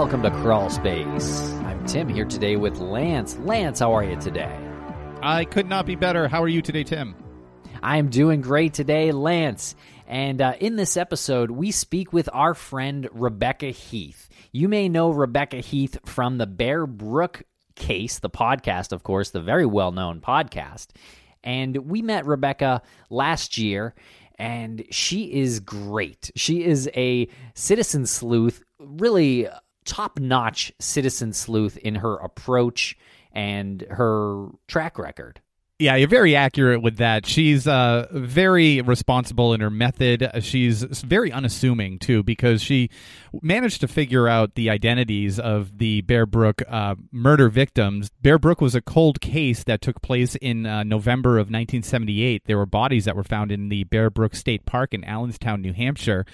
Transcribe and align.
welcome 0.00 0.22
to 0.22 0.30
Crawl 0.30 0.70
Space. 0.70 1.52
I'm 1.66 1.84
Tim 1.84 2.08
here 2.08 2.24
today 2.24 2.56
with 2.56 2.78
Lance. 2.78 3.36
Lance, 3.40 3.80
how 3.80 3.92
are 3.92 4.02
you 4.02 4.16
today? 4.16 4.58
I 5.20 5.44
could 5.44 5.68
not 5.68 5.84
be 5.84 5.94
better. 5.94 6.26
How 6.26 6.42
are 6.42 6.48
you 6.48 6.62
today, 6.62 6.84
Tim? 6.84 7.14
I'm 7.82 8.08
doing 8.08 8.40
great 8.40 8.72
today, 8.72 9.12
Lance. 9.12 9.74
And 10.06 10.40
uh, 10.40 10.54
in 10.58 10.76
this 10.76 10.96
episode, 10.96 11.50
we 11.50 11.70
speak 11.70 12.14
with 12.14 12.30
our 12.32 12.54
friend 12.54 13.10
Rebecca 13.12 13.66
Heath. 13.66 14.30
You 14.52 14.70
may 14.70 14.88
know 14.88 15.10
Rebecca 15.10 15.58
Heath 15.58 15.98
from 16.06 16.38
the 16.38 16.46
Bear 16.46 16.86
Brook 16.86 17.42
case, 17.74 18.20
the 18.20 18.30
podcast, 18.30 18.92
of 18.92 19.02
course, 19.02 19.28
the 19.28 19.42
very 19.42 19.66
well 19.66 19.92
known 19.92 20.22
podcast. 20.22 20.86
And 21.44 21.76
we 21.76 22.00
met 22.00 22.24
Rebecca 22.24 22.80
last 23.10 23.58
year, 23.58 23.94
and 24.38 24.82
she 24.90 25.24
is 25.24 25.60
great. 25.60 26.30
She 26.36 26.64
is 26.64 26.88
a 26.96 27.28
citizen 27.52 28.06
sleuth, 28.06 28.64
really 28.78 29.46
top 29.90 30.20
notch 30.20 30.72
citizen 30.78 31.32
sleuth 31.32 31.76
in 31.76 31.96
her 31.96 32.14
approach 32.16 32.96
and 33.32 33.82
her 33.90 34.46
track 34.68 34.98
record. 34.98 35.40
Yeah, 35.80 35.96
you're 35.96 36.08
very 36.08 36.36
accurate 36.36 36.82
with 36.82 36.98
that. 36.98 37.24
She's 37.24 37.66
uh, 37.66 38.06
very 38.12 38.82
responsible 38.82 39.54
in 39.54 39.62
her 39.62 39.70
method. 39.70 40.30
She's 40.42 40.82
very 40.82 41.32
unassuming 41.32 41.98
too, 41.98 42.22
because 42.22 42.60
she 42.60 42.90
managed 43.40 43.80
to 43.80 43.88
figure 43.88 44.28
out 44.28 44.56
the 44.56 44.68
identities 44.68 45.40
of 45.40 45.78
the 45.78 46.02
Bear 46.02 46.26
Brook 46.26 46.60
uh, 46.68 46.96
murder 47.10 47.48
victims. 47.48 48.10
Bear 48.20 48.38
Brook 48.38 48.60
was 48.60 48.74
a 48.74 48.82
cold 48.82 49.22
case 49.22 49.64
that 49.64 49.80
took 49.80 50.02
place 50.02 50.34
in 50.36 50.66
uh, 50.66 50.82
November 50.82 51.38
of 51.38 51.46
1978. 51.46 52.42
There 52.44 52.58
were 52.58 52.66
bodies 52.66 53.06
that 53.06 53.16
were 53.16 53.24
found 53.24 53.50
in 53.50 53.70
the 53.70 53.84
Bear 53.84 54.10
Brook 54.10 54.34
State 54.34 54.66
Park 54.66 54.92
in 54.92 55.02
Allenstown, 55.02 55.62
New 55.62 55.72
Hampshire, 55.72 56.26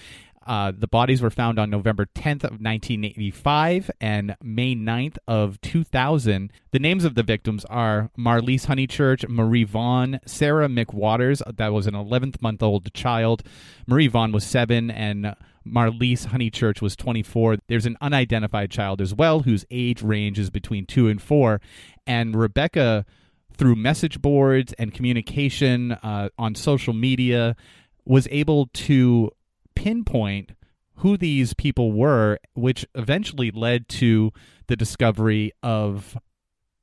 uh, 0.47 0.71
the 0.75 0.87
bodies 0.87 1.21
were 1.21 1.29
found 1.29 1.59
on 1.59 1.69
November 1.69 2.05
10th 2.05 2.45
of 2.45 2.61
1985 2.61 3.91
and 3.99 4.37
May 4.41 4.75
9th 4.75 5.17
of 5.27 5.59
2000. 5.59 6.51
The 6.71 6.79
names 6.79 7.03
of 7.03 7.15
the 7.15 7.23
victims 7.23 7.65
are 7.65 8.09
Marlise 8.17 8.67
Honeychurch, 8.67 9.27
Marie 9.27 9.65
Vaughn, 9.65 10.21
Sarah 10.25 10.69
McWaters, 10.69 11.41
that 11.57 11.73
was 11.73 11.85
an 11.85 11.95
11th 11.95 12.41
month 12.41 12.63
old 12.63 12.93
child. 12.93 13.43
Marie 13.85 14.07
Vaughn 14.07 14.31
was 14.31 14.45
seven, 14.45 14.89
and 14.89 15.35
Marlise 15.65 16.27
Honeychurch 16.27 16.81
was 16.81 16.95
24. 16.95 17.57
There's 17.67 17.85
an 17.85 17.97
unidentified 17.99 18.71
child 18.71 19.01
as 19.01 19.13
well, 19.13 19.41
whose 19.41 19.65
age 19.69 20.01
range 20.01 20.39
is 20.39 20.49
between 20.49 20.85
two 20.85 21.09
and 21.09 21.21
four. 21.21 21.59
And 22.05 22.35
Rebecca, 22.35 23.05
through 23.53 23.75
message 23.75 24.21
boards 24.21 24.71
and 24.73 24.93
communication 24.93 25.91
uh, 25.91 26.29
on 26.39 26.55
social 26.55 26.93
media, 26.93 27.57
was 28.05 28.27
able 28.31 28.67
to 28.67 29.31
pinpoint 29.77 30.51
who 30.97 31.17
these 31.17 31.53
people 31.53 31.91
were, 31.91 32.39
which 32.55 32.85
eventually 32.95 33.51
led 33.51 33.87
to 33.87 34.31
the 34.65 34.75
discovery 34.75 35.51
of 35.61 36.17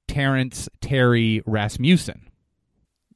Terrence 0.06 0.68
Terry 0.80 1.42
Rasmussen. 1.44 2.30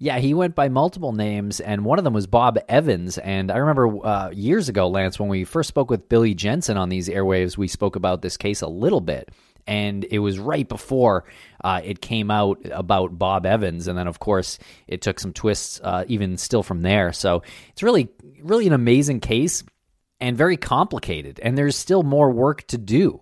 Yeah, 0.01 0.19
he 0.19 0.35
went 0.35 0.55
by 0.55 0.69
multiple 0.69 1.13
names, 1.13 1.61
and 1.61 1.85
one 1.85 1.99
of 1.99 2.05
them 2.05 2.15
was 2.15 2.27
Bob 2.27 2.59
Evans. 2.69 3.19
And 3.19 3.51
I 3.51 3.59
remember 3.59 4.05
uh, 4.05 4.31
years 4.31 4.69
ago, 4.69 4.89
Lance, 4.89 5.19
when 5.19 5.29
we 5.29 5.45
first 5.45 5.69
spoke 5.69 5.91
with 5.91 6.09
Billy 6.09 6.35
Jensen 6.35 6.77
on 6.77 6.89
these 6.89 7.09
airwaves, 7.09 7.57
we 7.57 7.69
spoke 7.69 7.97
about 7.97 8.23
this 8.23 8.37
case 8.37 8.61
a 8.61 8.69
little 8.69 9.01
bit. 9.01 9.31
And 9.69 10.05
it 10.11 10.19
was 10.19 10.39
right 10.39 10.67
before 10.67 11.25
uh, 11.63 11.83
it 11.85 12.01
came 12.01 12.31
out 12.31 12.59
about 12.73 13.19
Bob 13.19 13.45
Evans, 13.45 13.87
and 13.87 13.99
then 13.99 14.09
of 14.09 14.19
course 14.19 14.59
it 14.87 15.03
took 15.03 15.21
some 15.21 15.33
twists, 15.33 15.79
uh, 15.85 16.05
even 16.09 16.39
still 16.39 16.63
from 16.63 16.81
there. 16.81 17.13
So 17.13 17.43
it's 17.69 17.83
really, 17.83 18.09
really 18.43 18.67
an 18.67 18.73
amazing 18.73 19.21
case 19.21 19.63
and 20.21 20.37
very 20.37 20.57
complicated, 20.57 21.39
and 21.43 21.57
there's 21.57 21.77
still 21.77 22.03
more 22.03 22.31
work 22.31 22.67
to 22.69 22.79
do. 22.79 23.21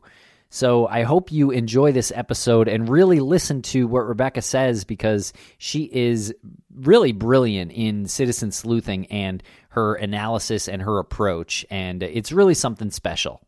So 0.49 0.87
I 0.87 1.03
hope 1.03 1.33
you 1.33 1.51
enjoy 1.51 1.91
this 1.93 2.13
episode 2.15 2.69
and 2.69 2.89
really 2.89 3.19
listen 3.19 3.63
to 3.63 3.89
what 3.89 4.07
Rebecca 4.07 4.41
says 4.41 4.85
because 4.85 5.33
she 5.59 5.83
is 5.83 6.33
really 6.73 7.13
brilliant 7.13 7.73
in 7.73 8.07
citizen 8.07 8.53
sleuthing 8.53 9.07
and 9.07 9.43
her 9.71 9.97
analysis 9.97 10.69
and 10.69 10.81
her 10.81 10.99
approach, 11.01 11.67
and 11.69 12.03
it's 12.03 12.31
really 12.31 12.55
something 12.55 12.91
special. 12.91 13.41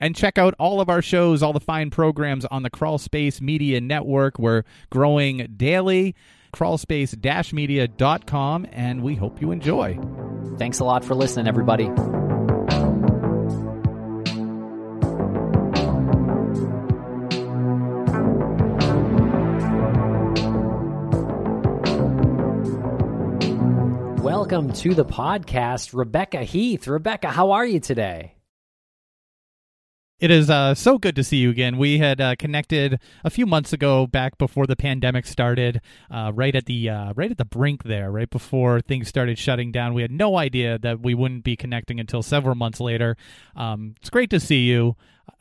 And 0.00 0.14
check 0.14 0.38
out 0.38 0.54
all 0.60 0.80
of 0.80 0.88
our 0.88 1.02
shows, 1.02 1.42
all 1.42 1.52
the 1.52 1.58
fine 1.58 1.90
programs 1.90 2.44
on 2.44 2.62
the 2.62 2.70
Crawlspace 2.70 3.40
Media 3.40 3.80
Network. 3.80 4.38
We're 4.38 4.62
growing 4.90 5.54
daily. 5.56 6.14
Crawlspace-media.com, 6.54 8.66
and 8.72 9.02
we 9.02 9.16
hope 9.16 9.40
you 9.40 9.50
enjoy. 9.50 9.98
Thanks 10.56 10.78
a 10.78 10.84
lot 10.84 11.04
for 11.04 11.14
listening, 11.14 11.48
everybody. 11.48 11.88
Welcome 24.22 24.72
to 24.74 24.94
the 24.94 25.04
podcast, 25.04 25.92
Rebecca 25.92 26.44
Heath. 26.44 26.86
Rebecca, 26.86 27.28
how 27.28 27.50
are 27.50 27.66
you 27.66 27.80
today? 27.80 28.37
It 30.20 30.32
is 30.32 30.50
uh, 30.50 30.74
so 30.74 30.98
good 30.98 31.14
to 31.14 31.22
see 31.22 31.36
you 31.36 31.50
again. 31.50 31.78
We 31.78 31.98
had 31.98 32.20
uh, 32.20 32.34
connected 32.36 33.00
a 33.22 33.30
few 33.30 33.46
months 33.46 33.72
ago, 33.72 34.04
back 34.04 34.36
before 34.36 34.66
the 34.66 34.74
pandemic 34.74 35.26
started, 35.26 35.80
uh, 36.10 36.32
right 36.34 36.56
at 36.56 36.66
the 36.66 36.90
uh, 36.90 37.12
right 37.14 37.30
at 37.30 37.38
the 37.38 37.44
brink 37.44 37.84
there, 37.84 38.10
right 38.10 38.28
before 38.28 38.80
things 38.80 39.06
started 39.06 39.38
shutting 39.38 39.70
down. 39.70 39.94
We 39.94 40.02
had 40.02 40.10
no 40.10 40.36
idea 40.36 40.76
that 40.80 41.00
we 41.00 41.14
wouldn't 41.14 41.44
be 41.44 41.56
connecting 41.56 42.00
until 42.00 42.22
several 42.22 42.56
months 42.56 42.80
later. 42.80 43.16
Um, 43.54 43.94
it's 44.00 44.10
great 44.10 44.30
to 44.30 44.40
see 44.40 44.66
you. 44.66 44.96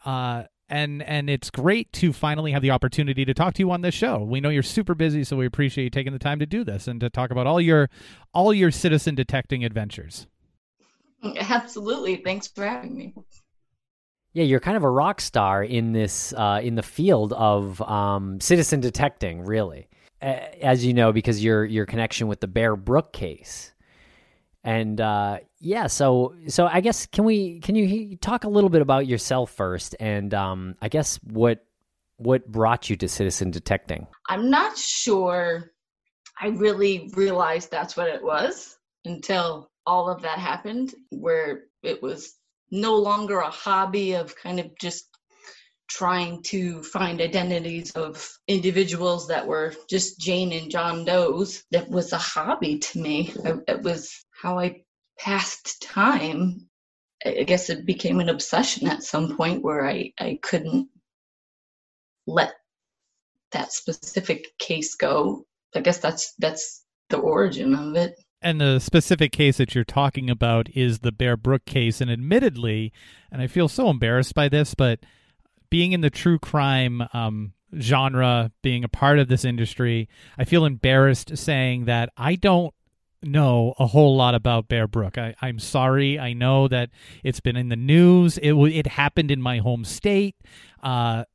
Uh, 0.06 0.44
and 0.70 1.02
and 1.04 1.28
it's 1.28 1.50
great 1.50 1.92
to 1.94 2.14
finally 2.14 2.52
have 2.52 2.62
the 2.62 2.72
opportunity 2.72 3.26
to 3.26 3.34
talk 3.34 3.56
to 3.56 3.64
you 3.64 3.72
on 3.72 3.82
this 3.82 3.96
show. 3.96 4.22
We 4.22 4.42
know 4.42 4.50
you're 4.50 4.62
super 4.62 4.94
busy, 4.94 5.24
so 5.24 5.38
we 5.38 5.48
appreciate 5.48 5.86
you 5.86 5.90
taking 5.90 6.14
the 6.14 6.20
time 6.20 6.38
to 6.38 6.46
do 6.46 6.64
this 6.64 6.88
and 6.88 7.00
to 7.00 7.10
talk 7.10 7.32
about 7.32 7.48
all 7.48 7.60
your 7.60 7.90
all 8.32 8.54
your 8.54 8.70
citizen 8.70 9.16
detecting 9.16 9.66
adventures. 9.66 10.28
Absolutely, 11.24 12.18
thanks 12.18 12.48
for 12.48 12.64
having 12.64 12.96
me. 12.96 13.14
Yeah, 14.38 14.44
you're 14.44 14.60
kind 14.60 14.78
of 14.78 14.84
a 14.84 14.90
rock 14.92 15.20
star 15.20 15.64
in 15.64 15.94
this 15.94 16.32
uh, 16.32 16.60
in 16.62 16.76
the 16.76 16.84
field 16.84 17.34
of 17.34 17.82
um, 17.82 18.40
citizen 18.40 18.80
detecting, 18.82 19.42
really, 19.42 19.88
as 20.22 20.86
you 20.86 20.94
know, 20.94 21.12
because 21.12 21.44
your 21.44 21.66
your 21.66 21.88
connection 21.88 22.28
with 22.28 22.40
the 22.40 22.48
Bear 22.48 22.76
Brook 22.76 23.14
case. 23.14 23.74
And 24.64 25.02
uh, 25.02 25.40
yeah, 25.60 25.88
so 25.88 26.36
so 26.50 26.68
I 26.68 26.82
guess 26.82 27.08
can 27.08 27.24
we 27.24 27.62
can 27.62 27.74
you 27.74 28.16
talk 28.18 28.44
a 28.44 28.48
little 28.48 28.70
bit 28.70 28.84
about 28.84 29.08
yourself 29.08 29.50
first, 29.50 29.96
and 30.00 30.32
um, 30.36 30.76
I 30.84 30.90
guess 30.90 31.20
what 31.24 31.66
what 32.18 32.46
brought 32.46 32.92
you 32.92 32.96
to 32.98 33.08
citizen 33.08 33.50
detecting? 33.50 34.06
I'm 34.30 34.52
not 34.52 34.78
sure. 34.78 35.72
I 36.40 36.50
really 36.50 37.10
realized 37.16 37.72
that's 37.72 37.98
what 37.98 38.08
it 38.08 38.22
was 38.22 38.78
until 39.04 39.72
all 39.88 40.08
of 40.08 40.22
that 40.22 40.38
happened, 40.38 40.94
where 41.10 41.64
it 41.82 42.04
was 42.04 42.36
no 42.72 42.98
longer 42.98 43.40
a 43.40 43.50
hobby 43.50 44.14
of 44.14 44.36
kind 44.36 44.60
of 44.60 44.78
just 44.80 45.08
trying 45.90 46.44
to 46.44 46.84
find 46.84 47.22
identities 47.22 47.92
of 47.92 48.30
individuals 48.48 49.28
that 49.28 49.48
were 49.48 49.74
just 49.90 50.20
Jane 50.20 50.52
and 50.52 50.70
John 50.70 51.06
Doe's. 51.06 51.64
That 51.72 51.90
was 51.90 52.12
a 52.12 52.18
hobby 52.18 52.80
to 52.80 53.00
me. 53.00 53.34
It 53.68 53.82
was 53.82 54.26
how 54.42 54.60
I 54.60 54.82
passed 55.18 55.82
time. 55.82 56.68
I 57.26 57.44
guess 57.44 57.70
it 57.70 57.86
became 57.86 58.20
an 58.20 58.30
obsession 58.30 58.88
at 58.88 59.04
some 59.04 59.38
point 59.38 59.64
where 59.64 59.88
I, 59.88 60.12
I 60.20 60.40
couldn't 60.42 60.90
let 62.28 62.54
that 63.52 63.72
specific 63.72 64.48
case 64.60 64.96
go. 64.96 65.46
I 65.74 65.80
guess 65.80 66.00
that's 66.00 66.34
that's 66.38 66.84
the 67.10 67.18
origin 67.18 67.74
of 67.74 67.96
it. 67.96 68.16
And 68.42 68.62
the 68.62 68.80
specific 68.80 69.32
case 69.32 69.58
that 69.58 69.74
you're 69.74 69.84
talking 69.84 70.30
about 70.30 70.70
is 70.76 71.00
the 71.00 71.12
Bear 71.12 71.36
Brook 71.36 71.66
case. 71.66 72.02
And 72.02 72.12
admittedly, 72.12 72.94
and 73.32 73.42
I 73.42 73.48
feel 73.48 73.68
so 73.68 73.90
embarrassed 73.90 74.36
by 74.36 74.48
this, 74.48 74.76
but 74.76 75.00
being 75.70 75.92
in 75.92 76.02
the 76.02 76.10
true 76.10 76.40
crime 76.40 77.04
um, 77.14 77.54
genre, 77.80 78.52
being 78.62 78.84
a 78.84 78.90
part 78.90 79.20
of 79.20 79.28
this 79.28 79.44
industry, 79.44 80.08
I 80.38 80.46
feel 80.46 80.66
embarrassed 80.66 81.38
saying 81.38 81.86
that 81.86 82.10
I 82.16 82.36
don't 82.36 82.74
know 83.24 83.74
a 83.80 83.88
whole 83.88 84.16
lot 84.16 84.36
about 84.36 84.68
Bear 84.68 84.88
Brook. 84.88 85.18
I, 85.18 85.36
am 85.42 85.60
sorry. 85.60 86.20
I 86.20 86.34
know 86.34 86.68
that 86.68 86.90
it's 87.24 87.40
been 87.40 87.58
in 87.58 87.70
the 87.70 87.76
news. 87.76 88.38
It 88.38 88.54
it 88.54 88.88
happened 88.88 89.32
in 89.32 89.42
my 89.42 89.58
home 89.58 89.84
state. 89.84 90.36
Uh, 90.82 91.26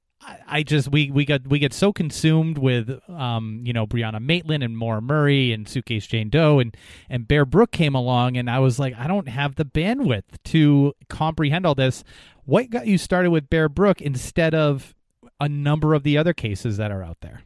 I, 0.46 0.62
just 0.62 0.88
we 0.88 1.10
we 1.10 1.24
got 1.24 1.46
we 1.46 1.58
get 1.58 1.72
so 1.72 1.92
consumed 1.92 2.58
with 2.58 3.00
um 3.08 3.62
you 3.64 3.72
know 3.72 3.86
Brianna 3.86 4.20
Maitland 4.20 4.62
and 4.62 4.76
Maura 4.76 5.00
Murray 5.00 5.52
and 5.52 5.68
Suitcase 5.68 6.06
Jane 6.06 6.28
Doe 6.28 6.58
and 6.58 6.76
and 7.08 7.26
Bear 7.26 7.44
Brook 7.44 7.72
came 7.72 7.94
along 7.94 8.36
and 8.36 8.48
I 8.50 8.58
was 8.58 8.78
like 8.78 8.94
I 8.96 9.06
don't 9.06 9.28
have 9.28 9.56
the 9.56 9.64
bandwidth 9.64 10.24
to 10.44 10.94
comprehend 11.08 11.66
all 11.66 11.74
this. 11.74 12.04
What 12.44 12.70
got 12.70 12.86
you 12.86 12.98
started 12.98 13.30
with 13.30 13.50
Bear 13.50 13.68
Brook 13.68 14.00
instead 14.00 14.54
of 14.54 14.94
a 15.40 15.48
number 15.48 15.94
of 15.94 16.02
the 16.02 16.18
other 16.18 16.32
cases 16.32 16.76
that 16.76 16.90
are 16.90 17.02
out 17.02 17.18
there? 17.20 17.42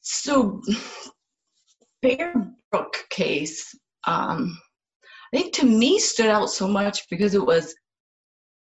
So 0.00 0.60
Bear 2.02 2.34
Brook 2.70 2.96
case, 3.10 3.74
um, 4.06 4.58
I 5.32 5.36
think 5.36 5.54
to 5.54 5.66
me 5.66 5.98
stood 5.98 6.26
out 6.26 6.50
so 6.50 6.66
much 6.66 7.08
because 7.08 7.34
it 7.34 7.44
was 7.44 7.74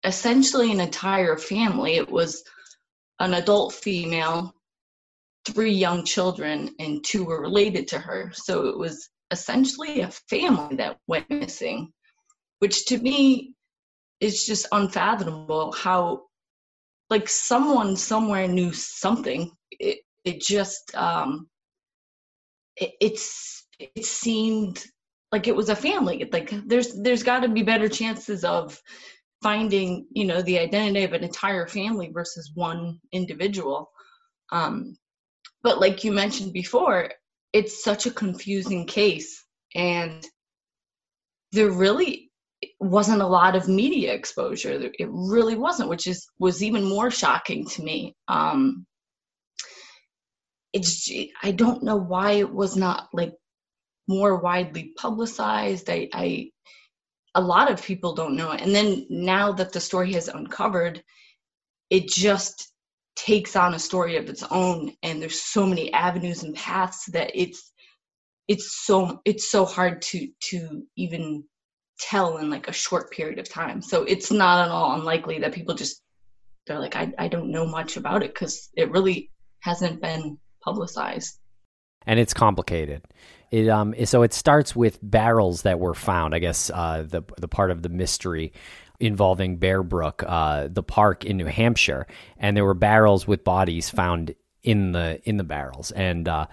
essentially 0.04 0.72
an 0.72 0.80
entire 0.80 1.38
family. 1.38 1.96
It 1.96 2.10
was 2.10 2.44
an 3.20 3.34
adult 3.36 3.74
female, 3.74 4.54
three 5.46 5.74
young 5.74 6.06
children, 6.06 6.74
and 6.80 7.04
two 7.04 7.26
were 7.26 7.42
related 7.42 7.88
to 7.90 8.00
her. 8.00 8.32
So 8.34 8.68
it 8.68 8.78
was 8.78 9.10
essentially 9.32 10.02
a 10.02 10.12
family 10.30 10.76
that 10.78 10.98
went 11.08 11.30
missing, 11.30 11.92
which 12.60 12.86
to 12.88 12.98
me 12.98 13.54
is 14.20 14.46
just 14.46 14.68
unfathomable 14.72 15.72
how 15.72 16.24
like 17.10 17.28
someone 17.28 17.96
somewhere 17.96 18.48
knew 18.48 18.72
something. 18.74 19.52
It 19.72 20.00
it 20.26 20.42
just 20.42 20.96
um 20.96 21.48
it, 22.76 22.92
it's 23.00 23.68
it 23.80 24.06
seemed 24.06 24.84
like 25.32 25.48
it 25.48 25.56
was 25.56 25.70
a 25.70 25.76
family 25.76 26.28
like 26.32 26.54
there's 26.68 27.02
there's 27.02 27.24
got 27.24 27.42
to 27.42 27.50
be 27.50 27.64
better 27.64 27.88
chances 27.88 28.44
of 28.44 28.82
finding 29.42 30.06
you 30.12 30.26
know 30.26 30.42
the 30.42 30.60
identity 30.60 31.04
of 31.04 31.14
an 31.14 31.24
entire 31.24 31.68
family 31.68 32.10
versus 32.14 32.52
one 32.56 33.00
individual. 33.12 33.92
Um 34.52 34.98
but 35.62 35.80
like 35.80 36.04
you 36.04 36.12
mentioned 36.12 36.54
before 36.54 37.12
it's 37.54 37.84
such 37.84 38.06
a 38.06 38.12
confusing 38.12 38.86
case 38.86 39.44
and 39.76 40.26
there 41.52 41.72
really 41.72 42.32
wasn't 42.80 43.22
a 43.22 43.28
lot 43.28 43.56
of 43.56 43.68
media 43.68 44.14
exposure. 44.14 44.92
It 45.00 45.10
really 45.10 45.56
wasn't 45.56 45.90
which 45.90 46.08
is 46.08 46.28
was 46.40 46.64
even 46.64 46.84
more 46.84 47.12
shocking 47.12 47.66
to 47.68 47.84
me. 47.84 48.16
Um 48.28 48.86
it's 50.72 51.10
i 51.42 51.50
don't 51.52 51.82
know 51.82 51.96
why 51.96 52.34
it 52.34 52.54
was 52.54 52.76
not 52.78 53.10
like 53.12 53.34
more 54.08 54.38
widely 54.38 54.94
publicized. 54.98 55.90
I 55.90 56.10
i 56.14 56.52
a 57.40 57.42
lot 57.42 57.72
of 57.72 57.82
people 57.82 58.14
don't 58.14 58.36
know. 58.36 58.52
It 58.52 58.62
and 58.62 58.76
then 58.76 59.06
now 59.10 59.52
that 59.54 59.72
the 59.72 59.80
story 59.80 60.12
has 60.14 60.28
uncovered 60.28 61.02
it 61.90 62.08
just 62.08 62.72
takes 63.16 63.56
on 63.56 63.74
a 63.74 63.80
story 63.80 64.18
of 64.18 64.30
its 64.30 64.44
own. 64.52 64.92
And 65.04 65.22
there's 65.22 65.42
so 65.42 65.66
many 65.66 65.92
avenues 65.94 66.44
and 66.44 66.56
paths 66.56 67.06
that 67.14 67.32
it's 67.34 67.72
it's 68.48 68.86
so 68.86 69.22
it's 69.26 69.50
so 69.50 69.66
hard 69.66 70.02
to 70.02 70.28
to 70.50 70.84
even 70.96 71.44
tell 72.00 72.38
in 72.38 72.50
like 72.50 72.68
a 72.68 72.74
short 72.74 73.12
period 73.12 73.40
of 73.40 73.50
time. 73.50 73.82
So 73.82 74.04
it's 74.04 74.32
not 74.32 74.66
at 74.66 74.72
all 74.72 74.96
unlikely 74.96 75.40
that 75.40 75.54
people 75.54 75.76
just 75.76 76.02
they're 76.68 76.80
like 76.80 76.96
i, 76.96 77.12
I 77.18 77.28
don't 77.28 77.52
know 77.52 77.66
much 77.66 77.98
about 77.98 78.22
it 78.22 78.34
because 78.34 78.70
it 78.76 78.92
really 78.92 79.32
hasn't 79.62 80.02
been 80.02 80.38
publicized. 80.64 81.40
And 82.06 82.20
it's 82.20 82.34
complicated 82.34 83.04
it 83.52 83.68
um 83.68 83.94
so 84.06 84.22
it 84.24 84.34
starts 84.34 84.76
with 84.76 85.00
barrels 85.02 85.64
that 85.64 85.80
were 85.80 85.94
found 85.94 86.36
i 86.36 86.40
guess 86.40 86.70
uh 86.74 87.04
the 87.08 87.24
the 87.38 87.48
part 87.48 87.72
of 87.72 87.82
the 87.82 87.90
mystery 87.90 88.54
involving 89.00 89.58
Bear 89.58 89.82
Brook, 89.82 90.24
uh, 90.26 90.68
the 90.70 90.84
park 90.84 91.26
in 91.26 91.38
New 91.38 91.46
Hampshire, 91.46 92.06
and 92.38 92.56
there 92.56 92.66
were 92.66 92.74
barrels 92.74 93.28
with 93.28 93.44
bodies 93.44 93.90
found 93.90 94.36
in 94.64 94.92
the 94.92 95.22
in 95.24 95.38
the 95.38 95.44
barrels, 95.44 95.92
and 95.92 96.28
uh, 96.28 96.48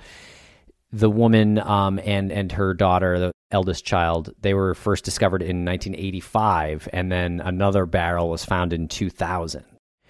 the 0.93 1.11
woman 1.11 1.59
um, 1.59 1.99
and 2.05 2.31
and 2.31 2.53
her 2.53 2.73
daughter, 2.75 3.19
the 3.19 3.33
eldest 3.51 3.85
child, 3.85 4.33
they 4.41 4.55
were 4.55 4.75
first 4.75 5.05
discovered 5.05 5.43
in 5.43 5.65
1985, 5.65 6.89
and 6.93 7.11
then 7.11 7.41
another 7.41 7.87
barrel 7.87 8.31
was 8.31 8.45
found 8.45 8.73
in 8.73 8.89
2000. 8.89 9.65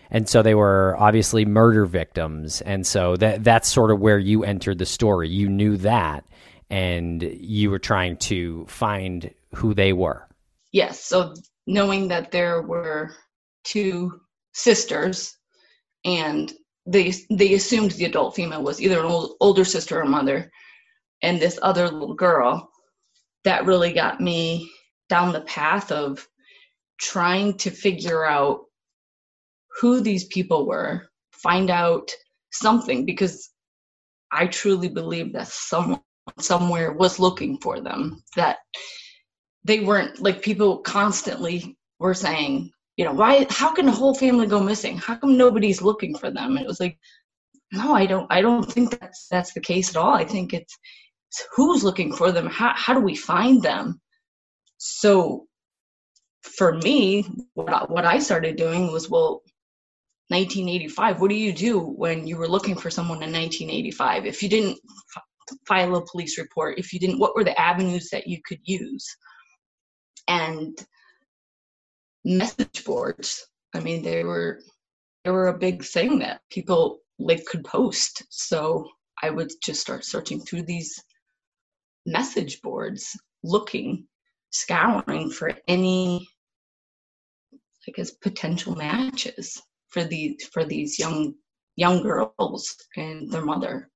And 0.08 0.28
so 0.28 0.40
they 0.42 0.54
were 0.54 0.94
obviously 0.98 1.44
murder 1.44 1.84
victims, 1.84 2.60
and 2.60 2.86
so 2.86 3.16
that 3.16 3.42
that's 3.42 3.68
sort 3.68 3.90
of 3.90 3.98
where 3.98 4.18
you 4.18 4.44
entered 4.44 4.78
the 4.78 4.86
story. 4.86 5.28
You 5.28 5.48
knew 5.48 5.76
that, 5.78 6.24
and 6.70 7.22
you 7.22 7.70
were 7.70 7.78
trying 7.78 8.16
to 8.16 8.66
find 8.66 9.32
who 9.54 9.74
they 9.74 9.92
were. 9.92 10.28
Yes. 10.72 11.04
So 11.04 11.34
knowing 11.66 12.08
that 12.08 12.30
there 12.30 12.62
were 12.62 13.12
two 13.64 14.20
sisters 14.52 15.36
and 16.04 16.52
they 16.86 17.12
they 17.30 17.54
assumed 17.54 17.92
the 17.92 18.04
adult 18.04 18.36
female 18.36 18.62
was 18.62 18.80
either 18.80 19.00
an 19.00 19.06
old, 19.06 19.36
older 19.40 19.64
sister 19.64 20.00
or 20.00 20.04
mother 20.04 20.50
and 21.22 21.40
this 21.40 21.58
other 21.62 21.88
little 21.88 22.14
girl 22.14 22.70
that 23.44 23.66
really 23.66 23.92
got 23.92 24.20
me 24.20 24.70
down 25.08 25.32
the 25.32 25.40
path 25.42 25.90
of 25.90 26.26
trying 26.98 27.56
to 27.58 27.70
figure 27.70 28.24
out 28.24 28.60
who 29.80 30.00
these 30.00 30.24
people 30.24 30.66
were 30.66 31.08
find 31.32 31.70
out 31.70 32.10
something 32.52 33.04
because 33.04 33.50
i 34.32 34.46
truly 34.46 34.88
believe 34.88 35.32
that 35.32 35.48
someone 35.48 36.00
somewhere 36.40 36.92
was 36.92 37.18
looking 37.18 37.58
for 37.58 37.80
them 37.80 38.22
that 38.34 38.58
they 39.64 39.80
weren't 39.80 40.20
like 40.20 40.42
people 40.42 40.78
constantly 40.78 41.76
were 41.98 42.14
saying, 42.14 42.70
you 42.96 43.04
know, 43.04 43.12
why 43.12 43.46
how 43.50 43.72
can 43.72 43.88
a 43.88 43.92
whole 43.92 44.14
family 44.14 44.46
go 44.46 44.60
missing? 44.60 44.96
How 44.96 45.16
come 45.16 45.36
nobody's 45.36 45.82
looking 45.82 46.16
for 46.16 46.30
them? 46.30 46.56
And 46.56 46.60
it 46.60 46.66
was 46.66 46.80
like, 46.80 46.98
no, 47.72 47.94
I 47.94 48.06
don't 48.06 48.26
I 48.30 48.40
don't 48.40 48.70
think 48.70 48.98
that's 48.98 49.26
that's 49.30 49.52
the 49.52 49.60
case 49.60 49.90
at 49.90 49.96
all. 49.96 50.14
I 50.14 50.24
think 50.24 50.52
it's, 50.54 50.76
it's 51.30 51.42
who's 51.54 51.82
looking 51.84 52.12
for 52.12 52.32
them? 52.32 52.46
How 52.46 52.72
how 52.76 52.94
do 52.94 53.00
we 53.00 53.16
find 53.16 53.62
them? 53.62 54.00
So 54.78 55.46
for 56.42 56.74
me, 56.74 57.26
what 57.54 57.72
I, 57.72 57.84
what 57.84 58.04
I 58.04 58.18
started 58.18 58.56
doing 58.56 58.92
was 58.92 59.10
well 59.10 59.42
1985 60.28 61.20
what 61.20 61.30
do 61.30 61.36
you 61.36 61.52
do 61.52 61.78
when 61.78 62.26
you 62.26 62.36
were 62.36 62.48
looking 62.48 62.74
for 62.74 62.90
someone 62.90 63.22
in 63.22 63.32
1985 63.32 64.26
if 64.26 64.42
you 64.42 64.48
didn't 64.48 64.76
file 65.66 65.96
a 65.96 66.04
police 66.06 66.38
report 66.38 66.78
if 66.78 66.92
you 66.92 66.98
didn't 66.98 67.18
what 67.18 67.34
were 67.36 67.44
the 67.44 67.58
avenues 67.60 68.08
that 68.10 68.26
you 68.26 68.38
could 68.46 68.60
use? 68.64 69.06
And 70.28 70.76
message 72.26 72.84
boards 72.84 73.46
i 73.74 73.78
mean 73.80 74.02
they 74.02 74.24
were 74.24 74.60
they 75.24 75.30
were 75.30 75.46
a 75.48 75.58
big 75.58 75.84
thing 75.84 76.18
that 76.18 76.40
people 76.50 76.98
like 77.18 77.44
could 77.46 77.64
post. 77.64 78.24
So 78.30 78.84
i 79.22 79.30
would 79.30 79.50
just 79.62 79.80
start 79.80 80.04
searching 80.04 80.40
through 80.40 80.62
these 80.62 80.92
message 82.04 82.60
boards 82.62 83.16
looking 83.44 84.06
scouring 84.50 85.30
for 85.30 85.52
any 85.68 86.26
i 87.88 87.92
guess 87.92 88.10
potential 88.10 88.74
matches 88.74 89.60
for 89.88 90.02
these 90.02 90.48
for 90.52 90.64
these 90.64 90.98
young 90.98 91.34
young 91.76 92.02
girls 92.02 92.74
and 92.96 93.30
their 93.30 93.44
mother 93.44 93.88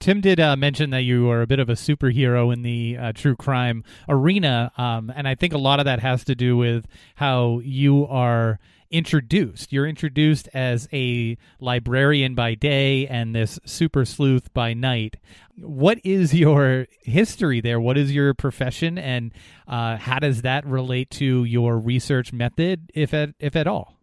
Tim 0.00 0.20
did 0.20 0.38
uh, 0.38 0.54
mention 0.56 0.90
that 0.90 1.02
you 1.02 1.28
are 1.28 1.42
a 1.42 1.46
bit 1.46 1.58
of 1.58 1.68
a 1.68 1.72
superhero 1.72 2.52
in 2.52 2.62
the 2.62 2.96
uh, 2.96 3.12
true 3.12 3.34
crime 3.34 3.82
arena, 4.08 4.70
um, 4.76 5.12
and 5.14 5.26
I 5.26 5.34
think 5.34 5.52
a 5.52 5.58
lot 5.58 5.80
of 5.80 5.86
that 5.86 6.00
has 6.00 6.24
to 6.24 6.36
do 6.36 6.56
with 6.56 6.86
how 7.16 7.60
you 7.64 8.06
are 8.06 8.60
introduced. 8.90 9.72
You're 9.72 9.86
introduced 9.86 10.48
as 10.54 10.88
a 10.92 11.36
librarian 11.60 12.34
by 12.34 12.54
day 12.54 13.06
and 13.08 13.34
this 13.34 13.58
super 13.64 14.04
sleuth 14.04 14.54
by 14.54 14.72
night. 14.72 15.16
What 15.56 15.98
is 16.04 16.32
your 16.32 16.86
history 17.02 17.60
there? 17.60 17.80
What 17.80 17.98
is 17.98 18.14
your 18.14 18.34
profession, 18.34 18.98
and 18.98 19.32
uh, 19.66 19.96
how 19.96 20.20
does 20.20 20.42
that 20.42 20.64
relate 20.64 21.10
to 21.12 21.42
your 21.42 21.76
research 21.76 22.32
method, 22.32 22.92
if 22.94 23.12
at 23.12 23.30
if 23.40 23.56
at 23.56 23.66
all? 23.66 23.96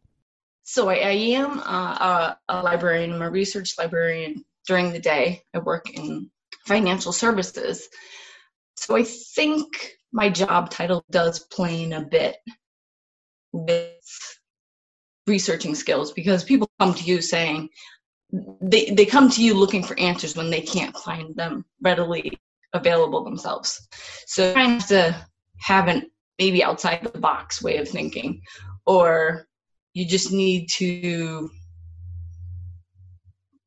So 0.64 0.90
I, 0.90 0.96
I 0.96 1.12
am 1.12 1.60
uh, 1.60 1.64
a, 1.64 2.38
a 2.50 2.64
librarian. 2.64 3.14
I'm 3.14 3.22
a 3.22 3.30
research 3.30 3.76
librarian 3.78 4.44
during 4.68 4.92
the 4.92 5.00
day. 5.00 5.44
I 5.54 5.60
work 5.60 5.90
in 5.92 6.30
financial 6.66 7.12
services. 7.12 7.88
So 8.76 8.96
I 8.96 9.04
think 9.04 9.68
my 10.12 10.30
job 10.30 10.70
title 10.70 11.04
does 11.12 11.40
play 11.40 11.84
in 11.84 11.94
a 11.94 12.02
bit 12.02 12.38
with 13.52 14.38
researching 15.28 15.76
skills 15.76 16.12
because 16.12 16.44
people 16.44 16.70
come 16.80 16.94
to 16.94 17.04
you 17.04 17.22
saying 17.22 17.70
they, 18.62 18.92
they 18.92 19.06
come 19.06 19.30
to 19.30 19.44
you 19.44 19.54
looking 19.54 19.84
for 19.84 19.98
answers 20.00 20.36
when 20.36 20.50
they 20.50 20.62
can't 20.62 20.96
find 20.98 21.36
them 21.36 21.66
readily 21.82 22.38
available 22.74 23.24
themselves. 23.24 23.88
So 24.28 24.54
have 24.54 24.88
to 24.88 25.26
have 25.60 25.88
an 25.88 26.10
maybe 26.38 26.64
outside 26.64 27.02
the 27.02 27.20
box 27.20 27.62
way 27.62 27.78
of 27.78 27.88
thinking, 27.88 28.42
or 28.86 29.48
you 29.94 30.06
just 30.06 30.32
need 30.32 30.68
to 30.76 31.50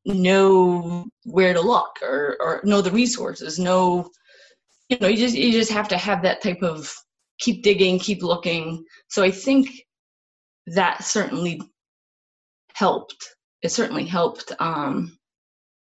know 0.05 1.05
where 1.25 1.53
to 1.53 1.61
look 1.61 1.99
or, 2.01 2.37
or 2.39 2.61
know 2.63 2.81
the 2.81 2.91
resources 2.91 3.59
know 3.59 4.09
you 4.89 4.97
know 4.99 5.07
you 5.07 5.17
just 5.17 5.35
you 5.35 5.51
just 5.51 5.71
have 5.71 5.87
to 5.87 5.97
have 5.97 6.23
that 6.23 6.41
type 6.41 6.61
of 6.61 6.93
keep 7.39 7.63
digging 7.63 7.99
keep 7.99 8.21
looking. 8.21 8.83
So 9.07 9.23
i 9.23 9.31
think 9.31 9.69
that 10.67 11.03
certainly 11.03 11.61
helped. 12.73 13.35
It 13.61 13.71
certainly 13.71 14.05
helped 14.05 14.51
um 14.59 15.17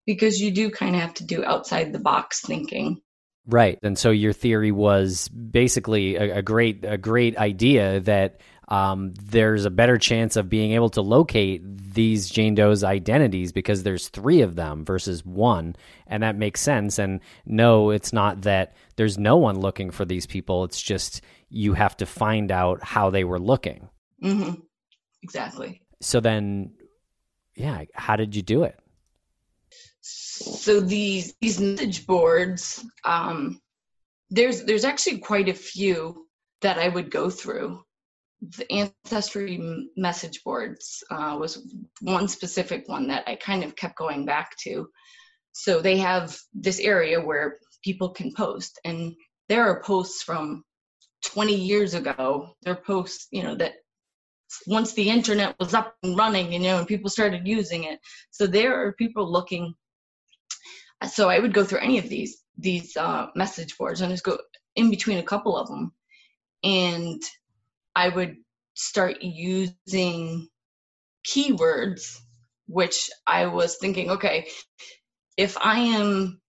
because 0.06 0.40
you 0.40 0.50
do 0.50 0.70
kind 0.70 0.96
of 0.96 1.02
have 1.02 1.14
to 1.14 1.24
do 1.24 1.44
outside 1.44 1.92
the 1.92 2.00
box 2.00 2.40
thinking. 2.40 3.00
Right 3.46 3.78
and 3.82 3.98
so 3.98 4.10
your 4.10 4.32
theory 4.32 4.72
was 4.72 5.28
basically 5.28 6.16
a, 6.16 6.38
a 6.38 6.42
great 6.42 6.84
a 6.84 6.98
great 6.98 7.36
idea 7.36 8.00
that 8.00 8.40
um, 8.70 9.14
there's 9.20 9.64
a 9.64 9.70
better 9.70 9.98
chance 9.98 10.36
of 10.36 10.48
being 10.48 10.72
able 10.72 10.90
to 10.90 11.02
locate 11.02 11.62
these 11.92 12.30
Jane 12.30 12.54
Doe's 12.54 12.84
identities 12.84 13.50
because 13.50 13.82
there's 13.82 14.08
three 14.08 14.42
of 14.42 14.54
them 14.54 14.84
versus 14.84 15.24
one, 15.24 15.74
and 16.06 16.22
that 16.22 16.36
makes 16.36 16.60
sense. 16.60 16.98
And 16.98 17.20
no, 17.44 17.90
it's 17.90 18.12
not 18.12 18.42
that 18.42 18.76
there's 18.94 19.18
no 19.18 19.36
one 19.36 19.58
looking 19.58 19.90
for 19.90 20.04
these 20.04 20.26
people. 20.26 20.62
It's 20.64 20.80
just 20.80 21.20
you 21.48 21.74
have 21.74 21.96
to 21.96 22.06
find 22.06 22.52
out 22.52 22.82
how 22.82 23.10
they 23.10 23.24
were 23.24 23.40
looking. 23.40 23.88
Mm-hmm. 24.22 24.60
Exactly. 25.22 25.82
So 26.00 26.20
then, 26.20 26.72
yeah, 27.56 27.84
how 27.92 28.14
did 28.14 28.36
you 28.36 28.42
do 28.42 28.62
it? 28.62 28.78
So 30.00 30.80
these 30.80 31.34
these 31.40 31.60
message 31.60 32.06
boards, 32.06 32.84
um, 33.04 33.60
there's 34.30 34.62
there's 34.62 34.84
actually 34.84 35.18
quite 35.18 35.48
a 35.48 35.54
few 35.54 36.28
that 36.62 36.78
I 36.78 36.88
would 36.88 37.10
go 37.10 37.30
through. 37.30 37.82
The 38.42 38.70
ancestry 38.72 39.88
message 39.96 40.42
boards 40.44 41.04
uh, 41.10 41.36
was 41.38 41.62
one 42.00 42.28
specific 42.28 42.88
one 42.88 43.08
that 43.08 43.24
I 43.26 43.36
kind 43.36 43.64
of 43.64 43.76
kept 43.76 43.96
going 43.96 44.24
back 44.24 44.56
to. 44.64 44.88
So 45.52 45.80
they 45.80 45.98
have 45.98 46.38
this 46.54 46.80
area 46.80 47.20
where 47.20 47.58
people 47.84 48.10
can 48.10 48.32
post, 48.32 48.80
and 48.84 49.14
there 49.48 49.64
are 49.64 49.82
posts 49.82 50.22
from 50.22 50.64
20 51.24 51.54
years 51.54 51.94
ago. 51.94 52.54
There 52.62 52.74
are 52.74 52.82
posts, 52.82 53.26
you 53.30 53.42
know, 53.42 53.56
that 53.56 53.74
once 54.66 54.94
the 54.94 55.10
internet 55.10 55.56
was 55.58 55.74
up 55.74 55.94
and 56.02 56.16
running, 56.16 56.52
you 56.52 56.58
know, 56.58 56.78
and 56.78 56.86
people 56.86 57.10
started 57.10 57.46
using 57.46 57.84
it. 57.84 58.00
So 58.30 58.46
there 58.46 58.74
are 58.80 58.92
people 58.92 59.30
looking. 59.30 59.74
So 61.12 61.28
I 61.28 61.38
would 61.38 61.54
go 61.54 61.64
through 61.64 61.80
any 61.80 61.98
of 61.98 62.08
these 62.08 62.42
these 62.58 62.96
uh, 62.96 63.28
message 63.34 63.76
boards 63.78 64.00
and 64.00 64.10
just 64.10 64.24
go 64.24 64.38
in 64.76 64.90
between 64.90 65.18
a 65.18 65.22
couple 65.22 65.56
of 65.56 65.68
them, 65.68 65.92
and 66.62 67.22
I 67.94 68.08
would 68.08 68.36
start 68.74 69.22
using 69.22 70.48
keywords, 71.26 72.18
which 72.66 73.10
I 73.26 73.46
was 73.46 73.76
thinking, 73.76 74.10
okay, 74.10 74.48
if 75.36 75.56
I 75.58 75.80
am, 75.80 76.40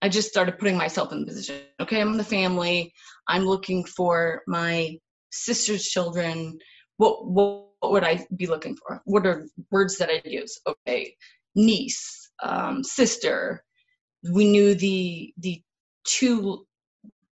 I 0.00 0.08
just 0.08 0.28
started 0.28 0.58
putting 0.58 0.76
myself 0.76 1.12
in 1.12 1.20
the 1.20 1.26
position. 1.26 1.60
Okay, 1.80 2.00
I'm 2.00 2.12
in 2.12 2.18
the 2.18 2.24
family. 2.24 2.92
I'm 3.28 3.44
looking 3.44 3.84
for 3.84 4.42
my 4.46 4.98
sister's 5.30 5.84
children 5.84 6.58
what 7.02 7.26
what, 7.26 7.90
would 7.90 8.04
I 8.04 8.24
be 8.36 8.46
looking 8.46 8.76
for? 8.76 9.02
What 9.06 9.26
are 9.26 9.46
words 9.72 9.98
that 9.98 10.08
I'd 10.08 10.30
use? 10.30 10.60
Okay, 10.66 11.16
niece, 11.56 12.30
um, 12.42 12.84
sister. 12.84 13.64
We 14.32 14.48
knew 14.48 14.74
the 14.74 15.34
the 15.38 15.62
two, 16.04 16.64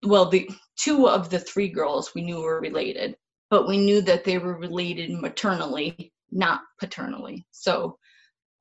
well, 0.04 0.28
the 0.28 0.50
two 0.76 1.08
of 1.08 1.30
the 1.30 1.38
three 1.38 1.68
girls 1.68 2.10
we 2.14 2.22
knew 2.22 2.40
were 2.40 2.60
related, 2.60 3.16
but 3.50 3.66
we 3.66 3.78
knew 3.78 4.00
that 4.02 4.24
they 4.24 4.38
were 4.38 4.56
related 4.56 5.10
maternally, 5.10 6.12
not 6.30 6.62
paternally. 6.78 7.46
So 7.50 7.98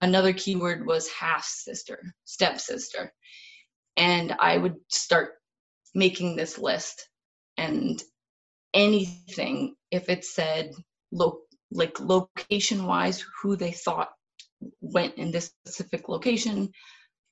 another 0.02 0.34
keyword 0.34 0.86
was 0.86 1.08
half 1.10 1.46
sister, 1.46 2.14
stepsister, 2.26 3.14
and 3.96 4.36
I 4.40 4.58
would 4.58 4.76
start 4.90 5.34
making 5.94 6.36
this 6.36 6.58
list 6.58 7.08
and 7.58 8.02
anything 8.74 9.76
if 9.92 10.10
it 10.10 10.26
said 10.26 10.72
lo- 11.12 11.42
like 11.72 12.00
location 12.00 12.86
wise 12.86 13.24
who 13.42 13.56
they 13.56 13.72
thought 13.72 14.10
went 14.82 15.16
in 15.16 15.32
this 15.32 15.52
specific 15.66 16.10
location 16.10 16.70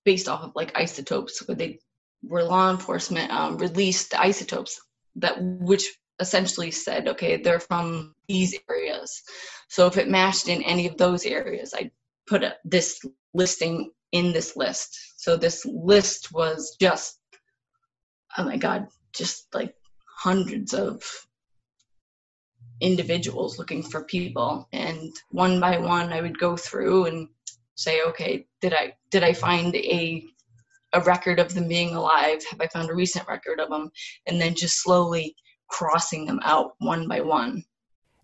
based 0.05 0.27
off 0.27 0.43
of 0.43 0.51
like 0.55 0.77
isotopes 0.77 1.45
where 1.47 1.55
they 1.55 1.79
were 2.23 2.43
law 2.43 2.71
enforcement 2.71 3.31
um, 3.31 3.57
released 3.57 4.11
the 4.11 4.21
isotopes 4.21 4.79
that 5.15 5.37
which 5.41 5.87
essentially 6.19 6.71
said 6.71 7.07
okay 7.07 7.37
they're 7.37 7.59
from 7.59 8.15
these 8.27 8.55
areas. 8.69 9.21
So 9.69 9.87
if 9.87 9.97
it 9.97 10.09
matched 10.09 10.47
in 10.47 10.63
any 10.63 10.87
of 10.87 10.97
those 10.97 11.25
areas 11.25 11.73
i 11.75 11.91
put 12.27 12.43
a, 12.43 12.55
this 12.65 12.99
listing 13.33 13.91
in 14.11 14.33
this 14.33 14.55
list. 14.55 14.97
So 15.17 15.35
this 15.35 15.65
list 15.65 16.31
was 16.31 16.75
just 16.79 17.19
oh 18.37 18.43
my 18.43 18.57
god 18.57 18.87
just 19.13 19.47
like 19.53 19.75
hundreds 20.05 20.73
of 20.73 21.03
individuals 22.79 23.57
looking 23.57 23.81
for 23.81 24.03
people. 24.03 24.67
And 24.71 25.11
one 25.31 25.59
by 25.59 25.77
one 25.77 26.13
i 26.13 26.21
would 26.21 26.39
go 26.39 26.55
through 26.57 27.05
and 27.05 27.27
say 27.75 28.01
okay 28.07 28.47
did 28.61 28.73
i 28.73 28.93
did 29.11 29.23
i 29.23 29.33
find 29.33 29.75
a 29.75 30.23
a 30.93 31.01
record 31.01 31.39
of 31.39 31.53
them 31.53 31.67
being 31.67 31.93
alive? 31.95 32.39
Have 32.49 32.61
i 32.61 32.67
found 32.67 32.89
a 32.89 32.95
recent 32.95 33.27
record 33.27 33.59
of 33.59 33.69
them? 33.69 33.89
And 34.25 34.39
then 34.39 34.55
just 34.55 34.81
slowly 34.81 35.35
crossing 35.69 36.25
them 36.25 36.39
out 36.43 36.73
one 36.79 37.07
by 37.07 37.21
one 37.21 37.63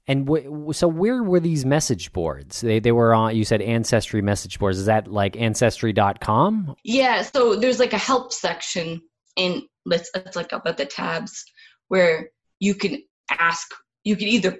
and 0.08 0.26
w- 0.26 0.74
so 0.74 0.88
where 0.88 1.24
were 1.24 1.40
these 1.40 1.66
message 1.66 2.12
boards 2.14 2.62
they 2.62 2.80
they 2.80 2.92
were 2.92 3.14
on 3.14 3.36
you 3.36 3.46
said 3.46 3.62
ancestry 3.62 4.22
message 4.22 4.60
boards 4.60 4.78
is 4.78 4.86
that 4.86 5.08
like 5.08 5.36
ancestry.com 5.38 6.76
yeah 6.84 7.22
so 7.22 7.56
there's 7.56 7.80
like 7.80 7.94
a 7.94 7.98
help 7.98 8.34
section 8.34 9.02
in 9.36 9.62
let's 9.86 10.10
it's 10.16 10.36
like 10.36 10.54
up 10.54 10.64
at 10.66 10.78
the 10.78 10.86
tabs 10.86 11.46
where 11.88 12.30
you 12.60 12.76
can 12.76 13.02
ask 13.30 13.68
you 14.04 14.16
could 14.16 14.28
either 14.28 14.60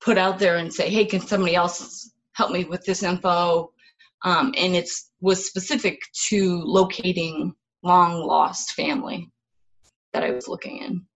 put 0.00 0.18
out 0.18 0.38
there 0.38 0.56
and 0.56 0.72
say, 0.72 0.90
hey, 0.90 1.04
can 1.04 1.20
somebody 1.20 1.54
else 1.54 2.10
help 2.32 2.52
me 2.52 2.64
with 2.64 2.84
this 2.84 3.02
info? 3.02 3.72
Um, 4.24 4.54
and 4.56 4.74
it 4.74 4.88
was 5.20 5.46
specific 5.46 6.00
to 6.28 6.60
locating 6.62 7.54
long 7.82 8.14
lost 8.14 8.72
family 8.72 9.30
that 10.12 10.22
I 10.22 10.30
was 10.30 10.48
looking 10.48 10.78
in. 10.78 11.06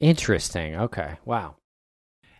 Interesting. 0.00 0.76
Okay. 0.76 1.16
Wow. 1.24 1.56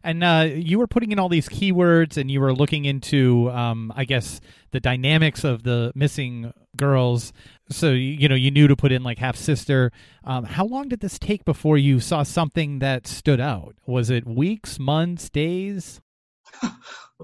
And 0.02 0.22
uh, 0.22 0.46
you 0.54 0.78
were 0.78 0.86
putting 0.86 1.10
in 1.10 1.18
all 1.18 1.28
these 1.28 1.48
keywords, 1.48 2.16
and 2.16 2.30
you 2.30 2.40
were 2.40 2.54
looking 2.54 2.84
into, 2.84 3.50
um, 3.50 3.92
I 3.96 4.04
guess, 4.04 4.40
the 4.70 4.78
dynamics 4.78 5.42
of 5.42 5.64
the 5.64 5.90
missing 5.96 6.52
girls. 6.76 7.32
So 7.70 7.90
you 7.90 8.28
know, 8.28 8.36
you 8.36 8.52
knew 8.52 8.68
to 8.68 8.76
put 8.76 8.92
in 8.92 9.02
like 9.02 9.18
half 9.18 9.34
sister. 9.34 9.90
Um, 10.22 10.44
how 10.44 10.64
long 10.64 10.88
did 10.88 11.00
this 11.00 11.18
take 11.18 11.44
before 11.44 11.76
you 11.76 11.98
saw 11.98 12.22
something 12.22 12.78
that 12.78 13.08
stood 13.08 13.40
out? 13.40 13.74
Was 13.84 14.08
it 14.08 14.26
weeks, 14.28 14.78
months, 14.78 15.28
days? 15.28 16.00
oh 16.62 16.76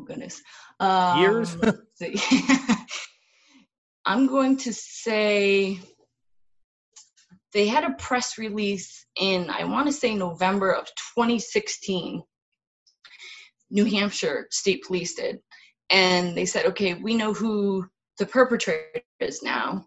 goodness, 0.05 0.43
um, 0.81 1.21
years. 1.21 1.57
I'm 4.05 4.27
going 4.27 4.57
to 4.57 4.73
say 4.73 5.79
they 7.53 7.67
had 7.67 7.85
a 7.85 7.95
press 7.95 8.39
release 8.39 9.07
in 9.21 9.51
I 9.51 9.65
want 9.65 9.87
to 9.87 9.93
say 9.93 10.15
November 10.15 10.73
of 10.73 10.87
2016 11.15 12.23
New 13.73 13.87
Hampshire 13.87 14.47
State 14.51 14.85
Police 14.85 15.15
did. 15.15 15.41
And 15.91 16.37
they 16.37 16.45
said, 16.45 16.67
okay, 16.67 16.95
we 16.95 17.17
know 17.17 17.33
who 17.33 17.87
the 18.19 18.27
perpetrator 18.27 19.03
is 19.19 19.43
now. 19.43 19.87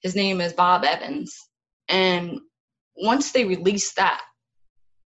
His 0.00 0.16
name 0.16 0.40
is 0.40 0.54
Bob 0.54 0.84
Evans. 0.84 1.36
And 1.88 2.40
once 2.96 3.30
they 3.30 3.44
released 3.44 3.96
that, 3.96 4.22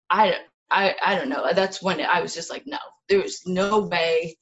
I, 0.09 0.35
I, 0.71 0.95
I 1.03 1.15
don't 1.15 1.29
know. 1.29 1.51
That's 1.53 1.81
when 1.81 1.99
I 1.99 2.21
was 2.21 2.33
just 2.33 2.51
like, 2.51 2.63
no, 2.65 2.77
there's 3.09 3.41
no 3.45 3.79
way. 3.79 4.37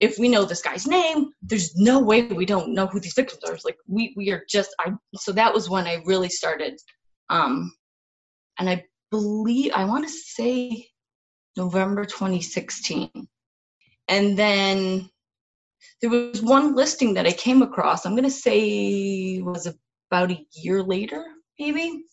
If 0.00 0.18
we 0.18 0.28
know 0.28 0.44
this 0.44 0.62
guy's 0.62 0.86
name, 0.86 1.30
there's 1.42 1.76
no 1.76 2.00
way 2.00 2.22
we 2.22 2.46
don't 2.46 2.74
know 2.74 2.86
who 2.86 3.00
these 3.00 3.14
victims 3.14 3.42
are. 3.44 3.54
It's 3.54 3.64
like 3.64 3.78
we 3.86 4.12
we 4.16 4.30
are 4.30 4.44
just. 4.48 4.74
I 4.80 4.92
so 5.14 5.32
that 5.32 5.54
was 5.54 5.70
when 5.70 5.86
I 5.86 6.02
really 6.04 6.28
started. 6.28 6.78
Um, 7.30 7.72
and 8.58 8.68
I 8.68 8.84
believe 9.10 9.72
I 9.74 9.84
want 9.84 10.06
to 10.06 10.12
say 10.12 10.88
November 11.56 12.04
2016. 12.04 13.10
And 14.08 14.36
then 14.36 15.08
there 16.00 16.10
was 16.10 16.42
one 16.42 16.74
listing 16.74 17.14
that 17.14 17.26
I 17.26 17.32
came 17.32 17.62
across, 17.62 18.04
I'm 18.04 18.12
going 18.12 18.24
to 18.24 18.30
say 18.30 19.40
was 19.40 19.66
about 20.10 20.30
a 20.30 20.46
year 20.52 20.82
later, 20.82 21.24
maybe. 21.58 22.04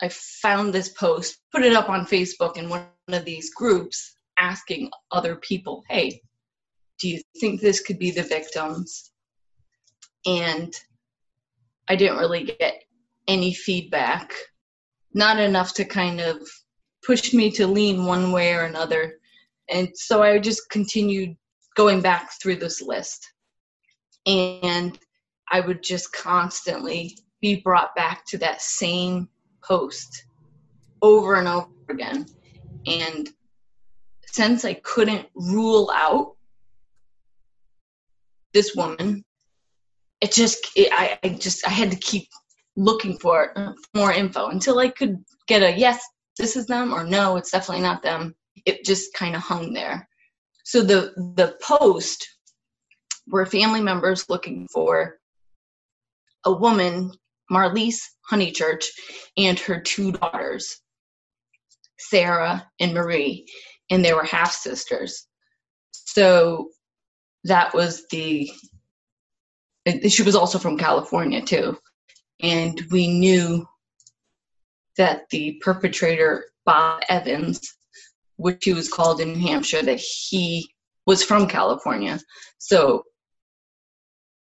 I 0.00 0.08
found 0.08 0.74
this 0.74 0.88
post, 0.88 1.38
put 1.52 1.62
it 1.62 1.74
up 1.74 1.88
on 1.88 2.06
Facebook 2.06 2.56
in 2.56 2.68
one 2.68 2.86
of 3.08 3.24
these 3.24 3.54
groups, 3.54 4.16
asking 4.36 4.90
other 5.12 5.36
people, 5.36 5.84
hey, 5.88 6.20
do 7.02 7.08
you 7.08 7.20
think 7.40 7.60
this 7.60 7.80
could 7.80 7.98
be 7.98 8.12
the 8.12 8.22
victims? 8.22 9.10
And 10.24 10.72
I 11.88 11.96
didn't 11.96 12.18
really 12.18 12.44
get 12.44 12.84
any 13.26 13.52
feedback, 13.52 14.32
not 15.12 15.40
enough 15.40 15.74
to 15.74 15.84
kind 15.84 16.20
of 16.20 16.36
push 17.04 17.34
me 17.34 17.50
to 17.50 17.66
lean 17.66 18.06
one 18.06 18.30
way 18.30 18.54
or 18.54 18.62
another. 18.62 19.14
And 19.68 19.90
so 19.94 20.22
I 20.22 20.38
just 20.38 20.70
continued 20.70 21.36
going 21.74 22.00
back 22.00 22.30
through 22.40 22.56
this 22.56 22.80
list. 22.80 23.28
And 24.24 24.96
I 25.50 25.58
would 25.58 25.82
just 25.82 26.12
constantly 26.12 27.18
be 27.40 27.56
brought 27.62 27.96
back 27.96 28.24
to 28.26 28.38
that 28.38 28.62
same 28.62 29.28
post 29.64 30.26
over 31.02 31.34
and 31.34 31.48
over 31.48 31.68
again. 31.88 32.26
And 32.86 33.28
since 34.26 34.64
I 34.64 34.74
couldn't 34.74 35.26
rule 35.34 35.90
out 35.92 36.31
this 38.52 38.74
woman, 38.74 39.24
it 40.20 40.32
just, 40.32 40.68
it, 40.76 40.88
I, 40.92 41.18
I 41.22 41.28
just, 41.30 41.66
I 41.66 41.70
had 41.70 41.90
to 41.90 41.96
keep 41.96 42.28
looking 42.76 43.18
for 43.18 43.74
more 43.94 44.12
info 44.12 44.48
until 44.48 44.78
I 44.78 44.88
could 44.88 45.22
get 45.46 45.62
a 45.62 45.76
yes, 45.76 46.02
this 46.38 46.56
is 46.56 46.66
them 46.66 46.92
or 46.92 47.04
no, 47.04 47.36
it's 47.36 47.50
definitely 47.50 47.82
not 47.82 48.02
them. 48.02 48.34
It 48.64 48.84
just 48.84 49.12
kind 49.14 49.34
of 49.34 49.42
hung 49.42 49.72
there. 49.72 50.08
So 50.64 50.82
the 50.82 51.12
the 51.36 51.56
post 51.62 52.26
were 53.28 53.46
family 53.46 53.80
members 53.80 54.28
looking 54.28 54.68
for 54.72 55.18
a 56.44 56.52
woman, 56.52 57.12
Marlise 57.50 58.00
Honeychurch, 58.30 58.84
and 59.36 59.58
her 59.58 59.80
two 59.80 60.12
daughters, 60.12 60.80
Sarah 61.98 62.66
and 62.80 62.94
Marie, 62.94 63.46
and 63.90 64.04
they 64.04 64.12
were 64.12 64.24
half 64.24 64.52
sisters. 64.52 65.26
So 65.92 66.70
that 67.44 67.74
was 67.74 68.06
the 68.10 68.50
she 70.08 70.22
was 70.22 70.36
also 70.36 70.58
from 70.58 70.78
California 70.78 71.42
too. 71.42 71.76
And 72.40 72.80
we 72.90 73.08
knew 73.08 73.66
that 74.96 75.28
the 75.30 75.60
perpetrator, 75.60 76.44
Bob 76.64 77.02
Evans, 77.08 77.60
which 78.36 78.64
he 78.64 78.72
was 78.72 78.88
called 78.88 79.20
in 79.20 79.32
New 79.32 79.40
Hampshire, 79.40 79.82
that 79.82 79.98
he 79.98 80.70
was 81.06 81.24
from 81.24 81.48
California. 81.48 82.20
So 82.58 83.04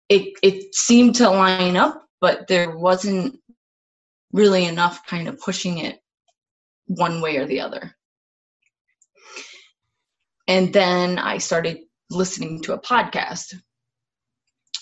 it 0.09 0.33
it 0.43 0.75
seemed 0.75 1.15
to 1.15 1.29
line 1.29 1.77
up, 1.77 2.05
but 2.19 2.47
there 2.47 2.77
wasn't 2.77 3.39
really 4.31 4.65
enough 4.65 5.05
kind 5.05 5.27
of 5.27 5.39
pushing 5.39 5.77
it 5.77 5.99
one 6.87 7.21
way 7.21 7.37
or 7.37 7.45
the 7.45 7.61
other. 7.61 7.95
And 10.47 10.73
then 10.73 11.17
I 11.19 11.37
started 11.37 11.79
listening 12.09 12.61
to 12.61 12.73
a 12.73 12.81
podcast 12.81 13.55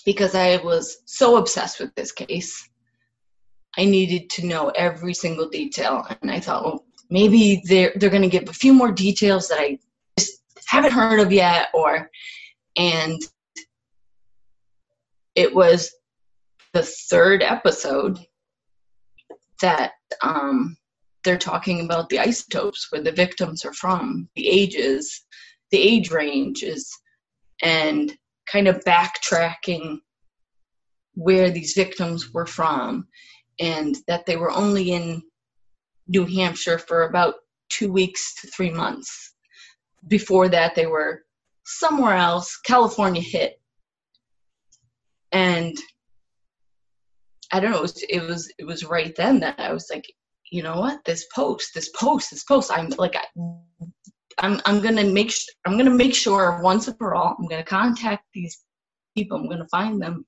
because 0.04 0.34
I 0.34 0.56
was 0.58 0.98
so 1.06 1.36
obsessed 1.36 1.80
with 1.80 1.94
this 1.94 2.12
case. 2.12 2.68
I 3.78 3.84
needed 3.84 4.28
to 4.30 4.46
know 4.46 4.68
every 4.70 5.14
single 5.14 5.48
detail, 5.48 6.06
and 6.20 6.30
I 6.30 6.40
thought, 6.40 6.64
well, 6.64 6.84
maybe 7.10 7.62
they're 7.64 7.92
they're 7.96 8.10
going 8.10 8.22
to 8.22 8.28
give 8.28 8.48
a 8.48 8.52
few 8.54 8.74
more 8.74 8.92
details 8.92 9.48
that 9.48 9.58
I 9.58 9.78
just 10.18 10.42
haven't 10.66 10.92
heard 10.92 11.20
of 11.20 11.32
yet, 11.32 11.68
or 11.72 12.10
and 12.76 13.20
it 15.34 15.54
was 15.54 15.90
the 16.74 16.82
third 16.82 17.42
episode 17.42 18.18
that 19.60 19.92
um, 20.22 20.76
they're 21.24 21.38
talking 21.38 21.84
about 21.84 22.08
the 22.08 22.18
isotopes 22.18 22.88
where 22.90 23.02
the 23.02 23.12
victims 23.12 23.64
are 23.64 23.72
from, 23.72 24.28
the 24.34 24.48
ages, 24.48 25.24
the 25.70 25.78
age 25.78 26.10
ranges, 26.10 26.90
and 27.62 28.12
kind 28.50 28.68
of 28.68 28.84
backtracking 28.84 29.98
where 31.14 31.50
these 31.50 31.74
victims 31.74 32.32
were 32.32 32.46
from 32.46 33.06
and 33.60 33.96
that 34.08 34.26
they 34.26 34.36
were 34.36 34.50
only 34.50 34.92
in 34.92 35.22
New 36.08 36.26
Hampshire 36.26 36.78
for 36.78 37.04
about 37.04 37.34
two 37.68 37.92
weeks 37.92 38.34
to 38.40 38.48
three 38.48 38.70
months. 38.70 39.34
Before 40.08 40.48
that, 40.48 40.74
they 40.74 40.86
were 40.86 41.22
somewhere 41.64 42.14
else. 42.14 42.58
California 42.64 43.22
hit. 43.22 43.60
And 45.30 45.76
I 47.52 47.60
don't 47.60 47.70
know, 47.70 47.78
it 47.78 47.82
was, 47.82 48.02
it 48.08 48.22
was, 48.22 48.52
it 48.58 48.64
was 48.64 48.84
right 48.84 49.14
then 49.16 49.40
that 49.40 49.60
I 49.60 49.72
was 49.72 49.88
like, 49.92 50.12
you 50.50 50.62
know 50.62 50.80
what, 50.80 51.04
this 51.04 51.26
post, 51.34 51.72
this 51.74 51.90
post, 51.90 52.30
this 52.30 52.44
post, 52.44 52.70
I'm 52.70 52.88
like, 52.98 53.16
I, 53.16 53.24
I'm 54.38 54.60
I'm 54.64 54.80
gonna 54.80 55.04
make 55.04 55.30
sh- 55.30 55.46
I'm 55.66 55.76
gonna 55.76 55.90
make 55.90 56.14
sure 56.14 56.60
once 56.62 56.88
and 56.88 56.96
for 56.98 57.14
all 57.14 57.36
I'm 57.38 57.46
gonna 57.46 57.64
contact 57.64 58.24
these 58.34 58.58
people. 59.16 59.38
I'm 59.38 59.48
gonna 59.48 59.68
find 59.68 60.00
them 60.00 60.26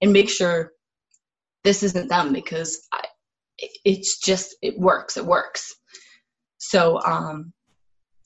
and 0.00 0.12
make 0.12 0.28
sure 0.28 0.72
this 1.64 1.82
isn't 1.82 2.08
them 2.08 2.32
because 2.32 2.86
I, 2.92 3.04
it's 3.84 4.18
just 4.18 4.56
it 4.62 4.78
works. 4.78 5.16
It 5.16 5.24
works. 5.24 5.74
So 6.58 7.00
um, 7.04 7.52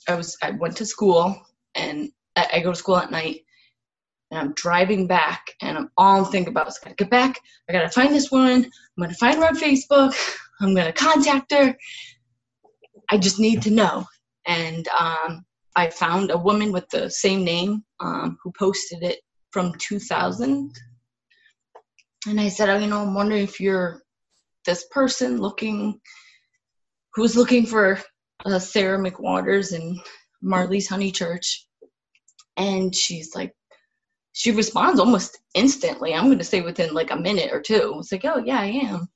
I 0.08 0.14
was 0.14 0.36
I 0.42 0.50
went 0.52 0.76
to 0.78 0.86
school 0.86 1.40
and 1.74 2.10
I, 2.36 2.48
I 2.54 2.60
go 2.60 2.72
to 2.72 2.78
school 2.78 2.96
at 2.96 3.10
night 3.10 3.40
and 4.30 4.40
I'm 4.40 4.54
driving 4.54 5.06
back 5.06 5.46
and 5.62 5.78
I'm 5.78 5.90
all 5.96 6.24
I'm 6.24 6.30
thinking 6.30 6.50
about 6.50 6.68
is 6.68 6.78
I 6.82 6.86
gotta 6.86 6.96
get 6.96 7.10
back. 7.10 7.38
I 7.68 7.72
gotta 7.72 7.90
find 7.90 8.14
this 8.14 8.30
woman. 8.30 8.64
I'm 8.64 9.02
gonna 9.02 9.14
find 9.14 9.36
her 9.36 9.46
on 9.46 9.56
Facebook. 9.56 10.14
I'm 10.60 10.74
gonna 10.74 10.92
contact 10.92 11.52
her. 11.52 11.76
I 13.10 13.18
just 13.18 13.38
need 13.38 13.62
to 13.62 13.70
know 13.70 14.06
and 14.46 14.86
um, 14.88 15.44
I 15.74 15.90
found 15.90 16.30
a 16.30 16.38
woman 16.38 16.72
with 16.72 16.88
the 16.88 17.10
same 17.10 17.44
name 17.44 17.84
um, 18.00 18.38
who 18.42 18.52
posted 18.58 19.02
it 19.02 19.20
from 19.50 19.74
2000. 19.78 20.72
And 22.26 22.40
I 22.40 22.48
said, 22.48 22.68
oh, 22.68 22.78
you 22.78 22.86
know, 22.86 23.02
I'm 23.02 23.14
wondering 23.14 23.42
if 23.42 23.60
you're 23.60 24.00
this 24.64 24.86
person 24.90 25.38
looking, 25.38 26.00
who's 27.14 27.36
looking 27.36 27.66
for 27.66 28.00
uh, 28.44 28.58
Sarah 28.58 28.98
McWaters 28.98 29.74
and 29.74 30.00
Marlise 30.42 30.88
Honeychurch. 30.88 31.46
And 32.56 32.94
she's 32.94 33.34
like, 33.34 33.52
she 34.32 34.50
responds 34.50 35.00
almost 35.00 35.38
instantly. 35.54 36.14
I'm 36.14 36.26
going 36.26 36.38
to 36.38 36.44
say 36.44 36.60
within 36.60 36.94
like 36.94 37.10
a 37.10 37.16
minute 37.16 37.50
or 37.52 37.60
two. 37.60 37.96
It's 37.98 38.12
like, 38.12 38.24
oh, 38.24 38.42
yeah, 38.44 38.60
I 38.60 38.66
am. 38.66 39.08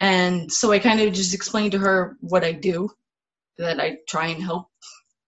And 0.00 0.50
so 0.50 0.70
I 0.70 0.78
kind 0.78 1.00
of 1.00 1.12
just 1.12 1.34
explained 1.34 1.72
to 1.72 1.78
her 1.78 2.16
what 2.20 2.44
I 2.44 2.52
do 2.52 2.88
that 3.58 3.80
I 3.80 3.98
try 4.08 4.28
and 4.28 4.42
help, 4.42 4.68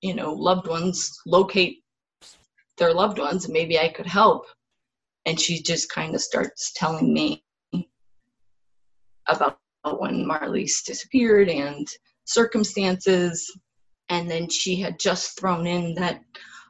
you 0.00 0.14
know, 0.14 0.32
loved 0.32 0.66
ones 0.66 1.20
locate 1.26 1.82
their 2.78 2.94
loved 2.94 3.18
ones 3.18 3.44
and 3.44 3.52
maybe 3.52 3.78
I 3.78 3.88
could 3.88 4.06
help. 4.06 4.46
And 5.26 5.38
she 5.38 5.62
just 5.62 5.90
kind 5.90 6.14
of 6.14 6.20
starts 6.20 6.72
telling 6.74 7.12
me 7.12 7.44
about 9.28 9.58
when 9.98 10.26
Marlise 10.26 10.84
disappeared 10.84 11.48
and 11.48 11.86
circumstances. 12.24 13.50
And 14.08 14.30
then 14.30 14.48
she 14.48 14.76
had 14.76 14.98
just 14.98 15.38
thrown 15.38 15.66
in 15.66 15.94
that, 15.94 16.22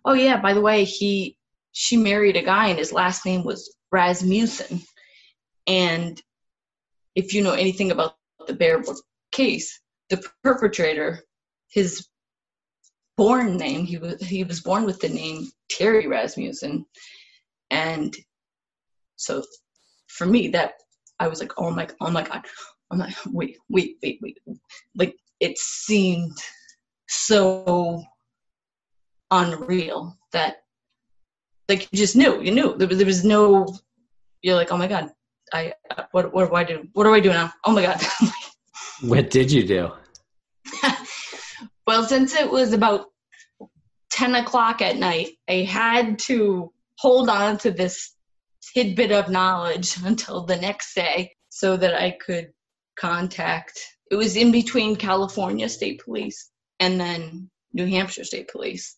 oh 0.04 0.14
yeah, 0.14 0.40
by 0.40 0.52
the 0.52 0.60
way, 0.60 0.84
he 0.84 1.36
she 1.72 1.96
married 1.96 2.36
a 2.36 2.42
guy 2.42 2.66
and 2.68 2.78
his 2.78 2.92
last 2.92 3.24
name 3.24 3.44
was 3.44 3.76
Rasmussen. 3.92 4.82
And 5.66 6.20
if 7.14 7.32
you 7.32 7.42
know 7.42 7.52
anything 7.52 7.92
about 7.92 8.16
the 8.46 8.54
Bear 8.54 8.82
Brook 8.82 8.98
case, 9.30 9.80
the 10.08 10.22
perpetrator 10.42 11.20
his 11.70 12.06
born 13.16 13.56
name. 13.56 13.84
He 13.84 13.98
was 13.98 14.20
he 14.20 14.44
was 14.44 14.60
born 14.60 14.84
with 14.84 15.00
the 15.00 15.08
name 15.08 15.48
Terry 15.70 16.06
Rasmussen, 16.06 16.86
and 17.70 18.16
so 19.16 19.42
for 20.08 20.26
me 20.26 20.48
that 20.48 20.72
I 21.18 21.28
was 21.28 21.40
like, 21.40 21.52
oh 21.58 21.70
my, 21.70 21.86
oh 22.00 22.10
my 22.10 22.22
god, 22.22 22.44
oh 22.44 22.74
I'm 22.90 22.98
like, 22.98 23.14
wait, 23.26 23.58
wait, 23.68 23.98
wait, 24.02 24.18
wait, 24.22 24.38
like 24.96 25.14
it 25.38 25.58
seemed 25.58 26.36
so 27.08 28.02
unreal 29.30 30.16
that 30.32 30.62
like 31.68 31.88
you 31.92 31.98
just 31.98 32.16
knew, 32.16 32.40
you 32.40 32.50
knew 32.50 32.76
there 32.76 32.88
was, 32.88 32.98
there 32.98 33.06
was 33.06 33.24
no, 33.24 33.66
you're 34.42 34.56
like, 34.56 34.72
oh 34.72 34.78
my 34.78 34.88
god, 34.88 35.10
I 35.52 35.74
what 36.12 36.32
what 36.32 36.48
do 36.48 36.56
I 36.56 36.64
do? 36.64 36.88
What 36.94 37.04
do 37.04 37.14
I 37.14 37.20
do 37.20 37.30
now? 37.30 37.52
Oh 37.64 37.72
my 37.72 37.82
god. 37.82 38.00
what 39.02 39.30
did 39.30 39.52
you 39.52 39.66
do? 39.66 39.92
Well, 41.90 42.04
since 42.04 42.36
it 42.36 42.48
was 42.48 42.72
about 42.72 43.06
10 44.12 44.36
o'clock 44.36 44.80
at 44.80 44.96
night, 44.96 45.30
I 45.48 45.64
had 45.64 46.20
to 46.20 46.72
hold 47.00 47.28
on 47.28 47.58
to 47.58 47.72
this 47.72 48.14
tidbit 48.72 49.10
of 49.10 49.28
knowledge 49.28 49.96
until 50.04 50.46
the 50.46 50.56
next 50.56 50.94
day 50.94 51.34
so 51.48 51.76
that 51.76 52.00
I 52.00 52.12
could 52.12 52.52
contact. 52.94 53.76
It 54.08 54.14
was 54.14 54.36
in 54.36 54.52
between 54.52 54.94
California 54.94 55.68
State 55.68 56.00
Police 56.04 56.52
and 56.78 57.00
then 57.00 57.50
New 57.72 57.86
Hampshire 57.86 58.22
State 58.22 58.52
Police. 58.52 58.96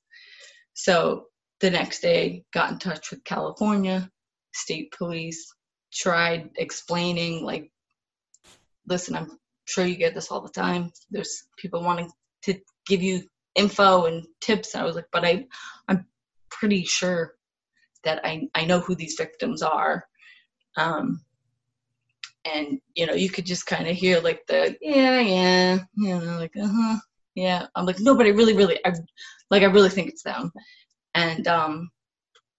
So 0.74 1.28
the 1.61 1.70
next 1.70 2.02
day, 2.02 2.44
got 2.52 2.72
in 2.72 2.78
touch 2.78 3.11
with 3.11 3.24
California 3.24 4.11
State 4.52 4.92
Police, 4.98 5.50
tried 5.94 6.50
explaining, 6.59 7.42
like, 7.42 7.72
listen, 8.87 9.16
I'm 9.16 9.38
sure 9.64 9.87
you 9.87 9.96
get 9.96 10.12
this 10.12 10.31
all 10.31 10.42
the 10.42 10.50
time. 10.50 10.92
There's 11.11 11.44
people 11.57 11.83
wanting 11.83 12.11
to 12.42 12.61
give 12.87 13.03
you 13.03 13.23
info 13.55 14.07
and 14.07 14.27
tips. 14.40 14.75
And 14.75 14.83
I 14.83 14.87
was 14.87 14.97
like, 14.97 15.09
but 15.12 15.25
I, 15.25 15.47
I'm 15.88 16.07
pretty 16.51 16.85
sure 16.85 17.35
that 18.05 18.21
I, 18.25 18.49
I 18.55 18.64
know 18.64 18.81
who 18.81 18.95
these 18.95 19.16
victims 19.16 19.62
are. 19.62 20.07
Um, 20.77 21.23
and 22.45 22.81
you 22.95 23.07
know, 23.07 23.14
you 23.14 23.31
could 23.31 23.47
just 23.47 23.66
kind 23.66 23.87
of 23.87 23.97
hear 23.97 24.21
like 24.21 24.45
the 24.47 24.77
yeah, 24.81 25.21
yeah, 25.21 25.79
you 25.95 26.18
know, 26.18 26.38
like 26.38 26.57
uh 26.57 26.68
huh, 26.68 26.97
yeah. 27.35 27.66
I'm 27.75 27.87
like, 27.87 28.01
no, 28.01 28.16
but 28.16 28.27
I 28.27 28.31
really, 28.31 28.55
really, 28.55 28.79
I 28.85 28.92
like, 29.51 29.62
I 29.62 29.66
really 29.66 29.90
think 29.90 30.09
it's 30.09 30.23
them. 30.23 30.51
And 31.14 31.47
um, 31.47 31.90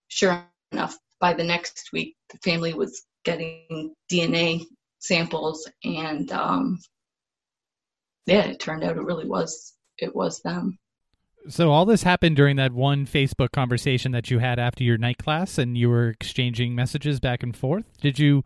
sure 0.07 0.45
enough, 0.71 0.97
by 1.19 1.33
the 1.33 1.43
next 1.43 1.89
week, 1.91 2.15
the 2.31 2.37
family 2.39 2.73
was 2.73 3.03
getting 3.25 3.93
DNA 4.11 4.63
samples, 4.99 5.69
and 5.83 6.31
um, 6.31 6.79
yeah, 8.25 8.43
it 8.45 8.59
turned 8.59 8.83
out 8.83 8.97
it 8.97 9.03
really 9.03 9.27
was 9.27 9.73
it 9.97 10.15
was 10.15 10.41
them. 10.41 10.79
So 11.49 11.71
all 11.71 11.85
this 11.85 12.03
happened 12.03 12.37
during 12.37 12.55
that 12.55 12.71
one 12.71 13.05
Facebook 13.05 13.51
conversation 13.51 14.13
that 14.13 14.31
you 14.31 14.39
had 14.39 14.59
after 14.59 14.83
your 14.83 14.97
night 14.97 15.17
class 15.17 15.57
and 15.57 15.77
you 15.77 15.89
were 15.89 16.09
exchanging 16.09 16.73
messages 16.73 17.19
back 17.19 17.43
and 17.43 17.55
forth. 17.55 17.85
Did 17.99 18.17
you 18.17 18.43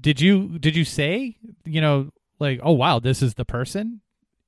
did 0.00 0.20
you 0.20 0.58
did 0.58 0.74
you 0.74 0.84
say, 0.84 1.36
you 1.64 1.80
know, 1.80 2.10
like, 2.40 2.58
"Oh 2.62 2.72
wow, 2.72 2.98
this 2.98 3.22
is 3.22 3.34
the 3.34 3.44
person?" 3.44 4.00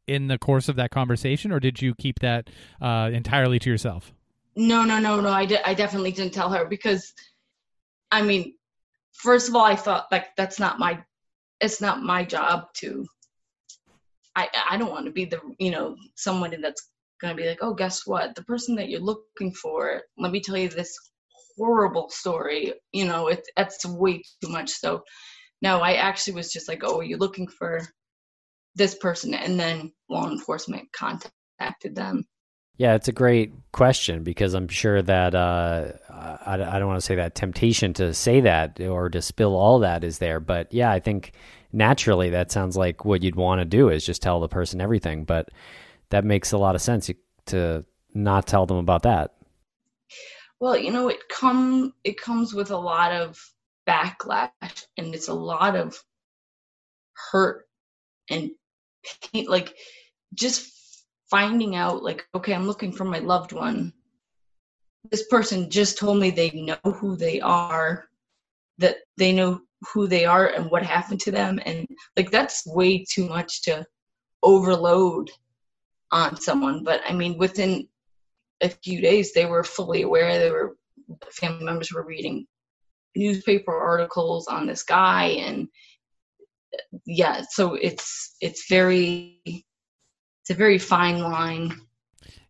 in 0.07 0.27
the 0.27 0.39
course 0.39 0.69
of 0.69 0.77
that 0.77 0.91
conversation 0.91 1.53
or 1.53 1.61
did 1.61 1.81
you 1.81 1.95
keep 1.95 2.19
that 2.21 2.51
uh, 2.81 3.11
entirely 3.13 3.59
to 3.61 3.71
yourself? 3.71 4.13
No, 4.57 4.85
no, 4.85 4.99
no, 4.99 5.21
no. 5.21 5.31
I 5.31 5.47
did 5.47 5.61
I 5.65 5.75
definitely 5.75 6.13
didn't 6.13 6.35
tell 6.35 6.51
her 6.51 6.67
because 6.67 7.13
I 8.11 8.23
mean, 8.23 8.55
first 9.13 9.49
of 9.49 9.57
all, 9.57 9.65
I 9.65 9.77
thought 9.77 10.09
like 10.11 10.37
that's 10.37 10.59
not 10.59 10.79
my 10.79 11.03
it's 11.61 11.81
not 11.81 12.03
my 12.03 12.25
job 12.25 12.67
to 12.75 13.07
I 14.37 14.49
I 14.71 14.77
don't 14.77 14.91
want 14.91 15.07
to 15.07 15.13
be 15.13 15.25
the 15.25 15.41
you 15.59 15.71
know 15.71 15.97
someone 16.17 16.55
that's 16.61 16.89
to 17.31 17.35
be 17.35 17.49
like, 17.49 17.59
oh, 17.63 17.75
guess 17.75 18.03
what? 18.07 18.35
The 18.35 18.43
person 18.45 18.75
that 18.77 18.89
you're 18.89 19.01
looking 19.01 19.53
for, 19.53 20.03
let 20.19 20.33
me 20.33 20.41
tell 20.41 20.57
you 20.57 20.69
this 20.69 20.95
horrible 21.57 22.11
story. 22.11 22.75
You 22.93 23.05
know, 23.05 23.29
it's 23.29 23.49
that's 23.57 23.85
way 23.87 24.23
too 24.43 24.51
much. 24.51 24.71
So 24.71 25.03
no, 25.61 25.81
I 25.81 25.95
actually 25.95 26.35
was 26.35 26.53
just 26.53 26.69
like, 26.69 26.83
oh, 26.85 26.99
are 26.99 27.05
you 27.05 27.17
looking 27.17 27.49
for 27.49 27.81
this 28.75 28.95
person? 28.97 29.35
And 29.35 29.59
then 29.59 29.93
law 30.09 30.31
enforcement 30.31 30.89
contacted 30.93 31.95
them. 31.95 32.25
Yeah, 32.79 32.95
it's 32.95 33.09
a 33.09 33.13
great 33.13 33.53
question 33.71 34.25
because 34.25 34.55
I'm 34.55 34.67
sure 34.67 35.03
that 35.03 35.35
uh, 35.35 35.93
I, 36.11 36.55
I 36.55 36.79
don't 36.79 36.89
want 36.89 37.01
to 37.01 37.07
say 37.07 37.15
that 37.17 37.35
temptation 37.35 37.93
to 37.95 38.15
say 38.15 38.41
that 38.41 38.81
or 38.81 39.09
to 39.11 39.23
spill 39.23 39.55
all 39.55 39.81
that 39.81 40.03
is 40.03 40.19
there. 40.19 40.41
But 40.41 40.73
yeah, 40.73 40.91
I 40.91 40.99
think 40.99 41.33
naturally 41.73 42.31
that 42.31 42.51
sounds 42.51 42.77
like 42.77 43.05
what 43.05 43.23
you'd 43.23 43.37
want 43.37 43.61
to 43.61 43.65
do 43.65 43.89
is 43.89 44.05
just 44.05 44.23
tell 44.23 44.41
the 44.41 44.49
person 44.49 44.81
everything. 44.81 45.25
But 45.25 45.49
that 46.11 46.25
makes 46.25 46.53
a 46.53 46.59
lot 46.59 46.75
of 46.75 46.83
sense 46.83 47.11
to 47.47 47.85
not 48.15 48.47
tell 48.47 48.67
them 48.67 48.77
about 48.77 49.03
that. 49.03 49.35
Well, 50.61 50.77
you 50.77 50.93
know, 50.93 51.09
it 51.09 51.29
come 51.29 51.95
it 52.05 52.21
comes 52.21 52.55
with 52.55 52.71
a 52.71 52.77
lot 52.77 53.13
of 53.13 53.39
backlash 53.87 54.85
and 54.97 55.15
it's 55.15 55.29
a 55.29 55.35
lot 55.35 55.77
of 55.77 55.99
hurt 57.31 57.67
and 58.31 58.51
pain 59.33 59.47
like 59.49 59.75
just 60.35 61.05
finding 61.29 61.75
out 61.75 62.03
like 62.03 62.27
okay 62.35 62.55
i'm 62.55 62.67
looking 62.67 62.93
for 62.93 63.05
my 63.05 63.19
loved 63.19 63.53
one 63.53 63.93
this 65.11 65.27
person 65.27 65.71
just 65.71 65.99
told 65.99 66.19
me 66.19 66.31
they 66.31 66.51
know 66.51 66.93
who 66.93 67.17
they 67.17 67.41
are 67.41 68.05
that 68.79 68.99
they 69.17 69.33
know 69.33 69.61
who 69.93 70.07
they 70.07 70.25
are 70.25 70.49
and 70.49 70.71
what 70.71 70.83
happened 70.85 71.21
to 71.21 71.31
them. 71.31 71.61
And 71.65 71.87
like 72.17 72.31
that's 72.31 72.67
way 72.67 73.05
too 73.05 73.29
much 73.29 73.63
to 73.63 73.85
overload 74.43 75.31
on 76.11 76.41
someone. 76.41 76.85
But 76.85 77.01
i 77.09 77.13
mean 77.13 77.39
within 77.39 77.89
a 78.61 78.69
few 78.69 79.01
days 79.01 79.33
they 79.33 79.47
were 79.47 79.65
fully 79.65 80.03
aware. 80.03 80.39
They 80.39 80.51
were 80.51 80.77
family 81.31 81.65
members 81.65 81.93
were 81.93 82.07
reading 82.07 82.47
newspaper 83.15 83.77
articles 83.77 84.47
on 84.47 84.67
this 84.67 84.83
guy. 84.83 85.25
And 85.25 85.69
yeah 87.07 87.43
so 87.51 87.75
it's 87.75 88.37
it's 88.41 88.69
very 88.69 89.41
it's 89.45 90.51
a 90.51 90.55
very 90.55 90.79
fine 90.79 91.21
line. 91.21 91.81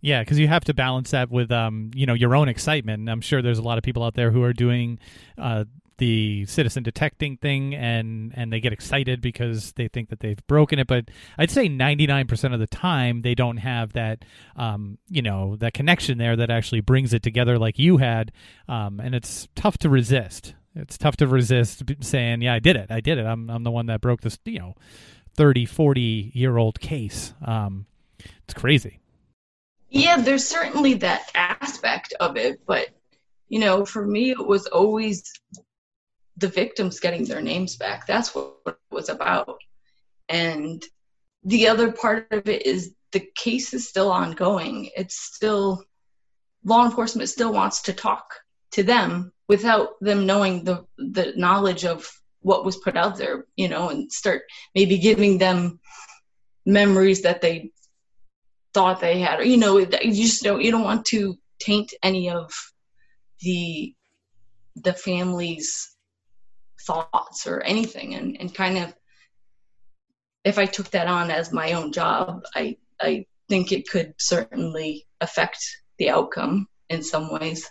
Yeah 0.00 0.22
because 0.22 0.38
you 0.38 0.48
have 0.48 0.64
to 0.64 0.74
balance 0.74 1.10
that 1.12 1.30
with 1.30 1.50
um 1.50 1.90
you 1.94 2.06
know 2.06 2.14
your 2.14 2.34
own 2.36 2.48
excitement. 2.48 3.00
And 3.00 3.10
i'm 3.10 3.20
sure 3.20 3.42
there's 3.42 3.58
a 3.58 3.62
lot 3.62 3.78
of 3.78 3.84
people 3.84 4.02
out 4.02 4.14
there 4.14 4.30
who 4.30 4.42
are 4.42 4.52
doing 4.52 4.98
uh 5.38 5.64
the 6.02 6.44
citizen 6.46 6.82
detecting 6.82 7.36
thing 7.36 7.76
and 7.76 8.32
and 8.34 8.52
they 8.52 8.58
get 8.58 8.72
excited 8.72 9.20
because 9.20 9.70
they 9.74 9.86
think 9.86 10.08
that 10.08 10.18
they've 10.18 10.44
broken 10.48 10.80
it. 10.80 10.88
But 10.88 11.04
i'd 11.38 11.48
say 11.48 11.68
99% 11.68 12.52
of 12.52 12.58
the 12.58 12.66
time 12.66 13.22
they 13.22 13.36
don't 13.36 13.58
have 13.58 13.92
that 13.92 14.24
um, 14.56 14.98
you 15.08 15.22
know 15.22 15.54
that 15.56 15.74
connection 15.74 16.18
there 16.18 16.34
that 16.34 16.50
actually 16.50 16.80
brings 16.80 17.14
it 17.14 17.22
together 17.22 17.56
like 17.56 17.78
you 17.78 17.98
had. 17.98 18.32
Um, 18.68 18.98
and 18.98 19.14
it's 19.14 19.46
tough 19.54 19.78
to 19.78 19.88
resist. 19.88 20.54
It's 20.74 20.98
tough 20.98 21.16
to 21.18 21.28
resist 21.28 21.84
saying 22.00 22.42
yeah 22.42 22.54
i 22.54 22.58
did 22.58 22.74
it. 22.74 22.90
I 22.90 23.00
did 23.00 23.18
it. 23.18 23.24
I'm, 23.24 23.48
I'm 23.48 23.62
the 23.62 23.70
one 23.70 23.86
that 23.86 24.00
broke 24.00 24.22
this 24.22 24.36
you 24.44 24.58
know 24.58 24.74
30 25.36 25.66
40 25.66 26.32
year 26.34 26.56
old 26.56 26.80
case. 26.80 27.32
Um, 27.46 27.86
it's 28.42 28.54
crazy. 28.54 28.98
Yeah 29.88 30.20
there's 30.20 30.48
certainly 30.48 30.94
that 30.94 31.30
aspect 31.36 32.12
of 32.18 32.36
it 32.36 32.60
but 32.66 32.88
you 33.48 33.60
know 33.60 33.84
for 33.84 34.04
me 34.04 34.30
it 34.32 34.44
was 34.44 34.66
always 34.66 35.32
the 36.42 36.48
victims 36.48 37.00
getting 37.00 37.24
their 37.24 37.40
names 37.40 37.76
back. 37.76 38.06
That's 38.06 38.34
what 38.34 38.56
it 38.66 38.76
was 38.90 39.08
about. 39.08 39.58
And 40.28 40.84
the 41.44 41.68
other 41.68 41.92
part 41.92 42.26
of 42.32 42.48
it 42.48 42.66
is 42.66 42.94
the 43.12 43.26
case 43.34 43.72
is 43.72 43.88
still 43.88 44.10
ongoing. 44.10 44.90
It's 44.96 45.16
still 45.16 45.84
law 46.64 46.84
enforcement 46.84 47.28
still 47.28 47.52
wants 47.52 47.82
to 47.82 47.92
talk 47.92 48.24
to 48.72 48.82
them 48.82 49.32
without 49.48 50.00
them 50.00 50.26
knowing 50.26 50.64
the 50.64 50.84
the 50.98 51.32
knowledge 51.36 51.84
of 51.84 52.10
what 52.40 52.64
was 52.64 52.76
put 52.76 52.96
out 52.96 53.16
there, 53.16 53.46
you 53.56 53.68
know, 53.68 53.88
and 53.90 54.10
start 54.10 54.42
maybe 54.74 54.98
giving 54.98 55.38
them 55.38 55.78
memories 56.66 57.22
that 57.22 57.40
they 57.40 57.70
thought 58.74 59.00
they 59.00 59.20
had, 59.20 59.46
you 59.46 59.58
know, 59.58 59.78
you 59.78 59.86
just 59.86 60.42
don't 60.42 60.62
you 60.62 60.70
don't 60.72 60.84
want 60.90 61.04
to 61.06 61.38
taint 61.60 61.92
any 62.02 62.30
of 62.30 62.52
the 63.40 63.94
the 64.76 64.92
families 64.92 65.92
thoughts 66.86 67.46
or 67.46 67.60
anything 67.60 68.14
and, 68.14 68.36
and 68.40 68.54
kind 68.54 68.78
of 68.78 68.94
if 70.44 70.58
I 70.58 70.66
took 70.66 70.90
that 70.90 71.06
on 71.06 71.30
as 71.30 71.52
my 71.52 71.72
own 71.72 71.92
job, 71.92 72.42
I 72.54 72.76
I 73.00 73.26
think 73.48 73.72
it 73.72 73.88
could 73.88 74.14
certainly 74.18 75.06
affect 75.20 75.64
the 75.98 76.10
outcome 76.10 76.68
in 76.88 77.02
some 77.02 77.32
ways. 77.32 77.70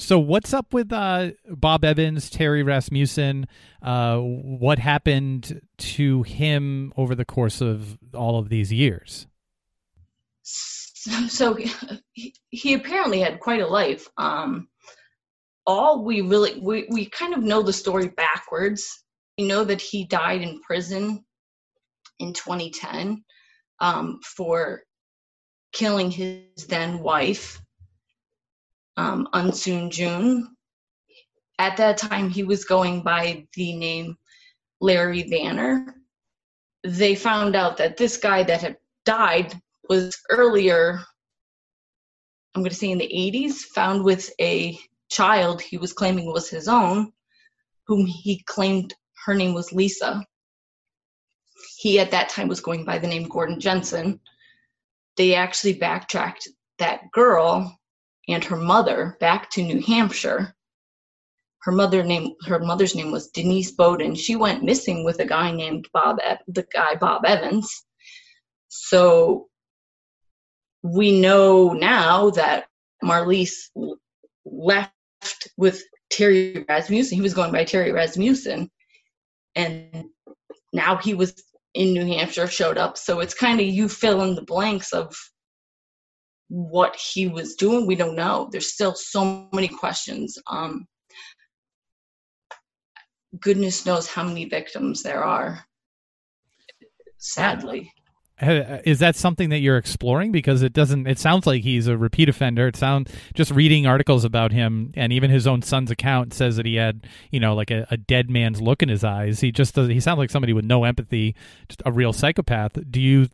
So 0.00 0.18
what's 0.18 0.54
up 0.54 0.72
with 0.72 0.94
uh, 0.94 1.32
Bob 1.46 1.84
Evans, 1.84 2.30
Terry 2.30 2.62
Rasmussen? 2.62 3.46
Uh, 3.82 4.16
what 4.16 4.78
happened 4.78 5.60
to 5.76 6.22
him 6.22 6.94
over 6.96 7.14
the 7.14 7.26
course 7.26 7.60
of 7.60 7.98
all 8.14 8.38
of 8.38 8.48
these 8.48 8.72
years? 8.72 9.26
So 10.42 11.56
he, 12.12 12.34
he 12.48 12.72
apparently 12.72 13.20
had 13.20 13.40
quite 13.40 13.60
a 13.60 13.66
life. 13.66 14.08
Um, 14.16 14.68
all 15.66 16.02
we 16.02 16.22
really 16.22 16.58
we, 16.58 16.86
we 16.90 17.06
kind 17.06 17.34
of 17.34 17.42
know 17.42 17.62
the 17.62 17.72
story 17.72 18.08
backwards. 18.08 19.02
We 19.36 19.46
know 19.46 19.64
that 19.64 19.82
he 19.82 20.06
died 20.06 20.40
in 20.40 20.60
prison 20.62 21.24
in 22.18 22.32
2010 22.32 23.22
um, 23.80 24.20
for 24.24 24.82
killing 25.72 26.10
his 26.10 26.66
then 26.68 27.00
wife 27.00 27.60
um, 29.00 29.28
Eunsoon 29.32 29.90
Jun. 29.90 30.48
At 31.58 31.76
that 31.78 31.98
time, 31.98 32.28
he 32.28 32.42
was 32.42 32.64
going 32.64 33.02
by 33.02 33.46
the 33.54 33.74
name 33.74 34.16
Larry 34.80 35.24
Vanner. 35.24 35.94
They 36.84 37.14
found 37.14 37.56
out 37.56 37.76
that 37.78 37.96
this 37.96 38.16
guy 38.16 38.42
that 38.42 38.62
had 38.62 38.76
died 39.04 39.60
was 39.88 40.16
earlier, 40.30 41.00
I'm 42.54 42.62
going 42.62 42.70
to 42.70 42.76
say 42.76 42.90
in 42.90 42.98
the 42.98 43.08
80s, 43.08 43.54
found 43.74 44.04
with 44.04 44.30
a 44.40 44.78
child 45.10 45.60
he 45.60 45.76
was 45.76 45.92
claiming 45.92 46.26
was 46.26 46.48
his 46.48 46.68
own, 46.68 47.12
whom 47.86 48.06
he 48.06 48.42
claimed 48.46 48.94
her 49.24 49.34
name 49.34 49.54
was 49.54 49.72
Lisa. 49.72 50.24
He 51.76 51.98
at 51.98 52.10
that 52.10 52.28
time 52.28 52.48
was 52.48 52.60
going 52.60 52.84
by 52.84 52.98
the 52.98 53.06
name 53.06 53.28
Gordon 53.28 53.60
Jensen. 53.60 54.20
They 55.16 55.34
actually 55.34 55.74
backtracked 55.74 56.48
that 56.78 57.10
girl 57.12 57.79
and 58.32 58.44
her 58.44 58.56
mother 58.56 59.16
back 59.20 59.50
to 59.50 59.62
New 59.62 59.80
Hampshire. 59.80 60.54
Her 61.62 61.72
mother 61.72 62.02
name 62.02 62.34
her 62.46 62.58
mother's 62.58 62.94
name 62.94 63.10
was 63.10 63.28
Denise 63.28 63.74
Beaudin. 63.76 64.16
She 64.16 64.36
went 64.36 64.64
missing 64.64 65.04
with 65.04 65.20
a 65.20 65.26
guy 65.26 65.50
named 65.50 65.88
Bob 65.92 66.18
the 66.48 66.66
guy 66.72 66.94
Bob 66.94 67.24
Evans. 67.26 67.84
So 68.68 69.48
we 70.82 71.20
know 71.20 71.72
now 71.72 72.30
that 72.30 72.66
Marlise 73.02 73.70
left 74.44 74.92
with 75.56 75.82
Terry 76.10 76.64
Rasmussen. 76.68 77.16
He 77.16 77.22
was 77.22 77.34
going 77.34 77.52
by 77.52 77.64
Terry 77.64 77.92
Rasmussen. 77.92 78.70
And 79.54 80.06
now 80.72 80.96
he 80.96 81.14
was 81.14 81.34
in 81.74 81.92
New 81.92 82.06
Hampshire, 82.06 82.46
showed 82.46 82.78
up. 82.78 82.98
So 82.98 83.20
it's 83.20 83.34
kind 83.34 83.60
of 83.60 83.66
you 83.66 83.88
fill 83.88 84.22
in 84.22 84.34
the 84.34 84.42
blanks 84.42 84.92
of 84.92 85.14
what 86.50 86.96
he 86.96 87.28
was 87.28 87.54
doing 87.54 87.86
we 87.86 87.94
don't 87.96 88.16
know. 88.16 88.48
There's 88.50 88.72
still 88.72 88.94
so 88.94 89.48
many 89.52 89.68
questions. 89.68 90.38
Um 90.46 90.86
goodness 93.38 93.86
knows 93.86 94.08
how 94.08 94.24
many 94.24 94.44
victims 94.44 95.02
there 95.02 95.22
are 95.24 95.64
sadly. 97.18 97.92
Is 98.42 99.00
that 99.00 99.16
something 99.16 99.50
that 99.50 99.58
you're 99.58 99.76
exploring? 99.76 100.32
Because 100.32 100.62
it 100.62 100.72
doesn't 100.72 101.06
it 101.06 101.18
sounds 101.18 101.46
like 101.46 101.62
he's 101.62 101.86
a 101.86 101.96
repeat 101.96 102.28
offender. 102.28 102.66
It 102.66 102.76
sounds 102.76 103.12
just 103.34 103.50
reading 103.50 103.86
articles 103.86 104.24
about 104.24 104.50
him 104.50 104.92
and 104.94 105.12
even 105.12 105.30
his 105.30 105.46
own 105.46 105.60
son's 105.60 105.90
account 105.90 106.32
says 106.32 106.56
that 106.56 106.64
he 106.64 106.76
had 106.76 107.06
you 107.30 107.38
know 107.38 107.54
like 107.54 107.70
a, 107.70 107.86
a 107.90 107.98
dead 107.98 108.30
man's 108.30 108.60
look 108.60 108.82
in 108.82 108.88
his 108.88 109.04
eyes. 109.04 109.40
He 109.40 109.52
just 109.52 109.74
does 109.74 109.88
he 109.88 110.00
sounds 110.00 110.18
like 110.18 110.30
somebody 110.30 110.54
with 110.54 110.64
no 110.64 110.84
empathy 110.84 111.36
just 111.68 111.82
a 111.84 111.92
real 111.92 112.14
psychopath. 112.14 112.78
Do 112.90 113.00
you 113.00 113.28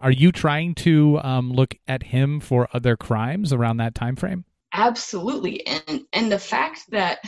are 0.00 0.10
you 0.10 0.32
trying 0.32 0.74
to 0.74 1.18
um, 1.22 1.52
look 1.52 1.74
at 1.88 2.02
him 2.02 2.40
for 2.40 2.68
other 2.72 2.96
crimes 2.96 3.52
around 3.52 3.76
that 3.78 3.94
time 3.94 4.16
frame 4.16 4.44
absolutely 4.72 5.66
and 5.66 6.02
and 6.12 6.30
the 6.30 6.38
fact 6.38 6.82
that 6.90 7.18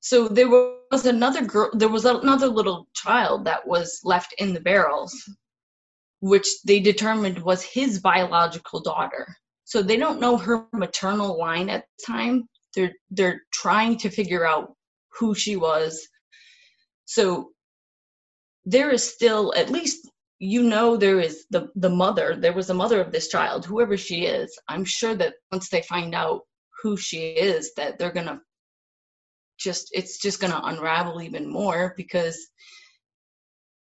so 0.00 0.28
there 0.28 0.48
was 0.48 1.06
another 1.06 1.44
girl 1.44 1.70
there 1.74 1.88
was 1.88 2.04
another 2.04 2.48
little 2.48 2.88
child 2.94 3.44
that 3.44 3.66
was 3.66 4.00
left 4.04 4.34
in 4.38 4.52
the 4.52 4.60
barrels 4.60 5.14
which 6.20 6.62
they 6.64 6.80
determined 6.80 7.38
was 7.38 7.62
his 7.62 8.00
biological 8.00 8.80
daughter. 8.80 9.36
So 9.64 9.82
they 9.82 9.96
don't 9.96 10.20
know 10.20 10.36
her 10.36 10.66
maternal 10.72 11.38
line 11.38 11.68
at 11.68 11.84
the 11.98 12.12
time. 12.12 12.48
They're 12.74 12.92
they're 13.10 13.42
trying 13.52 13.98
to 13.98 14.10
figure 14.10 14.46
out 14.46 14.74
who 15.18 15.34
she 15.34 15.56
was. 15.56 16.08
So 17.04 17.50
there 18.64 18.90
is 18.90 19.02
still 19.02 19.54
at 19.54 19.70
least 19.70 20.08
you 20.38 20.62
know 20.62 20.96
there 20.96 21.20
is 21.20 21.46
the 21.50 21.68
the 21.74 21.90
mother 21.90 22.36
there 22.36 22.52
was 22.52 22.70
a 22.70 22.74
mother 22.74 23.00
of 23.00 23.10
this 23.10 23.28
child 23.28 23.66
whoever 23.66 23.96
she 23.96 24.24
is 24.26 24.56
i'm 24.68 24.84
sure 24.84 25.14
that 25.14 25.34
once 25.50 25.68
they 25.68 25.82
find 25.82 26.14
out 26.14 26.42
who 26.82 26.96
she 26.96 27.30
is 27.30 27.74
that 27.74 27.98
they're 27.98 28.12
gonna 28.12 28.40
just 29.58 29.90
it's 29.92 30.18
just 30.18 30.40
gonna 30.40 30.60
unravel 30.64 31.20
even 31.20 31.50
more 31.50 31.92
because 31.96 32.38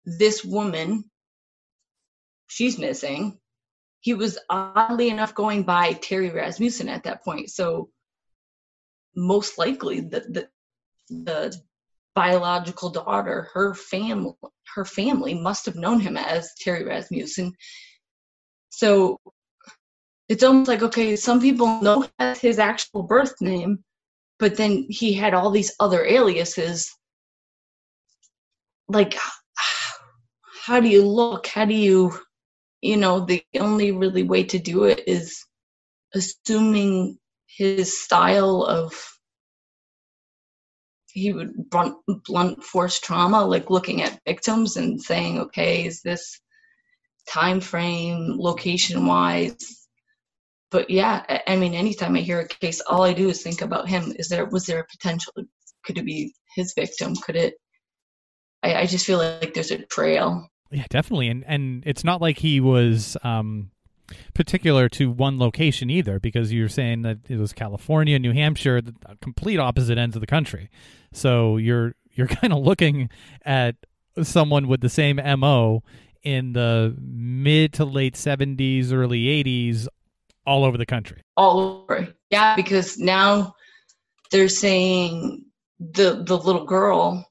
this 0.05 0.45
woman 0.45 1.05
she's 2.53 2.79
missing. 2.79 3.39
He 4.01 4.15
was 4.15 4.39
oddly 4.51 5.09
enough 5.09 5.35
going 5.35 5.63
by 5.63 5.95
Terry 5.95 6.31
Rasmussen 6.31 6.89
at 6.89 7.05
that 7.05 7.25
point. 7.25 7.51
So 7.51 7.89
most 9.17 9.59
likely 9.59 10.01
the 10.01 10.21
the, 10.21 10.49
the 11.09 11.57
biological 12.15 12.91
daughter, 12.91 13.49
her 13.55 13.75
family 13.75 14.35
her 14.75 14.85
family 14.85 15.35
must 15.35 15.67
have 15.67 15.77
known 15.77 16.01
him 16.01 16.17
as 16.17 16.53
Terry 16.61 16.85
Rasmussen. 16.85 17.53
So 18.71 19.19
it's 20.29 20.43
almost 20.43 20.69
like 20.69 20.83
okay, 20.83 21.17
some 21.17 21.41
people 21.41 21.81
know 21.81 22.07
his 22.41 22.59
actual 22.59 23.03
birth 23.03 23.35
name, 23.41 23.85
but 24.39 24.57
then 24.57 24.87
he 24.89 25.13
had 25.13 25.35
all 25.35 25.51
these 25.51 25.75
other 25.81 26.05
aliases. 26.05 26.91
Like, 28.89 29.15
how 30.65 30.81
do 30.81 30.89
you 30.89 31.07
look? 31.07 31.47
How 31.47 31.65
do 31.65 31.75
you 31.75 32.13
you 32.83 32.97
know, 32.97 33.25
the 33.25 33.43
only 33.59 33.93
really 33.93 34.25
way 34.25 34.43
to 34.43 34.59
do 34.59 34.85
it 34.85 35.05
is 35.07 35.47
assuming 36.15 37.19
his 37.47 38.03
style 38.03 38.65
of 38.65 38.93
he 41.13 41.33
would 41.33 41.71
blunt, 41.71 41.97
blunt 42.25 42.63
force 42.63 43.01
trauma, 43.01 43.45
like 43.45 43.71
looking 43.71 44.03
at 44.03 44.21
victims 44.27 44.77
and 44.77 45.01
saying, 45.01 45.39
okay, 45.39 45.85
is 45.85 46.03
this 46.03 46.41
time 47.29 47.61
frame, 47.61 48.37
location 48.39 49.07
wise? 49.07 49.89
But 50.71 50.89
yeah, 50.89 51.41
I 51.47 51.57
mean, 51.57 51.75
anytime 51.75 52.17
I 52.17 52.21
hear 52.21 52.41
a 52.41 52.49
case, 52.49 52.81
all 52.81 53.03
I 53.03 53.13
do 53.13 53.29
is 53.29 53.43
think 53.43 53.61
about 53.61 53.89
him. 53.89 54.15
Is 54.17 54.29
there 54.29 54.47
was 54.47 54.65
there 54.65 54.81
a 54.81 54.87
potential? 54.91 55.33
Could 55.85 55.99
it 55.99 56.07
be 56.07 56.35
his 56.57 56.73
victim? 56.75 57.15
Could 57.17 57.37
it? 57.37 57.55
I, 58.63 58.75
I 58.77 58.87
just 58.87 59.05
feel 59.05 59.19
like 59.19 59.53
there's 59.53 59.71
a 59.71 59.85
trail 59.87 60.49
yeah, 60.73 60.87
definitely, 60.89 61.29
and 61.29 61.45
and 61.47 61.83
it's 61.87 62.03
not 62.03 62.21
like 62.21 62.39
he 62.39 62.59
was 62.59 63.17
um, 63.23 63.71
particular 64.35 64.89
to 64.91 65.11
one 65.11 65.39
location 65.39 65.91
either, 65.91 66.19
because 66.19 66.53
you're 66.53 66.69
saying 66.69 67.03
that 67.03 67.19
it 67.29 67.39
was 67.39 67.53
California, 67.53 68.19
New 68.19 68.33
Hampshire, 68.33 68.81
the 68.81 68.95
complete 69.21 69.59
opposite 69.59 69.99
ends 69.99 70.17
of 70.17 70.21
the 70.21 70.27
country. 70.27 70.71
So 71.13 71.57
you're 71.57 71.95
you're 72.13 72.27
kind 72.41 72.53
of 72.53 72.61
looking 72.61 73.11
at 73.45 73.77
someone 74.23 74.69
with 74.69 74.81
the 74.81 74.89
same 74.89 75.21
mo 75.39 75.83
in 76.23 76.53
the 76.53 76.95
mid 77.01 77.73
to 77.75 77.85
late 77.85 78.15
70s, 78.15 78.93
early 78.93 79.25
80s, 79.43 79.89
all 80.47 80.65
over 80.65 80.79
the 80.79 80.87
country. 80.87 81.23
All 81.37 81.85
over, 81.91 82.09
yeah, 82.31 82.55
because 82.57 82.99
now 82.99 83.55
they're 84.31 84.49
saying 84.49 85.45
the 85.79 86.23
the 86.25 86.39
little 86.39 86.65
girl 86.65 87.29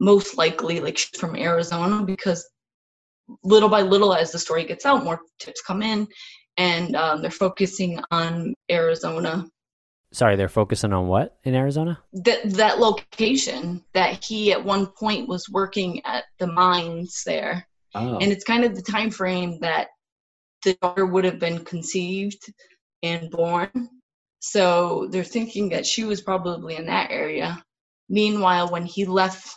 most 0.00 0.36
likely 0.36 0.80
like 0.80 0.98
she's 0.98 1.18
from 1.18 1.36
Arizona 1.36 2.02
because 2.02 2.48
little 3.42 3.68
by 3.68 3.82
little 3.82 4.14
as 4.14 4.32
the 4.32 4.38
story 4.38 4.64
gets 4.64 4.86
out, 4.86 5.04
more 5.04 5.20
tips 5.38 5.62
come 5.62 5.82
in, 5.82 6.08
and 6.56 6.96
um, 6.96 7.22
they're 7.22 7.30
focusing 7.30 8.00
on 8.10 8.54
Arizona. 8.70 9.46
Sorry, 10.12 10.36
they're 10.36 10.48
focusing 10.48 10.92
on 10.92 11.06
what 11.06 11.38
in 11.44 11.54
Arizona? 11.54 12.00
That 12.12 12.50
that 12.54 12.80
location 12.80 13.84
that 13.94 14.24
he 14.24 14.52
at 14.52 14.64
one 14.64 14.86
point 14.86 15.28
was 15.28 15.48
working 15.48 16.04
at 16.04 16.24
the 16.38 16.48
mines 16.48 17.22
there, 17.24 17.66
oh. 17.94 18.18
and 18.18 18.32
it's 18.32 18.44
kind 18.44 18.64
of 18.64 18.74
the 18.74 18.82
time 18.82 19.10
frame 19.10 19.60
that 19.60 19.88
the 20.64 20.76
daughter 20.82 21.06
would 21.06 21.24
have 21.24 21.38
been 21.38 21.64
conceived 21.64 22.52
and 23.02 23.30
born. 23.30 23.88
So 24.40 25.06
they're 25.10 25.22
thinking 25.22 25.70
that 25.70 25.86
she 25.86 26.04
was 26.04 26.22
probably 26.22 26.76
in 26.76 26.86
that 26.86 27.10
area. 27.10 27.62
Meanwhile, 28.08 28.68
when 28.68 28.84
he 28.84 29.04
left 29.04 29.48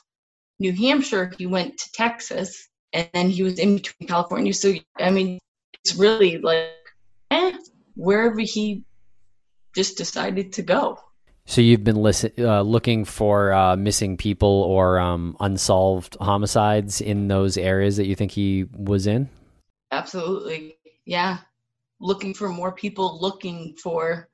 New 0.59 0.73
Hampshire, 0.73 1.31
he 1.37 1.45
went 1.45 1.77
to 1.77 1.91
Texas, 1.93 2.69
and 2.93 3.09
then 3.13 3.29
he 3.29 3.43
was 3.43 3.59
in 3.59 3.75
between 3.75 4.07
California. 4.07 4.53
So 4.53 4.73
I 4.97 5.09
mean, 5.09 5.39
it's 5.83 5.95
really 5.95 6.37
like 6.37 6.69
eh, 7.31 7.57
wherever 7.95 8.39
he 8.39 8.83
just 9.75 9.97
decided 9.97 10.53
to 10.53 10.61
go. 10.61 10.99
So 11.45 11.59
you've 11.59 11.83
been 11.83 11.97
listen, 11.97 12.31
uh, 12.39 12.61
looking 12.61 13.03
for 13.03 13.51
uh, 13.51 13.75
missing 13.75 14.15
people 14.15 14.63
or 14.63 14.97
um, 14.99 15.35
unsolved 15.41 16.15
homicides 16.21 17.01
in 17.01 17.27
those 17.27 17.57
areas 17.57 17.97
that 17.97 18.05
you 18.05 18.15
think 18.15 18.31
he 18.31 18.65
was 18.71 19.07
in. 19.07 19.29
Absolutely, 19.91 20.77
yeah. 21.05 21.39
Looking 21.99 22.33
for 22.33 22.49
more 22.49 22.71
people 22.71 23.19
looking 23.19 23.75
for 23.81 24.29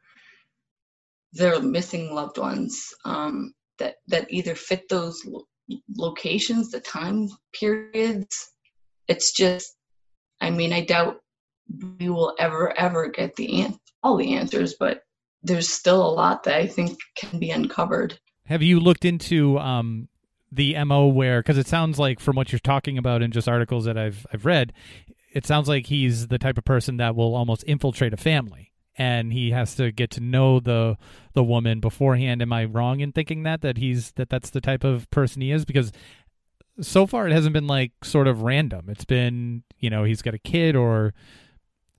their 1.33 1.59
missing 1.61 2.13
loved 2.13 2.37
ones 2.37 2.93
um, 3.05 3.53
that 3.79 3.95
that 4.07 4.31
either 4.31 4.55
fit 4.55 4.87
those 4.89 5.23
locations, 5.97 6.71
the 6.71 6.79
time 6.79 7.29
periods. 7.53 8.51
It's 9.07 9.31
just, 9.31 9.75
I 10.41 10.49
mean, 10.49 10.73
I 10.73 10.85
doubt 10.85 11.19
we 11.99 12.09
will 12.09 12.35
ever, 12.39 12.77
ever 12.77 13.09
get 13.09 13.35
the 13.35 13.61
an- 13.61 13.79
all 14.03 14.17
the 14.17 14.35
answers, 14.35 14.75
but 14.79 15.03
there's 15.43 15.69
still 15.69 16.05
a 16.05 16.11
lot 16.11 16.43
that 16.43 16.55
I 16.55 16.67
think 16.67 16.99
can 17.15 17.39
be 17.39 17.51
uncovered. 17.51 18.19
Have 18.45 18.61
you 18.61 18.79
looked 18.79 19.05
into 19.05 19.59
um, 19.59 20.07
the 20.51 20.75
mo 20.83 21.07
where? 21.07 21.41
Because 21.41 21.57
it 21.57 21.67
sounds 21.67 21.99
like 21.99 22.19
from 22.19 22.35
what 22.35 22.51
you're 22.51 22.59
talking 22.59 22.97
about 22.97 23.21
in 23.21 23.31
just 23.31 23.47
articles 23.47 23.85
that 23.85 23.97
I've 23.97 24.25
I've 24.33 24.45
read, 24.45 24.73
it 25.31 25.45
sounds 25.45 25.67
like 25.67 25.85
he's 25.85 26.27
the 26.27 26.39
type 26.39 26.57
of 26.57 26.65
person 26.65 26.97
that 26.97 27.15
will 27.15 27.35
almost 27.35 27.63
infiltrate 27.65 28.13
a 28.13 28.17
family 28.17 28.68
and 28.99 29.31
he 29.31 29.51
has 29.51 29.75
to 29.75 29.91
get 29.91 30.11
to 30.11 30.19
know 30.19 30.59
the 30.59 30.97
the 31.33 31.43
woman 31.43 31.79
beforehand. 31.79 32.41
Am 32.41 32.51
I 32.51 32.65
wrong 32.65 32.99
in 32.99 33.13
thinking 33.13 33.43
that 33.43 33.61
that 33.61 33.77
he's 33.77 34.11
that 34.11 34.29
that's 34.29 34.49
the 34.49 34.61
type 34.61 34.83
of 34.83 35.09
person 35.09 35.41
he 35.41 35.51
is? 35.51 35.63
Because 35.63 35.93
so 36.81 37.07
far 37.07 37.25
it 37.25 37.31
hasn't 37.31 37.53
been 37.53 37.67
like 37.67 37.93
sort 38.03 38.27
of 38.27 38.41
random. 38.41 38.89
It's 38.89 39.05
been 39.05 39.63
you 39.79 39.89
know 39.89 40.03
he's 40.03 40.21
got 40.21 40.33
a 40.33 40.39
kid 40.39 40.75
or 40.75 41.13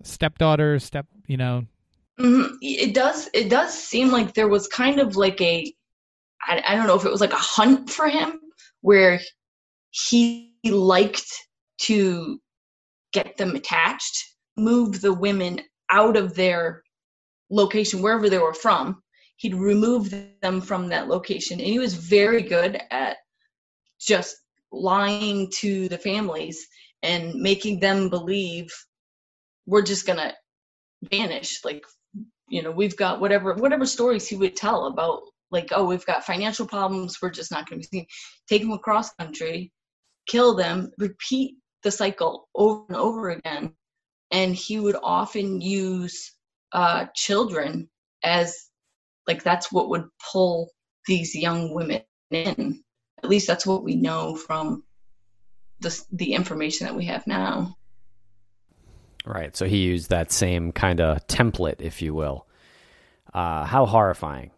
stepdaughter, 0.03 0.79
step 0.79 1.07
you 1.27 1.39
know. 1.39 1.65
Mm-hmm. 2.21 2.57
It 2.61 2.95
does. 2.95 3.31
It 3.33 3.49
does 3.49 3.73
seem 3.73 4.11
like 4.11 4.35
there 4.35 4.49
was 4.49 4.69
kind 4.69 5.01
of 5.01 5.17
like 5.17 5.41
a, 5.41 5.73
I, 6.47 6.63
I 6.67 6.77
don't 6.77 6.87
know 6.87 6.97
if 6.97 7.07
it 7.07 7.11
was 7.11 7.23
like 7.23 7.33
a 7.33 7.37
hunt 7.37 7.89
for 7.89 8.09
him 8.09 8.39
where 8.83 9.21
he 9.91 10.53
liked 10.65 11.33
to 11.79 12.39
get 13.15 13.39
them 13.39 13.57
attached, 13.57 14.35
move 14.59 15.01
the 15.01 15.15
women 15.15 15.63
out 15.91 16.17
of 16.17 16.35
their 16.35 16.83
location, 17.51 18.03
wherever 18.03 18.29
they 18.29 18.39
were 18.39 18.55
from, 18.55 19.03
he'd 19.37 19.55
remove 19.55 20.11
them 20.43 20.61
from 20.61 20.89
that 20.89 21.09
location. 21.09 21.59
And 21.59 21.69
he 21.69 21.79
was 21.79 21.95
very 21.95 22.43
good 22.43 22.81
at 22.91 23.17
just 24.01 24.37
lying 24.73 25.51
to 25.59 25.89
the 25.89 25.99
families 25.99 26.67
and 27.03 27.35
making 27.35 27.81
them 27.81 28.09
believe 28.09 28.71
we're 29.67 29.83
just 29.83 30.07
gonna 30.07 30.35
vanish. 31.11 31.61
Like, 31.65 31.83
you 32.49 32.63
know, 32.63 32.71
we've 32.71 32.97
got 32.97 33.21
whatever 33.21 33.55
whatever 33.55 33.87
stories 33.87 34.29
he 34.29 34.37
would 34.37 34.57
tell 34.57 34.87
about 34.87 35.23
like, 35.51 35.71
oh, 35.73 35.85
we've 35.85 36.07
got 36.07 36.25
financial 36.25 36.67
problems, 36.67 37.19
we're 37.21 37.31
just 37.31 37.51
not 37.51 37.69
gonna 37.69 37.81
be 37.81 37.87
seen. 37.87 38.07
Take 38.49 38.63
them 38.63 38.73
across 38.73 39.15
country, 39.15 39.73
kill 40.29 40.55
them, 40.55 40.91
repeat 40.99 41.57
the 41.83 41.91
cycle 41.91 42.49
over 42.55 42.85
and 42.89 42.97
over 42.97 43.31
again 43.31 43.75
and 44.31 44.55
he 44.55 44.79
would 44.79 44.97
often 45.03 45.61
use 45.61 46.35
uh, 46.73 47.07
children 47.15 47.89
as 48.23 48.69
like 49.27 49.43
that's 49.43 49.71
what 49.73 49.89
would 49.91 50.09
pull 50.33 50.71
these 51.07 51.35
young 51.35 51.75
women 51.75 52.03
in. 52.31 52.83
At 53.23 53.29
least 53.29 53.47
that's 53.47 53.67
what 53.67 53.85
we 53.85 53.97
know 53.97 54.37
from 54.37 54.85
the 55.81 55.99
the 56.13 56.35
information 56.35 56.87
that 56.87 56.97
we 56.97 57.07
have 57.07 57.27
now. 57.27 57.77
Right. 59.25 59.55
So 59.57 59.67
he 59.67 59.79
used 59.79 60.11
that 60.11 60.33
same 60.33 60.73
kind 60.73 61.01
of 61.01 61.27
template, 61.27 61.81
if 61.81 62.01
you 62.01 62.15
will. 62.15 62.47
Uh, 63.33 63.65
how 63.65 63.87
horrifying. 63.87 64.51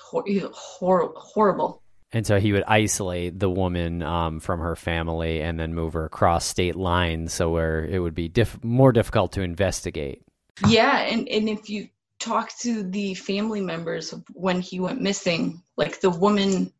Hor- 0.00 0.24
hor- 0.52 1.12
horrible. 1.16 1.82
And 2.12 2.26
so 2.26 2.38
he 2.38 2.52
would 2.52 2.64
isolate 2.66 3.38
the 3.38 3.50
woman 3.50 4.02
um, 4.02 4.40
from 4.40 4.60
her 4.60 4.76
family 4.76 5.42
and 5.42 5.58
then 5.58 5.74
move 5.74 5.94
her 5.94 6.04
across 6.04 6.44
state 6.44 6.76
lines, 6.76 7.32
so 7.32 7.50
where 7.50 7.84
it 7.84 7.98
would 7.98 8.14
be 8.14 8.28
diff- 8.28 8.62
more 8.62 8.92
difficult 8.92 9.32
to 9.32 9.42
investigate. 9.42 10.22
Yeah, 10.66 10.98
and 10.98 11.28
and 11.28 11.48
if 11.48 11.68
you 11.68 11.88
talk 12.18 12.56
to 12.60 12.82
the 12.82 13.14
family 13.14 13.60
members 13.60 14.12
of 14.12 14.24
when 14.32 14.60
he 14.60 14.80
went 14.80 15.02
missing, 15.02 15.62
like 15.76 16.00
the 16.00 16.10
woman 16.10 16.72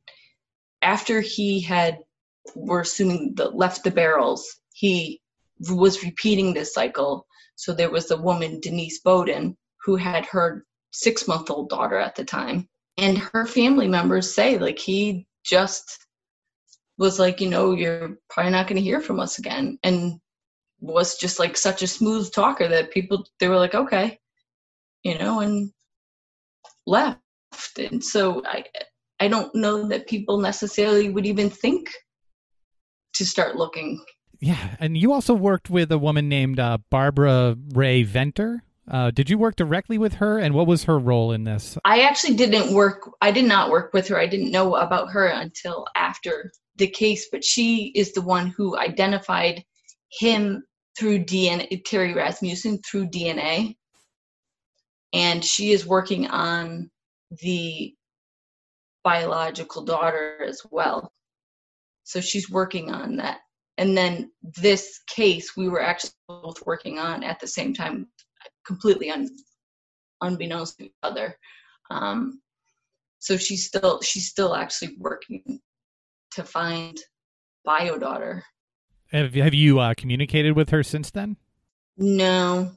after 0.83 1.21
he 1.21 1.61
had, 1.61 1.99
we're 2.55 2.81
assuming 2.81 3.35
the 3.35 3.51
left 3.51 3.85
the 3.85 3.91
barrels, 3.91 4.61
he 4.73 5.21
was 5.71 6.05
repeating 6.05 6.55
this 6.55 6.73
cycle. 6.73 7.27
So 7.57 7.73
there 7.73 7.91
was 7.91 8.09
the 8.09 8.21
woman 8.21 8.61
Denise 8.61 9.01
Beaudin 9.03 9.57
who 9.85 9.97
had 9.97 10.27
her 10.27 10.65
six 10.91 11.29
month 11.29 11.51
old 11.51 11.69
daughter 11.69 11.99
at 11.99 12.15
the 12.15 12.25
time 12.25 12.69
and 12.97 13.19
her 13.19 13.47
family 13.47 13.89
members 13.89 14.33
say 14.33 14.59
like 14.59 14.79
he 14.79 15.27
just 15.45 16.07
was 16.99 17.19
like 17.19 17.41
you 17.41 17.49
know 17.49 17.73
you're 17.73 18.17
probably 18.29 18.53
not 18.53 18.67
going 18.67 18.77
to 18.77 18.83
hear 18.83 19.01
from 19.01 19.21
us 19.21 19.39
again 19.39 19.79
and 19.83 20.19
was 20.87 21.17
just 21.17 21.39
like 21.39 21.57
such 21.57 21.83
a 21.83 21.87
smooth 21.87 22.33
talker 22.33 22.69
that 22.69 22.91
people 22.91 23.27
they 23.41 23.49
were 23.49 23.57
like 23.57 23.75
okay 23.75 24.19
you 25.03 25.19
know 25.19 25.41
and 25.41 25.71
left 26.87 27.21
and 27.79 28.03
so 28.03 28.43
i 28.47 28.65
i 29.21 29.29
don't 29.29 29.55
know 29.55 29.89
that 29.89 30.07
people 30.07 30.39
necessarily 30.39 31.09
would 31.09 31.27
even 31.27 31.51
think 31.51 31.91
to 33.15 33.25
start 33.25 33.57
looking 33.57 34.03
yeah 34.41 34.77
and 34.79 34.97
you 34.97 35.13
also 35.13 35.35
worked 35.35 35.71
with 35.71 35.91
a 35.91 35.99
woman 35.99 36.29
named 36.29 36.61
uh, 36.61 36.79
barbara 36.91 37.57
ray 37.75 38.03
venter 38.03 38.63
uh, 38.89 39.11
did 39.11 39.29
you 39.29 39.37
work 39.37 39.57
directly 39.57 39.99
with 39.99 40.15
her, 40.15 40.39
and 40.39 40.55
what 40.55 40.67
was 40.67 40.85
her 40.85 40.99
role 40.99 41.33
in 41.33 41.45
this? 41.45 41.77
I 41.85 42.03
actually 42.03 42.37
didn't 42.37 42.73
work. 42.73 43.11
I 43.21 43.33
did 43.33 43.45
not 43.45 43.71
work 43.71 43.93
with 43.93 44.07
her. 44.09 44.19
I 44.19 44.27
didn't 44.27 44.53
know 44.53 44.77
about 44.77 45.11
her 45.11 45.27
until 45.27 45.87
after 45.97 46.53
the 46.77 46.87
case. 46.87 47.27
But 47.31 47.45
she 47.45 47.91
is 47.97 48.13
the 48.13 48.23
one 48.23 48.47
who 48.47 48.79
identified 48.79 49.65
him 50.13 50.63
through 50.99 51.25
DNA. 51.25 51.83
Terry 51.85 52.15
Rasmussen 52.15 52.81
through 52.89 53.09
DNA, 53.09 53.77
and 55.13 55.45
she 55.45 55.73
is 55.73 55.87
working 55.87 56.27
on 56.27 56.91
the 57.43 57.95
biological 59.05 59.85
daughter 59.85 60.43
as 60.45 60.63
well. 60.71 61.13
So 62.05 62.21
she's 62.21 62.51
working 62.51 62.91
on 62.91 63.17
that. 63.17 63.41
And 63.79 63.97
then 63.97 64.31
this 64.43 65.01
case, 65.07 65.57
we 65.57 65.69
were 65.69 65.83
actually 65.83 66.13
both 66.29 66.65
working 66.67 66.99
on 66.99 67.23
at 67.23 67.39
the 67.41 67.47
same 67.47 67.75
time 67.75 68.09
completely 68.67 69.11
un, 69.11 69.29
unbeknownst 70.23 70.79
to 70.79 70.87
each 70.87 70.93
other. 71.03 71.37
Um, 71.91 72.41
so 73.19 73.37
she's 73.37 73.67
still 73.67 74.01
she's 74.03 74.29
still 74.29 74.55
actually 74.55 74.97
working 74.99 75.61
to 76.33 76.45
find 76.45 76.99
bio 77.65 77.99
daughter. 77.99 78.45
Have 79.13 79.35
have 79.35 79.55
you 79.55 79.79
uh, 79.79 79.95
communicated 79.97 80.57
with 80.57 80.71
her 80.71 80.83
since 80.83 81.11
then? 81.11 81.37
No. 81.97 82.73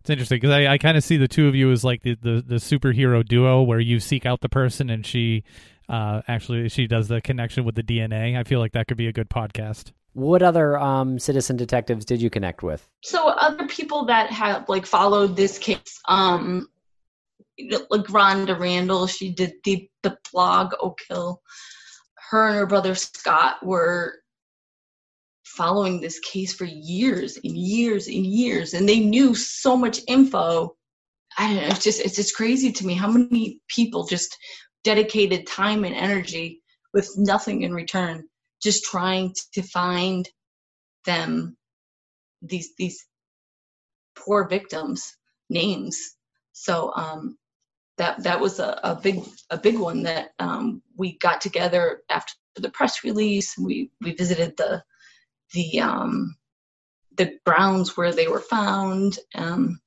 It's 0.00 0.10
interesting 0.10 0.36
because 0.36 0.50
I, 0.50 0.66
I 0.72 0.78
kind 0.78 0.96
of 0.96 1.04
see 1.04 1.16
the 1.16 1.28
two 1.28 1.48
of 1.48 1.54
you 1.54 1.70
as 1.70 1.84
like 1.84 2.02
the, 2.02 2.14
the, 2.14 2.42
the 2.46 2.54
superhero 2.56 3.26
duo 3.26 3.62
where 3.62 3.80
you 3.80 4.00
seek 4.00 4.24
out 4.24 4.40
the 4.40 4.48
person 4.48 4.88
and 4.88 5.04
she 5.04 5.44
uh, 5.88 6.22
actually 6.28 6.68
she 6.68 6.86
does 6.86 7.08
the 7.08 7.20
connection 7.20 7.64
with 7.64 7.74
the 7.74 7.82
DNA. 7.82 8.38
I 8.38 8.44
feel 8.44 8.60
like 8.60 8.72
that 8.72 8.86
could 8.86 8.96
be 8.96 9.08
a 9.08 9.12
good 9.12 9.28
podcast. 9.28 9.92
What 10.12 10.42
other 10.42 10.78
um, 10.78 11.18
citizen 11.18 11.56
detectives 11.56 12.04
did 12.04 12.22
you 12.22 12.30
connect 12.30 12.62
with? 12.62 12.88
So 13.02 13.28
other 13.28 13.66
people 13.66 14.06
that 14.06 14.30
have 14.30 14.68
like 14.68 14.86
followed 14.86 15.36
this 15.36 15.58
case, 15.58 16.00
um, 16.06 16.68
like 17.58 18.04
Rhonda 18.06 18.58
Randall, 18.58 19.06
she 19.06 19.32
did 19.32 19.54
the 19.64 19.88
the 20.02 20.16
blog 20.32 20.72
Oak 20.80 21.00
Hill. 21.08 21.42
Her 22.30 22.48
and 22.48 22.56
her 22.56 22.66
brother 22.66 22.94
Scott 22.94 23.64
were 23.64 24.14
following 25.58 26.00
this 26.00 26.20
case 26.20 26.54
for 26.54 26.64
years 26.64 27.36
and 27.44 27.56
years 27.56 28.06
and 28.06 28.24
years, 28.24 28.74
and 28.74 28.88
they 28.88 29.00
knew 29.00 29.34
so 29.34 29.76
much 29.76 30.00
info. 30.06 30.76
I 31.36 31.48
don't 31.48 31.56
know. 31.56 31.68
It's 31.68 31.84
just 31.84 32.00
it's 32.00 32.16
just 32.16 32.36
crazy 32.36 32.72
to 32.72 32.86
me 32.86 32.94
how 32.94 33.10
many 33.10 33.60
people 33.68 34.06
just 34.06 34.36
dedicated 34.84 35.46
time 35.46 35.84
and 35.84 35.94
energy 35.94 36.62
with 36.94 37.10
nothing 37.18 37.62
in 37.62 37.74
return 37.74 38.24
just 38.62 38.84
trying 38.84 39.34
to 39.52 39.62
find 39.62 40.28
them 41.04 41.56
these 42.42 42.70
these 42.78 43.04
poor 44.16 44.48
victims 44.48 45.16
names 45.50 46.16
so 46.52 46.92
um 46.96 47.36
that 47.96 48.22
that 48.22 48.40
was 48.40 48.58
a, 48.58 48.78
a 48.84 48.94
big 48.94 49.20
a 49.50 49.58
big 49.58 49.78
one 49.78 50.02
that 50.02 50.30
um 50.38 50.82
we 50.96 51.18
got 51.18 51.40
together 51.40 52.02
after 52.10 52.34
the 52.56 52.70
press 52.70 53.04
release 53.04 53.56
we 53.58 53.90
we 54.00 54.14
visited 54.14 54.56
the 54.56 54.82
the 55.52 55.80
um 55.80 56.36
the 57.16 57.32
grounds 57.44 57.96
where 57.96 58.12
they 58.12 58.28
were 58.28 58.40
found 58.40 59.18
um 59.34 59.80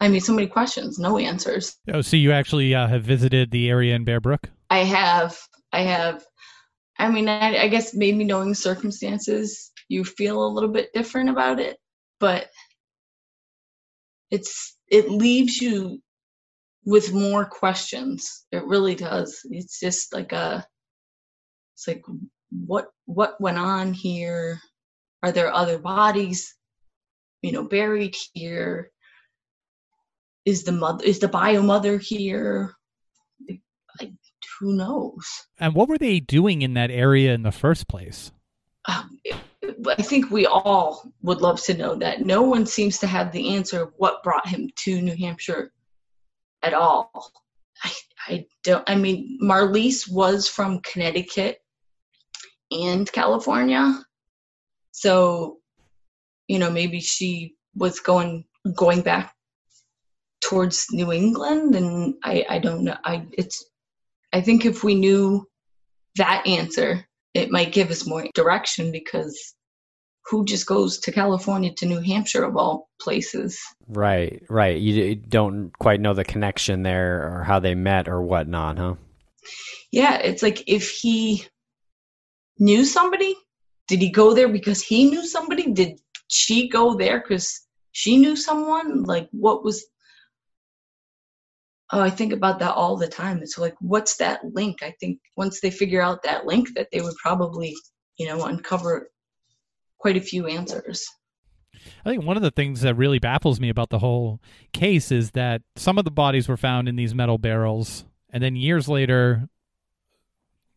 I 0.00 0.08
mean, 0.08 0.20
so 0.20 0.32
many 0.32 0.46
questions, 0.46 0.98
no 0.98 1.18
answers. 1.18 1.76
Oh, 1.92 2.02
so 2.02 2.16
you 2.16 2.30
actually 2.30 2.74
uh, 2.74 2.86
have 2.86 3.02
visited 3.02 3.50
the 3.50 3.68
area 3.68 3.96
in 3.96 4.04
Bear 4.04 4.20
Brook? 4.20 4.48
I 4.70 4.80
have. 4.80 5.36
I 5.72 5.80
have. 5.82 6.24
I 6.98 7.08
mean, 7.10 7.28
I, 7.28 7.64
I 7.64 7.68
guess 7.68 7.94
maybe 7.94 8.24
knowing 8.24 8.54
circumstances, 8.54 9.72
you 9.88 10.04
feel 10.04 10.44
a 10.44 10.48
little 10.48 10.70
bit 10.70 10.92
different 10.94 11.30
about 11.30 11.58
it, 11.58 11.78
but 12.20 12.48
it's 14.30 14.76
it 14.88 15.10
leaves 15.10 15.60
you 15.60 16.00
with 16.84 17.12
more 17.12 17.44
questions. 17.44 18.46
It 18.52 18.64
really 18.64 18.94
does. 18.94 19.40
It's 19.50 19.80
just 19.80 20.12
like 20.12 20.32
a, 20.32 20.64
it's 21.74 21.88
like 21.88 22.04
what 22.50 22.88
what 23.06 23.40
went 23.40 23.58
on 23.58 23.92
here? 23.92 24.60
Are 25.22 25.32
there 25.32 25.52
other 25.52 25.78
bodies, 25.78 26.54
you 27.42 27.52
know, 27.52 27.64
buried 27.64 28.16
here? 28.32 28.90
Is 30.44 30.64
the 30.64 30.72
mother 30.72 31.04
is 31.04 31.18
the 31.18 31.28
bio 31.28 31.62
mother 31.62 31.98
here? 31.98 32.74
Like, 34.00 34.12
who 34.60 34.74
knows? 34.74 35.24
And 35.58 35.74
what 35.74 35.88
were 35.88 35.98
they 35.98 36.20
doing 36.20 36.62
in 36.62 36.74
that 36.74 36.90
area 36.90 37.34
in 37.34 37.42
the 37.42 37.52
first 37.52 37.88
place? 37.88 38.32
Um, 38.86 39.18
I 39.86 40.02
think 40.02 40.30
we 40.30 40.46
all 40.46 41.12
would 41.22 41.40
love 41.40 41.62
to 41.64 41.76
know 41.76 41.94
that. 41.96 42.24
No 42.24 42.42
one 42.42 42.64
seems 42.64 42.98
to 42.98 43.06
have 43.06 43.32
the 43.32 43.54
answer 43.56 43.82
of 43.82 43.92
what 43.96 44.22
brought 44.22 44.46
him 44.46 44.70
to 44.84 45.02
New 45.02 45.16
Hampshire 45.16 45.72
at 46.62 46.74
all. 46.74 47.32
I, 47.84 47.92
I 48.26 48.46
don't. 48.62 48.88
I 48.88 48.96
mean, 48.96 49.38
Marlise 49.42 50.10
was 50.10 50.48
from 50.48 50.80
Connecticut 50.80 51.60
and 52.70 53.10
California, 53.10 54.04
so 54.92 55.58
you 56.46 56.58
know 56.58 56.70
maybe 56.70 57.00
she 57.00 57.54
was 57.74 58.00
going 58.00 58.44
going 58.74 59.02
back 59.02 59.34
towards 60.40 60.86
New 60.92 61.12
England, 61.12 61.74
and 61.74 62.14
I 62.24 62.44
I 62.48 62.58
don't 62.58 62.84
know. 62.84 62.96
I 63.04 63.26
it's 63.32 63.64
I 64.32 64.40
think 64.40 64.64
if 64.64 64.84
we 64.84 64.94
knew 64.94 65.46
that 66.16 66.46
answer, 66.46 67.06
it 67.34 67.50
might 67.50 67.72
give 67.72 67.90
us 67.90 68.06
more 68.06 68.26
direction 68.34 68.92
because 68.92 69.54
who 70.28 70.44
just 70.44 70.66
goes 70.66 70.98
to 70.98 71.12
California 71.12 71.72
to 71.74 71.86
New 71.86 72.00
Hampshire 72.00 72.44
of 72.44 72.56
all 72.56 72.90
places? 73.00 73.58
Right, 73.86 74.42
right. 74.50 74.78
You 74.78 75.14
don't 75.14 75.70
quite 75.78 76.00
know 76.00 76.12
the 76.12 76.24
connection 76.24 76.82
there 76.82 77.32
or 77.32 77.44
how 77.44 77.60
they 77.60 77.74
met 77.74 78.08
or 78.08 78.20
whatnot, 78.22 78.78
huh? 78.78 78.94
Yeah, 79.90 80.18
it's 80.18 80.42
like 80.42 80.64
if 80.66 80.90
he 80.90 81.46
knew 82.58 82.84
somebody, 82.84 83.34
did 83.86 84.00
he 84.00 84.10
go 84.10 84.34
there 84.34 84.48
because 84.48 84.82
he 84.82 85.10
knew 85.10 85.26
somebody? 85.26 85.72
Did 85.72 86.00
she 86.28 86.68
go 86.68 86.94
there 86.96 87.20
because 87.20 87.66
she 87.92 88.16
knew 88.16 88.36
someone? 88.36 89.04
Like, 89.04 89.28
what 89.32 89.64
was 89.64 89.84
oh 91.92 92.00
i 92.00 92.10
think 92.10 92.32
about 92.32 92.58
that 92.58 92.74
all 92.74 92.96
the 92.96 93.08
time 93.08 93.38
it's 93.42 93.58
like 93.58 93.74
what's 93.80 94.16
that 94.16 94.40
link 94.52 94.82
i 94.82 94.92
think 95.00 95.18
once 95.36 95.60
they 95.60 95.70
figure 95.70 96.02
out 96.02 96.22
that 96.22 96.46
link 96.46 96.68
that 96.74 96.88
they 96.92 97.00
would 97.00 97.14
probably 97.16 97.74
you 98.18 98.26
know 98.26 98.44
uncover 98.44 99.10
quite 99.98 100.16
a 100.16 100.20
few 100.20 100.46
answers 100.46 101.06
I 102.04 102.10
think 102.10 102.24
one 102.24 102.36
of 102.36 102.42
the 102.42 102.50
things 102.50 102.80
that 102.80 102.96
really 102.96 103.18
baffles 103.18 103.60
me 103.60 103.68
about 103.68 103.90
the 103.90 104.00
whole 104.00 104.40
case 104.72 105.12
is 105.12 105.32
that 105.32 105.62
some 105.76 105.98
of 105.98 106.04
the 106.04 106.10
bodies 106.10 106.48
were 106.48 106.56
found 106.56 106.88
in 106.88 106.96
these 106.96 107.14
metal 107.14 107.38
barrels, 107.38 108.04
and 108.30 108.42
then 108.42 108.56
years 108.56 108.88
later, 108.88 109.48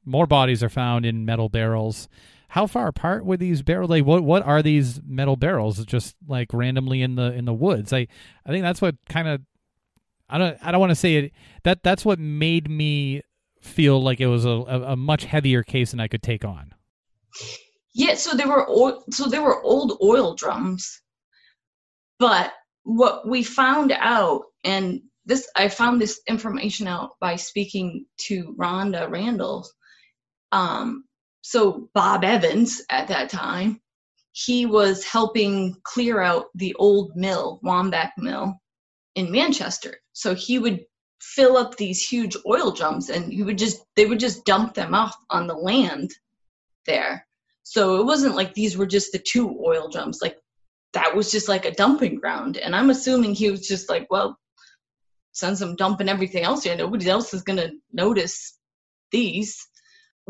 more 0.06 0.28
bodies 0.28 0.64
are 0.64 0.70
found 0.70 1.06
in 1.06 1.26
metal 1.26 1.50
barrels. 1.50 2.10
how 2.50 2.68
far 2.68 2.88
apart 2.88 3.26
were 3.26 3.38
these 3.38 3.62
barrels? 3.62 3.90
Like, 3.90 4.06
what 4.06 4.24
what 4.24 4.44
are 4.44 4.62
these 4.62 5.02
metal 5.06 5.36
barrels? 5.36 5.84
Just 5.86 6.16
like 6.28 6.54
randomly 6.54 7.02
in 7.02 7.16
the 7.16 7.34
in 7.34 7.46
the 7.46 7.54
woods. 7.54 7.94
I 7.94 8.08
I 8.46 8.50
think 8.50 8.64
that's 8.64 8.82
what 8.82 8.96
kind 9.08 9.28
of 9.28 9.42
I 10.30 10.38
don't 10.38 10.58
I 10.62 10.72
don't 10.72 10.80
want 10.80 10.92
to 10.92 10.96
say 10.96 11.16
it. 11.16 11.32
That 11.64 11.84
that's 11.84 12.06
what 12.06 12.20
made 12.20 12.70
me 12.70 13.22
feel 13.62 14.02
like 14.02 14.20
it 14.20 14.28
was 14.28 14.46
a, 14.46 14.50
a, 14.50 14.96
much 14.96 15.24
heavier 15.24 15.62
case 15.62 15.92
than 15.92 16.00
I 16.00 16.08
could 16.08 16.24
take 16.24 16.44
on. 16.44 16.74
Yeah, 17.94 18.16
so 18.16 18.36
there 18.36 18.48
were 18.48 18.68
oil, 18.70 19.04
so 19.12 19.28
there 19.28 19.44
were 19.44 19.62
old 19.62 20.00
oil 20.02 20.36
drums, 20.36 21.00
but 22.18 22.54
what 22.84 23.28
we 23.28 23.44
found 23.44 23.92
out, 23.92 24.44
and 24.64 25.02
this 25.26 25.48
I 25.56 25.68
found 25.68 26.02
this 26.02 26.20
information 26.28 26.88
out 26.88 27.12
by 27.20 27.36
speaking 27.36 28.06
to 28.22 28.56
Rhonda 28.58 29.10
Randall. 29.10 29.68
Um, 30.52 31.06
so 31.42 31.90
Bob 31.94 32.24
Evans 32.24 32.82
at 32.90 33.08
that 33.08 33.30
time, 33.30 33.82
he 34.34 34.66
was 34.66 35.04
helping 35.04 35.76
clear 35.84 36.22
out 36.22 36.46
the 36.56 36.74
old 36.76 37.16
mill, 37.16 37.60
Waumbec 37.64 38.12
Mill, 38.18 38.56
in 39.16 39.32
Manchester. 39.32 39.98
So 40.14 40.36
he 40.36 40.60
would 40.60 40.86
fill 41.22 41.58
up 41.58 41.76
these 41.76 42.02
huge 42.02 42.36
oil 42.48 42.72
drums, 42.72 43.10
and 43.10 43.32
he 43.32 43.44
would 43.44 43.58
just 43.58 43.84
they 43.96 44.06
would 44.06 44.20
just 44.20 44.46
dump 44.46 44.74
them 44.74 44.94
off 44.94 45.16
on 45.30 45.48
the 45.48 45.56
land 45.56 46.12
there. 46.86 47.26
So 47.64 48.00
it 48.00 48.06
wasn't 48.06 48.36
like 48.36 48.54
these 48.54 48.78
were 48.78 48.88
just 48.88 49.12
the 49.12 49.20
two 49.20 49.60
oil 49.66 49.90
drums. 49.90 50.20
Like 50.22 50.38
that 50.94 51.16
was 51.16 51.32
just 51.32 51.48
like 51.48 51.66
a 51.66 51.74
dumping 51.74 52.16
ground. 52.16 52.58
And 52.58 52.76
I'm 52.76 52.90
assuming 52.90 53.34
he 53.34 53.50
was 53.52 53.68
just 53.68 53.90
like, 53.90 54.08
well, 54.10 54.38
since 55.32 55.62
I'm 55.62 55.76
dumping 55.76 56.10
everything 56.10 56.44
else 56.44 56.64
here, 56.64 56.76
nobody 56.76 57.10
else 57.10 57.34
is 57.34 57.44
gonna 57.44 57.72
notice 57.94 58.58
these. 59.12 59.68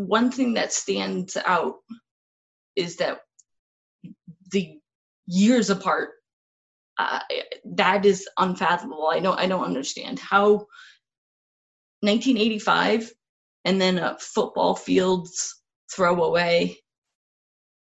One 0.07 0.31
thing 0.31 0.55
that 0.55 0.73
stands 0.73 1.37
out 1.37 1.75
is 2.75 2.97
that 2.97 3.21
the 4.51 4.79
years 5.27 5.69
apart 5.69 6.11
uh, 6.97 7.19
that 7.65 8.05
is 8.05 8.27
unfathomable. 8.37 9.07
I 9.07 9.19
don't 9.19 9.39
I 9.39 9.47
don't 9.47 9.65
understand 9.65 10.19
how 10.19 10.67
1985 12.01 13.11
and 13.65 13.81
then 13.81 13.99
a 13.99 14.17
football 14.19 14.75
fields 14.75 15.61
throw 15.93 16.23
away 16.23 16.77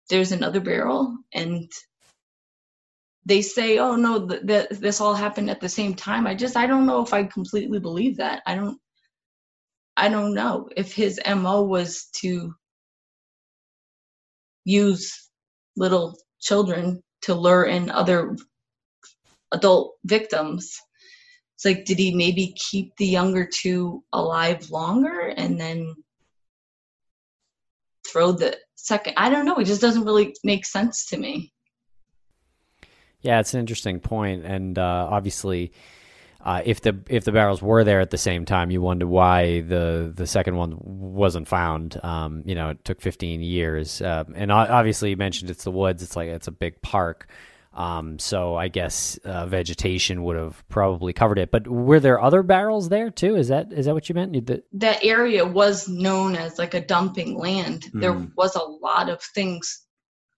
There's 0.09 0.31
another 0.33 0.59
barrel, 0.59 1.17
and 1.33 1.71
they 3.25 3.41
say, 3.41 3.79
"Oh 3.79 3.95
no, 3.95 4.19
that 4.27 4.47
th- 4.47 4.69
this 4.81 5.01
all 5.01 5.15
happened 5.15 5.49
at 5.49 5.61
the 5.61 5.69
same 5.69 5.95
time." 5.95 6.27
I 6.27 6.35
just 6.35 6.57
I 6.57 6.67
don't 6.67 6.85
know 6.85 7.01
if 7.01 7.13
I 7.13 7.23
completely 7.25 7.79
believe 7.79 8.17
that. 8.17 8.43
I 8.45 8.55
don't 8.55 8.79
I 9.95 10.09
don't 10.09 10.33
know 10.33 10.69
if 10.75 10.93
his 10.93 11.19
mo 11.25 11.63
was 11.63 12.07
to 12.21 12.53
use 14.65 15.29
little 15.75 16.17
children 16.39 17.01
to 17.23 17.35
lure 17.35 17.65
in 17.65 17.89
other 17.89 18.35
adult 19.51 19.95
victims. 20.03 20.79
It's 21.55 21.65
like, 21.65 21.85
did 21.85 21.99
he 21.99 22.13
maybe 22.15 22.55
keep 22.57 22.95
the 22.97 23.05
younger 23.05 23.47
two 23.51 24.03
alive 24.11 24.69
longer 24.69 25.33
and 25.37 25.59
then 25.59 25.93
throw 28.07 28.31
the 28.31 28.57
second? 28.75 29.13
I 29.17 29.29
don't 29.29 29.45
know. 29.45 29.57
It 29.57 29.65
just 29.65 29.81
doesn't 29.81 30.05
really 30.05 30.35
make 30.43 30.65
sense 30.65 31.07
to 31.07 31.17
me. 31.17 31.53
Yeah, 33.21 33.39
it's 33.39 33.53
an 33.53 33.61
interesting 33.61 34.01
point, 34.01 34.43
and 34.43 34.77
uh, 34.77 35.07
obviously, 35.09 35.71
uh, 36.43 36.61
if 36.65 36.81
the 36.81 36.99
if 37.07 37.23
the 37.23 37.31
barrels 37.31 37.61
were 37.61 37.85
there 37.85 38.01
at 38.01 38.11
the 38.11 38.17
same 38.17 38.43
time, 38.43 38.69
you 38.69 38.81
wonder 38.81 39.07
why 39.07 39.61
the 39.61 40.11
the 40.13 40.27
second 40.27 40.57
one 40.57 40.77
wasn't 40.81 41.47
found. 41.47 41.97
Um, 42.03 42.43
you 42.45 42.53
know, 42.53 42.71
it 42.71 42.83
took 42.83 42.99
15 42.99 43.41
years, 43.41 44.01
uh, 44.01 44.25
and 44.35 44.51
obviously, 44.51 45.11
you 45.11 45.17
mentioned 45.17 45.49
it's 45.49 45.63
the 45.63 45.71
woods. 45.71 46.03
It's 46.03 46.17
like 46.17 46.27
it's 46.27 46.47
a 46.47 46.51
big 46.51 46.81
park. 46.81 47.27
Um, 47.73 48.19
so 48.19 48.55
I 48.55 48.67
guess 48.67 49.17
uh, 49.23 49.47
vegetation 49.47 50.23
would 50.23 50.35
have 50.35 50.67
probably 50.69 51.13
covered 51.13 51.39
it. 51.39 51.49
But 51.49 51.67
were 51.67 51.99
there 51.99 52.21
other 52.21 52.43
barrels 52.43 52.89
there 52.89 53.09
too? 53.09 53.35
Is 53.35 53.47
that 53.47 53.71
is 53.71 53.85
that 53.85 53.93
what 53.93 54.09
you 54.09 54.15
meant? 54.15 54.33
The- 54.45 54.63
that 54.73 55.03
area 55.03 55.45
was 55.45 55.87
known 55.87 56.35
as 56.35 56.59
like 56.59 56.73
a 56.73 56.85
dumping 56.85 57.37
land. 57.37 57.85
Mm. 57.93 58.01
There 58.01 58.27
was 58.35 58.55
a 58.55 58.63
lot 58.63 59.09
of 59.09 59.21
things 59.23 59.81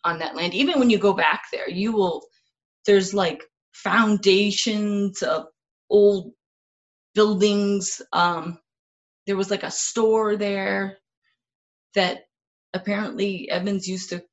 on 0.03 0.19
that 0.19 0.35
land. 0.35 0.53
Even 0.53 0.79
when 0.79 0.91
you 0.91 0.99
go 0.99 1.13
back 1.13 1.45
there, 1.51 1.69
you 1.69 1.91
will 1.91 2.23
there's 2.85 3.13
like 3.13 3.43
foundations 3.73 5.21
of 5.23 5.47
old 5.89 6.31
buildings. 7.13 8.01
Um, 8.13 8.59
there 9.27 9.37
was 9.37 9.49
like 9.49 9.63
a 9.63 9.71
store 9.71 10.35
there 10.35 10.97
that 11.95 12.25
apparently 12.73 13.49
Evans 13.49 13.87
used 13.87 14.09
to 14.09 14.23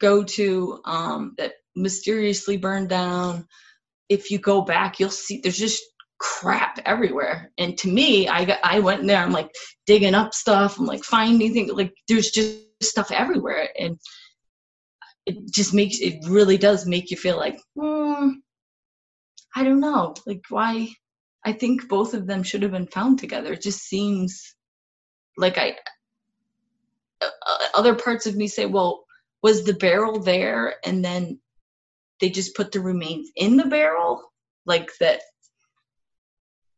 go 0.00 0.24
to 0.24 0.80
um, 0.84 1.34
that 1.38 1.54
mysteriously 1.74 2.56
burned 2.56 2.88
down. 2.88 3.46
If 4.08 4.30
you 4.30 4.38
go 4.38 4.62
back, 4.62 5.00
you'll 5.00 5.10
see 5.10 5.40
there's 5.40 5.58
just 5.58 5.82
crap 6.18 6.78
everywhere. 6.84 7.52
And 7.58 7.76
to 7.78 7.88
me, 7.88 8.28
I 8.28 8.44
got, 8.44 8.58
I 8.62 8.80
went 8.80 9.06
there. 9.06 9.22
I'm 9.22 9.32
like 9.32 9.50
digging 9.86 10.14
up 10.14 10.32
stuff. 10.32 10.78
I'm 10.78 10.86
like 10.86 11.04
finding 11.04 11.52
things. 11.52 11.72
Like 11.72 11.92
there's 12.08 12.30
just 12.30 12.58
stuff 12.82 13.10
everywhere, 13.10 13.68
and 13.78 13.98
it 15.26 15.50
just 15.50 15.74
makes 15.74 15.98
it 16.00 16.24
really 16.28 16.56
does 16.56 16.86
make 16.86 17.10
you 17.10 17.16
feel 17.16 17.36
like, 17.36 17.58
hmm, 17.78 18.28
I 19.56 19.64
don't 19.64 19.80
know, 19.80 20.14
like 20.26 20.44
why. 20.48 20.90
I 21.44 21.52
think 21.52 21.88
both 21.88 22.12
of 22.14 22.26
them 22.26 22.42
should 22.42 22.62
have 22.62 22.72
been 22.72 22.88
found 22.88 23.18
together. 23.18 23.52
It 23.54 23.62
just 23.62 23.80
seems 23.80 24.54
like 25.36 25.58
I. 25.58 25.76
Uh, 27.20 27.28
other 27.74 27.94
parts 27.94 28.26
of 28.26 28.36
me 28.36 28.46
say, 28.48 28.66
well, 28.66 29.06
was 29.42 29.64
the 29.64 29.74
barrel 29.74 30.18
there 30.18 30.74
and 30.84 31.04
then 31.04 31.38
they 32.20 32.30
just 32.30 32.56
put 32.56 32.72
the 32.72 32.80
remains 32.80 33.30
in 33.36 33.56
the 33.56 33.66
barrel 33.66 34.32
like 34.64 34.90
that 34.98 35.20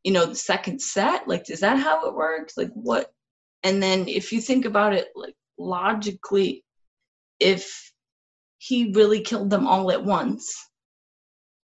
you 0.05 0.12
know 0.12 0.26
the 0.26 0.35
second 0.35 0.81
set 0.81 1.26
like 1.26 1.49
is 1.49 1.61
that 1.61 1.79
how 1.79 2.07
it 2.07 2.14
works 2.14 2.59
like 2.59 2.70
what 2.74 3.11
and 3.62 3.83
then 3.83 4.07
if 4.07 4.33
you 4.33 4.41
think 4.43 4.64
about 4.64 4.93
it 4.93 5.09
like 5.14 5.35
logically 5.59 6.62
if 7.41 7.91
he 8.59 8.93
really 8.93 9.22
killed 9.22 9.49
them 9.49 9.66
all 9.66 9.91
at 9.91 10.05
once 10.05 10.55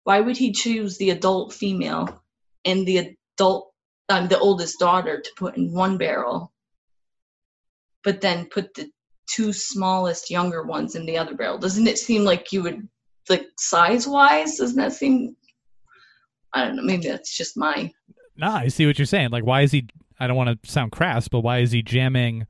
why 0.03 0.19
would 0.19 0.37
he 0.37 0.51
choose 0.51 0.97
the 0.97 1.11
adult 1.11 1.53
female 1.53 2.21
and 2.65 2.85
the 2.85 3.15
adult 3.37 3.73
um, 4.09 4.27
the 4.27 4.39
oldest 4.39 4.79
daughter 4.79 5.21
to 5.21 5.29
put 5.37 5.55
in 5.57 5.71
one 5.71 5.97
barrel 5.97 6.51
but 8.03 8.19
then 8.19 8.45
put 8.45 8.73
the 8.73 8.89
two 9.29 9.53
smallest 9.53 10.29
younger 10.29 10.63
ones 10.63 10.95
in 10.95 11.05
the 11.05 11.17
other 11.17 11.35
barrel? 11.35 11.57
Doesn't 11.57 11.87
it 11.87 11.97
seem 11.97 12.23
like 12.23 12.51
you 12.51 12.63
would 12.63 12.87
like 13.29 13.47
size 13.57 14.07
wise 14.07 14.57
doesn't 14.57 14.77
that 14.77 14.93
seem 14.93 15.35
i 16.53 16.65
don't 16.65 16.75
know 16.75 16.83
maybe 16.83 17.07
that's 17.07 17.35
just 17.35 17.57
my 17.57 17.91
nah 18.35 18.55
i 18.55 18.67
see 18.67 18.85
what 18.85 18.99
you're 18.99 19.05
saying. 19.05 19.29
Like 19.29 19.45
why 19.45 19.61
is 19.61 19.71
he 19.71 19.87
i 20.19 20.27
don't 20.27 20.35
want 20.35 20.61
to 20.61 20.69
sound 20.69 20.91
crass 20.91 21.27
but 21.27 21.41
why 21.41 21.59
is 21.59 21.71
he 21.71 21.81
jamming 21.81 22.45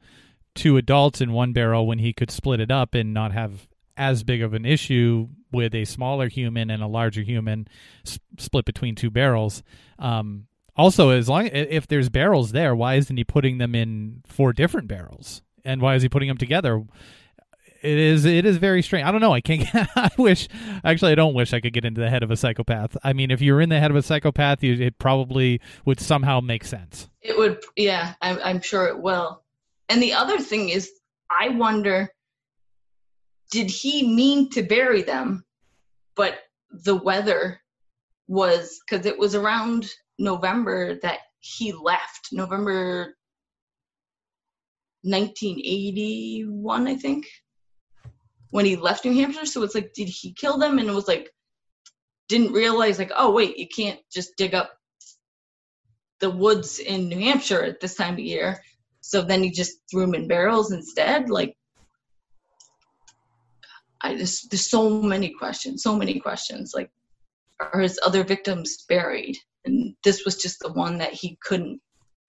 two 0.56 0.78
adults 0.78 1.22
in 1.22 1.32
one 1.32 1.54
barrel 1.54 1.88
when 1.88 2.00
he 2.00 2.14
could 2.14 2.32
split 2.32 2.60
it 2.60 2.72
up 2.72 2.94
and 2.94 3.14
not 3.14 3.32
have 3.32 3.68
as 3.98 4.24
big 4.24 4.42
of 4.42 4.54
an 4.54 4.66
issue 4.66 5.28
with 5.52 5.76
a 5.76 5.86
smaller 5.86 6.28
human 6.28 6.70
and 6.70 6.82
a 6.82 6.88
larger 6.88 7.22
human 7.22 7.68
split 8.38 8.66
between 8.66 8.96
two 8.96 9.10
barrels 9.10 9.64
um, 10.00 10.48
also 10.76 11.10
as 11.10 11.28
long 11.30 11.48
if 11.48 11.88
there's 11.88 12.10
barrels 12.10 12.52
there 12.52 12.76
why 12.76 12.96
isn't 12.96 13.18
he 13.18 13.24
putting 13.24 13.58
them 13.58 13.76
in 13.76 14.22
four 14.26 14.54
different 14.54 14.88
barrels 14.88 15.42
and 15.64 15.82
why 15.82 15.96
is 15.96 16.02
he 16.02 16.10
putting 16.10 16.28
them 16.28 16.38
together 16.38 16.84
it 17.82 17.98
is 17.98 18.26
it 18.26 18.46
is 18.46 18.58
very 18.58 18.82
strange. 18.82 19.08
I 19.08 19.12
don't 19.12 19.22
know. 19.22 19.34
I 19.34 19.42
can't. 19.42 19.68
I 19.96 20.10
wish. 20.18 20.48
Actually, 20.84 21.14
I 21.14 21.16
don't 21.16 21.34
wish 21.34 21.54
I 21.54 21.60
could 21.60 21.74
get 21.74 21.86
into 21.86 22.00
the 22.02 22.10
head 22.10 22.24
of 22.24 22.32
a 22.32 22.38
psychopath. 22.38 22.96
I 23.04 23.14
mean, 23.14 23.32
if 23.32 23.42
you're 23.42 23.62
in 23.62 23.70
the 23.70 23.80
head 23.80 23.92
of 23.92 23.98
a 23.98 24.04
psychopath, 24.04 24.64
you, 24.64 24.74
it 24.74 25.00
probably 25.00 25.62
would 25.86 26.00
somehow 26.00 26.40
make 26.42 26.64
sense. 26.64 27.10
It 27.22 27.38
would. 27.38 27.64
Yeah, 27.76 28.14
I'm, 28.22 28.40
I'm 28.44 28.62
sure 28.62 28.88
it 28.88 29.00
will. 29.00 29.42
And 29.90 30.02
the 30.02 30.14
other 30.14 30.40
thing 30.40 30.70
is, 30.70 30.92
I 31.30 31.50
wonder, 31.50 32.14
did 33.52 33.70
he 33.70 34.08
mean 34.16 34.50
to 34.50 34.64
bury 34.64 35.04
them, 35.04 35.44
but 36.16 36.40
the 36.72 36.96
weather 36.96 37.62
was 38.28 38.80
because 38.80 39.06
it 39.06 39.20
was 39.20 39.36
around 39.36 39.88
November 40.18 40.98
that 41.02 41.20
he 41.42 41.74
left. 41.74 42.30
November 42.32 43.16
1981, 45.04 46.88
I 46.88 46.96
think 46.96 47.26
when 48.52 48.66
he 48.66 48.76
left 48.76 49.04
New 49.04 49.14
Hampshire. 49.14 49.46
So 49.46 49.64
it's 49.64 49.76
like, 49.76 49.94
did 49.94 50.08
he 50.08 50.34
kill 50.34 50.58
them? 50.58 50.80
And 50.80 50.88
it 50.88 50.94
was 50.94 51.08
like, 51.08 51.30
didn't 52.30 52.54
realize 52.54 53.00
like, 53.00 53.12
oh 53.16 53.32
wait, 53.32 53.58
you 53.58 53.68
can't 53.68 54.00
just 54.12 54.38
dig 54.38 54.54
up 54.54 54.72
the 56.22 56.30
woods 56.30 56.80
in 56.80 57.10
New 57.10 57.20
Hampshire 57.20 57.64
at 57.64 57.82
this 57.82 57.96
time 57.96 58.14
of 58.14 58.20
year. 58.20 58.62
So 59.02 59.22
then 59.22 59.44
he 59.44 59.52
just 59.52 59.80
threw 59.90 60.02
them 60.02 60.16
in 60.16 60.28
barrels 60.28 60.72
instead. 60.72 61.30
Like, 61.30 61.56
I 64.04 64.16
just 64.16 64.50
there's 64.50 64.70
so 64.70 65.02
many 65.02 65.30
questions, 65.30 65.84
so 65.84 65.96
many 65.96 66.20
questions. 66.20 66.74
Like, 66.74 66.92
are 67.60 67.82
his 67.82 68.00
other 68.04 68.24
victims 68.24 68.86
buried? 68.90 69.38
And 69.66 69.96
this 70.04 70.26
was 70.26 70.38
just 70.38 70.60
the 70.60 70.74
one 70.74 70.98
that 70.98 71.14
he 71.14 71.38
couldn't 71.42 71.80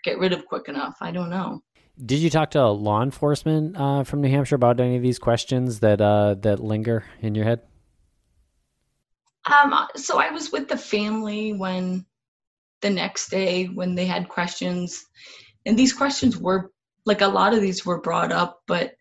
get 0.05 0.19
rid 0.19 0.33
of 0.33 0.47
quick 0.47 0.69
enough. 0.69 0.97
I 1.01 1.11
don't 1.11 1.31
know. 1.31 1.63
Did 2.05 2.19
you 2.19 2.31
talk 2.31 2.51
to 2.53 2.69
law 2.69 3.03
enforcement 3.03 3.77
uh, 3.77 4.05
from 4.05 4.23
New 4.23 4.31
Hampshire 4.31 4.55
about 4.55 4.81
any 4.81 4.97
of 4.97 5.03
these 5.03 5.19
questions 5.19 5.81
that 5.81 6.01
uh, 6.01 6.35
that 6.41 6.61
linger 6.61 7.05
in 7.21 7.35
your 7.35 7.45
head? 7.45 7.61
Um, 9.51 9.75
so 9.97 10.19
I 10.19 10.31
was 10.31 10.53
with 10.53 10.69
the 10.69 10.77
family 10.77 11.53
when 11.53 12.07
the 12.81 12.91
next 12.91 13.31
day 13.31 13.67
when 13.67 13.95
they 13.95 14.07
had 14.07 14.29
questions, 14.29 15.05
and 15.67 15.79
these 15.79 15.93
questions 15.93 16.37
were 16.37 16.71
like 17.05 17.21
a 17.21 17.29
lot 17.29 17.55
of 17.55 17.61
these 17.61 17.85
were 17.85 18.01
brought 18.01 18.33
up, 18.33 18.63
but 18.67 18.95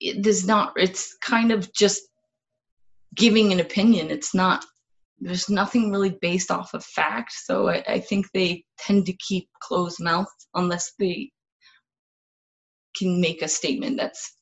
it 0.00 0.26
is 0.26 0.46
not. 0.46 0.72
It's 0.76 1.16
kind 1.20 1.52
of 1.52 1.72
just 1.72 2.02
giving 3.14 3.52
an 3.52 3.60
opinion. 3.60 4.10
It's 4.10 4.34
not. 4.34 4.64
There's 5.18 5.50
nothing 5.50 5.90
really 5.90 6.16
based 6.20 6.50
off 6.50 6.72
of 6.72 6.84
fact, 6.84 7.32
so 7.32 7.68
I, 7.68 7.84
I 7.86 8.00
think 8.00 8.26
they 8.32 8.64
tend 8.78 9.06
to 9.06 9.12
keep 9.12 9.48
closed 9.60 10.02
mouth 10.02 10.28
unless 10.54 10.92
they 10.98 11.30
can 12.96 13.20
make 13.20 13.42
a 13.42 13.48
statement 13.48 13.98
that's 13.98 14.34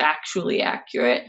factually 0.00 0.62
accurate. 0.62 1.26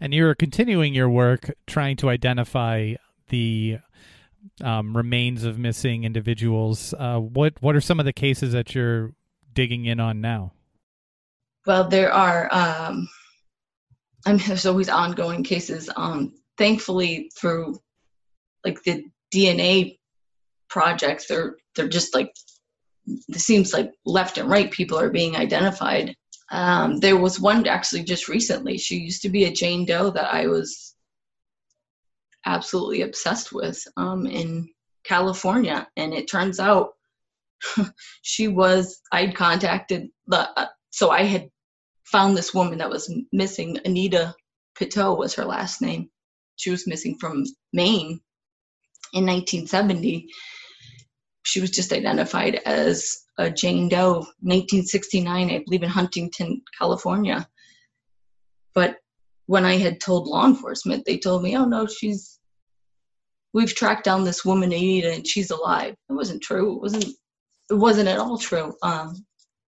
And 0.00 0.12
you're 0.12 0.34
continuing 0.34 0.92
your 0.94 1.08
work 1.08 1.52
trying 1.66 1.96
to 1.98 2.08
identify 2.08 2.94
the 3.28 3.78
um, 4.62 4.96
remains 4.96 5.44
of 5.44 5.58
missing 5.58 6.04
individuals. 6.04 6.94
Uh, 6.98 7.18
what 7.18 7.54
what 7.60 7.76
are 7.76 7.80
some 7.80 8.00
of 8.00 8.06
the 8.06 8.12
cases 8.12 8.52
that 8.52 8.74
you're 8.74 9.12
digging 9.52 9.84
in 9.84 10.00
on 10.00 10.20
now? 10.20 10.52
Well, 11.66 11.88
there 11.88 12.12
are. 12.12 12.48
Um, 12.52 13.08
I 14.26 14.32
mean, 14.32 14.42
there's 14.46 14.66
always 14.66 14.88
ongoing 14.88 15.42
cases. 15.42 15.90
Um, 15.96 16.34
thankfully, 16.58 17.30
through 17.36 17.80
like 18.64 18.82
the 18.84 19.04
DNA 19.34 19.98
projects, 20.68 21.26
they're 21.26 21.56
they're 21.74 21.88
just 21.88 22.14
like 22.14 22.34
it 23.06 23.40
seems 23.40 23.72
like 23.72 23.92
left 24.04 24.38
and 24.38 24.48
right 24.48 24.70
people 24.70 24.98
are 24.98 25.10
being 25.10 25.36
identified. 25.36 26.14
Um, 26.50 26.98
there 27.00 27.16
was 27.16 27.40
one 27.40 27.66
actually 27.66 28.04
just 28.04 28.28
recently. 28.28 28.78
She 28.78 28.96
used 28.96 29.22
to 29.22 29.28
be 29.28 29.44
a 29.44 29.52
Jane 29.52 29.86
Doe 29.86 30.10
that 30.10 30.32
I 30.32 30.46
was 30.46 30.94
absolutely 32.44 33.02
obsessed 33.02 33.52
with 33.52 33.82
um, 33.96 34.26
in 34.26 34.68
California, 35.04 35.88
and 35.96 36.12
it 36.12 36.30
turns 36.30 36.60
out 36.60 36.90
she 38.22 38.48
was. 38.48 39.00
I'd 39.10 39.34
contacted 39.34 40.08
the 40.26 40.48
uh, 40.56 40.66
so 40.90 41.10
I 41.10 41.22
had 41.22 41.48
found 42.12 42.36
this 42.36 42.54
woman 42.54 42.78
that 42.78 42.90
was 42.90 43.12
missing. 43.32 43.78
Anita 43.84 44.34
Piteau 44.78 45.14
was 45.14 45.34
her 45.34 45.44
last 45.44 45.82
name. 45.82 46.08
She 46.56 46.70
was 46.70 46.86
missing 46.86 47.16
from 47.18 47.44
Maine 47.72 48.20
in 49.14 49.26
1970 49.26 50.28
she 51.44 51.60
was 51.60 51.70
just 51.70 51.92
identified 51.92 52.60
as 52.66 53.24
a 53.38 53.50
Jane 53.50 53.88
Doe, 53.88 54.26
1969, 54.40 55.50
I 55.50 55.62
believe, 55.64 55.82
in 55.82 55.88
Huntington, 55.88 56.62
California. 56.78 57.48
But 58.74 58.96
when 59.46 59.64
I 59.64 59.76
had 59.76 60.00
told 60.00 60.28
law 60.28 60.46
enforcement, 60.46 61.04
they 61.04 61.18
told 61.18 61.42
me, 61.42 61.56
"Oh 61.56 61.64
no, 61.64 61.86
she's 61.86 62.38
we've 63.52 63.74
tracked 63.74 64.04
down 64.04 64.24
this 64.24 64.44
woman 64.44 64.72
Anita, 64.72 65.12
and 65.12 65.26
she's 65.26 65.50
alive." 65.50 65.94
It 66.08 66.12
wasn't 66.12 66.42
true. 66.42 66.76
It 66.76 66.80
wasn't. 66.80 67.06
It 67.70 67.74
wasn't 67.74 68.08
at 68.08 68.18
all 68.18 68.38
true. 68.38 68.74
Um, 68.82 69.26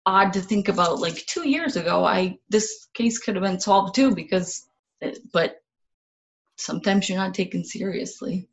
odd 0.08 0.32
to 0.32 0.40
think 0.40 0.68
about. 0.68 0.98
Like 0.98 1.26
two 1.26 1.46
years 1.46 1.76
ago, 1.76 2.04
I 2.04 2.38
this 2.48 2.88
case 2.94 3.18
could 3.18 3.36
have 3.36 3.44
been 3.44 3.60
solved 3.60 3.94
too 3.94 4.14
because, 4.14 4.66
but 5.32 5.60
sometimes 6.56 7.08
you're 7.08 7.18
not 7.18 7.34
taken 7.34 7.64
seriously. 7.64 8.48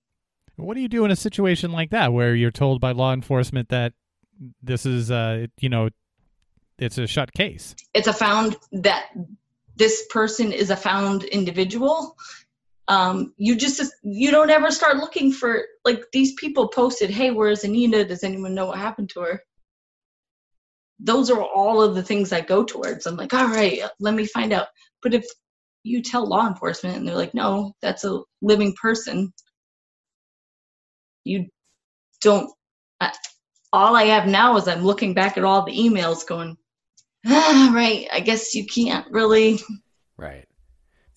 What 0.58 0.76
do 0.76 0.82
you 0.82 0.90
do 0.90 1.06
in 1.06 1.12
a 1.12 1.16
situation 1.16 1.72
like 1.72 1.92
that 1.92 2.14
where 2.14 2.36
you're 2.36 2.52
told 2.52 2.82
by 2.82 2.92
law 2.92 3.14
enforcement 3.14 3.70
that 3.70 3.94
this 4.62 4.86
is, 4.86 5.12
uh, 5.12 5.48
you 5.60 5.70
know, 5.70 5.90
it's 6.78 6.98
a 6.98 7.08
shut 7.08 7.34
case? 7.34 7.76
It's 7.94 8.08
a 8.08 8.14
found 8.14 8.58
that 8.72 9.06
this 9.78 10.06
person 10.10 10.52
is 10.52 10.70
a 10.70 10.76
found 10.76 11.24
individual. 11.24 12.18
Um, 12.88 13.34
you 13.38 13.56
just 13.56 13.82
you 14.04 14.30
don't 14.30 14.50
ever 14.50 14.72
start 14.72 14.98
looking 14.98 15.32
for 15.32 15.66
like 15.86 16.12
these 16.12 16.34
people 16.34 16.68
posted, 16.68 17.10
"Hey, 17.10 17.32
where's 17.32 17.64
Anita? 17.64 18.04
Does 18.04 18.24
anyone 18.24 18.54
know 18.54 18.68
what 18.68 18.78
happened 18.78 19.10
to 19.12 19.22
her?" 19.22 19.44
Those 21.00 21.30
are 21.30 21.42
all 21.44 21.82
of 21.82 21.96
the 21.96 22.04
things 22.04 22.32
I 22.32 22.42
go 22.42 22.64
towards. 22.64 23.06
I'm 23.06 23.18
like, 23.18 23.34
all 23.34 23.48
right, 23.48 23.82
let 24.00 24.14
me 24.14 24.26
find 24.26 24.54
out. 24.54 24.68
But 25.02 25.14
if 25.14 25.26
you 25.84 26.02
tell 26.02 26.28
law 26.28 26.48
enforcement 26.48 26.98
and 26.98 27.08
they're 27.08 27.16
like, 27.16 27.34
no, 27.34 27.74
that's 27.82 28.06
a 28.06 28.22
living 28.42 28.74
person, 28.82 29.32
you 31.26 31.48
don't 32.22 32.50
I, 33.02 33.12
all 33.74 33.96
i 33.96 34.04
have 34.06 34.28
now 34.28 34.56
is 34.56 34.68
i'm 34.68 34.86
looking 34.86 35.14
back 35.14 35.38
at 35.38 35.44
all 35.44 35.66
the 35.66 35.78
emails 35.78 36.26
going 36.26 36.56
ah, 37.26 37.72
right 37.74 38.08
i 38.14 38.22
guess 38.22 38.56
you 38.56 38.66
can't 38.66 39.06
really 39.12 39.60
right 40.18 40.46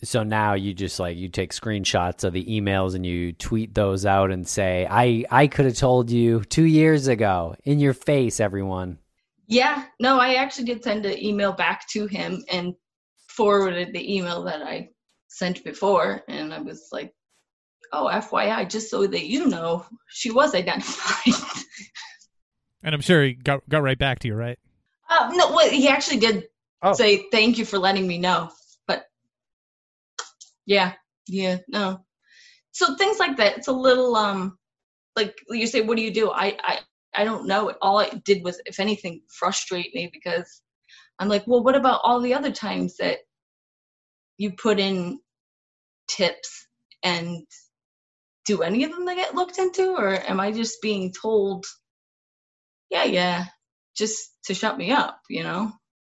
so 0.02 0.22
now 0.22 0.54
you 0.54 0.74
just 0.74 0.98
like 0.98 1.16
you 1.16 1.28
take 1.28 1.52
screenshots 1.52 2.24
of 2.24 2.32
the 2.32 2.44
emails 2.44 2.94
and 2.94 3.04
you 3.04 3.32
tweet 3.32 3.74
those 3.74 4.04
out 4.06 4.32
and 4.32 4.48
say 4.48 4.86
i 4.90 5.24
i 5.30 5.46
could 5.46 5.66
have 5.66 5.76
told 5.76 6.10
you 6.10 6.40
two 6.44 6.64
years 6.64 7.06
ago 7.06 7.54
in 7.64 7.78
your 7.78 7.94
face 7.94 8.40
everyone 8.40 8.98
yeah 9.48 9.84
no 9.98 10.18
i 10.20 10.34
actually 10.34 10.64
did 10.64 10.84
send 10.84 11.04
an 11.04 11.18
email 11.18 11.52
back 11.52 11.88
to 11.88 12.06
him 12.06 12.44
and 12.50 12.74
forwarded 13.28 13.92
the 13.92 14.16
email 14.16 14.44
that 14.44 14.62
i 14.62 14.88
sent 15.26 15.64
before 15.64 16.22
and 16.28 16.54
i 16.54 16.60
was 16.60 16.88
like 16.92 17.12
oh, 17.92 18.08
FYI, 18.12 18.68
just 18.68 18.90
so 18.90 19.06
that 19.06 19.26
you 19.26 19.46
know, 19.46 19.84
she 20.08 20.30
was 20.30 20.54
identified. 20.54 21.34
and 22.82 22.94
I'm 22.94 23.00
sure 23.00 23.24
he 23.24 23.34
got 23.34 23.68
got 23.68 23.82
right 23.82 23.98
back 23.98 24.20
to 24.20 24.28
you, 24.28 24.34
right? 24.34 24.58
Uh, 25.08 25.30
no, 25.32 25.52
well, 25.52 25.70
he 25.70 25.88
actually 25.88 26.18
did 26.18 26.48
oh. 26.82 26.92
say 26.92 27.26
thank 27.30 27.58
you 27.58 27.64
for 27.64 27.78
letting 27.78 28.06
me 28.06 28.18
know. 28.18 28.50
But 28.86 29.06
yeah, 30.66 30.94
yeah, 31.26 31.58
no. 31.68 32.04
So 32.72 32.94
things 32.96 33.18
like 33.18 33.36
that. 33.38 33.58
It's 33.58 33.68
a 33.68 33.72
little 33.72 34.14
um, 34.16 34.58
like 35.16 35.36
you 35.48 35.66
say, 35.66 35.80
what 35.80 35.96
do 35.96 36.02
you 36.02 36.12
do? 36.12 36.30
I 36.30 36.56
I 36.62 36.78
I 37.18 37.24
don't 37.24 37.48
know. 37.48 37.74
All 37.82 37.98
I 37.98 38.10
did 38.10 38.44
was, 38.44 38.60
if 38.64 38.78
anything, 38.78 39.22
frustrate 39.28 39.92
me 39.92 40.08
because 40.12 40.62
I'm 41.18 41.28
like, 41.28 41.48
well, 41.48 41.64
what 41.64 41.74
about 41.74 42.00
all 42.04 42.20
the 42.20 42.34
other 42.34 42.52
times 42.52 42.98
that 42.98 43.18
you 44.36 44.52
put 44.52 44.78
in 44.78 45.18
tips 46.08 46.68
and 47.02 47.44
do 48.46 48.62
any 48.62 48.84
of 48.84 48.92
them 48.92 49.04
get 49.04 49.34
looked 49.34 49.58
into? 49.58 49.96
Or 49.96 50.14
am 50.14 50.38
i 50.38 50.52
just 50.52 50.80
being 50.80 51.12
told 51.12 51.66
yeah 52.88 53.04
yeah 53.04 53.44
just 53.94 54.32
to 54.44 54.54
shut 54.54 54.78
me 54.78 54.92
up 54.92 55.18
you 55.28 55.42
know? 55.42 55.72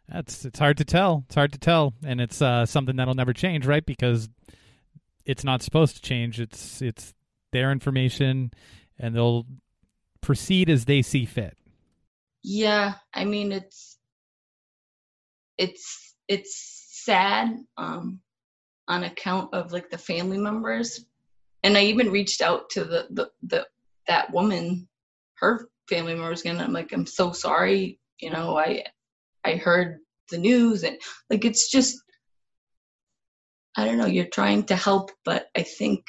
That's 0.10 0.43
it's 0.43 0.60
hard 0.60 0.78
to 0.78 0.86
tell. 0.86 1.24
It's 1.28 1.36
hard 1.36 1.53
to 1.53 1.60
tell. 1.60 1.93
And 2.03 2.20
it's 2.20 2.41
uh, 2.41 2.66
something 2.66 2.95
that'll 2.95 3.14
never 3.14 3.34
change 3.34 3.68
right? 3.68 3.86
Because 3.86 4.28
it's 5.24 5.43
not 5.43 5.62
supposed 5.62 5.97
to 5.97 6.01
change. 6.01 6.39
It's 6.39 6.82
it's 6.82 7.14
their 7.51 7.72
information 7.72 8.49
and 8.97 9.16
they'll 9.16 9.45
proceed 10.26 10.69
as 10.69 10.86
they 10.86 11.01
see 11.01 11.26
fit 11.26 11.57
yeah 12.43 12.95
i 13.13 13.23
mean 13.23 13.51
it's 13.51 13.97
it's 15.57 16.15
it's 16.28 17.01
sad 17.05 17.55
um 17.78 18.19
on 18.88 19.03
account 19.03 19.53
of 19.53 19.71
like 19.71 19.89
the 19.89 19.97
family 19.97 20.38
members 20.38 21.05
and 21.65 21.76
I 21.76 21.82
even 21.86 22.11
reached 22.11 22.43
out 22.43 22.69
to 22.71 22.86
the 22.86 23.07
the, 23.09 23.32
the 23.41 23.67
that 24.07 24.32
woman, 24.32 24.88
her 25.39 25.67
family 25.89 26.13
members 26.13 26.41
again. 26.41 26.59
I'm 26.59 26.71
like, 26.71 26.93
I'm 26.93 27.07
so 27.07 27.32
sorry. 27.32 27.99
You 28.19 28.30
know, 28.30 28.55
I 28.55 28.84
I 29.43 29.55
heard 29.55 29.97
the 30.30 30.38
news 30.38 30.84
and 30.84 30.97
like 31.30 31.43
it's 31.43 31.71
just 31.71 31.97
I 33.76 33.84
don't 33.84 33.97
know, 33.97 34.05
you're 34.05 34.26
trying 34.28 34.65
to 34.65 34.76
help, 34.76 35.11
but 35.26 35.47
I 35.57 35.63
think 35.63 36.05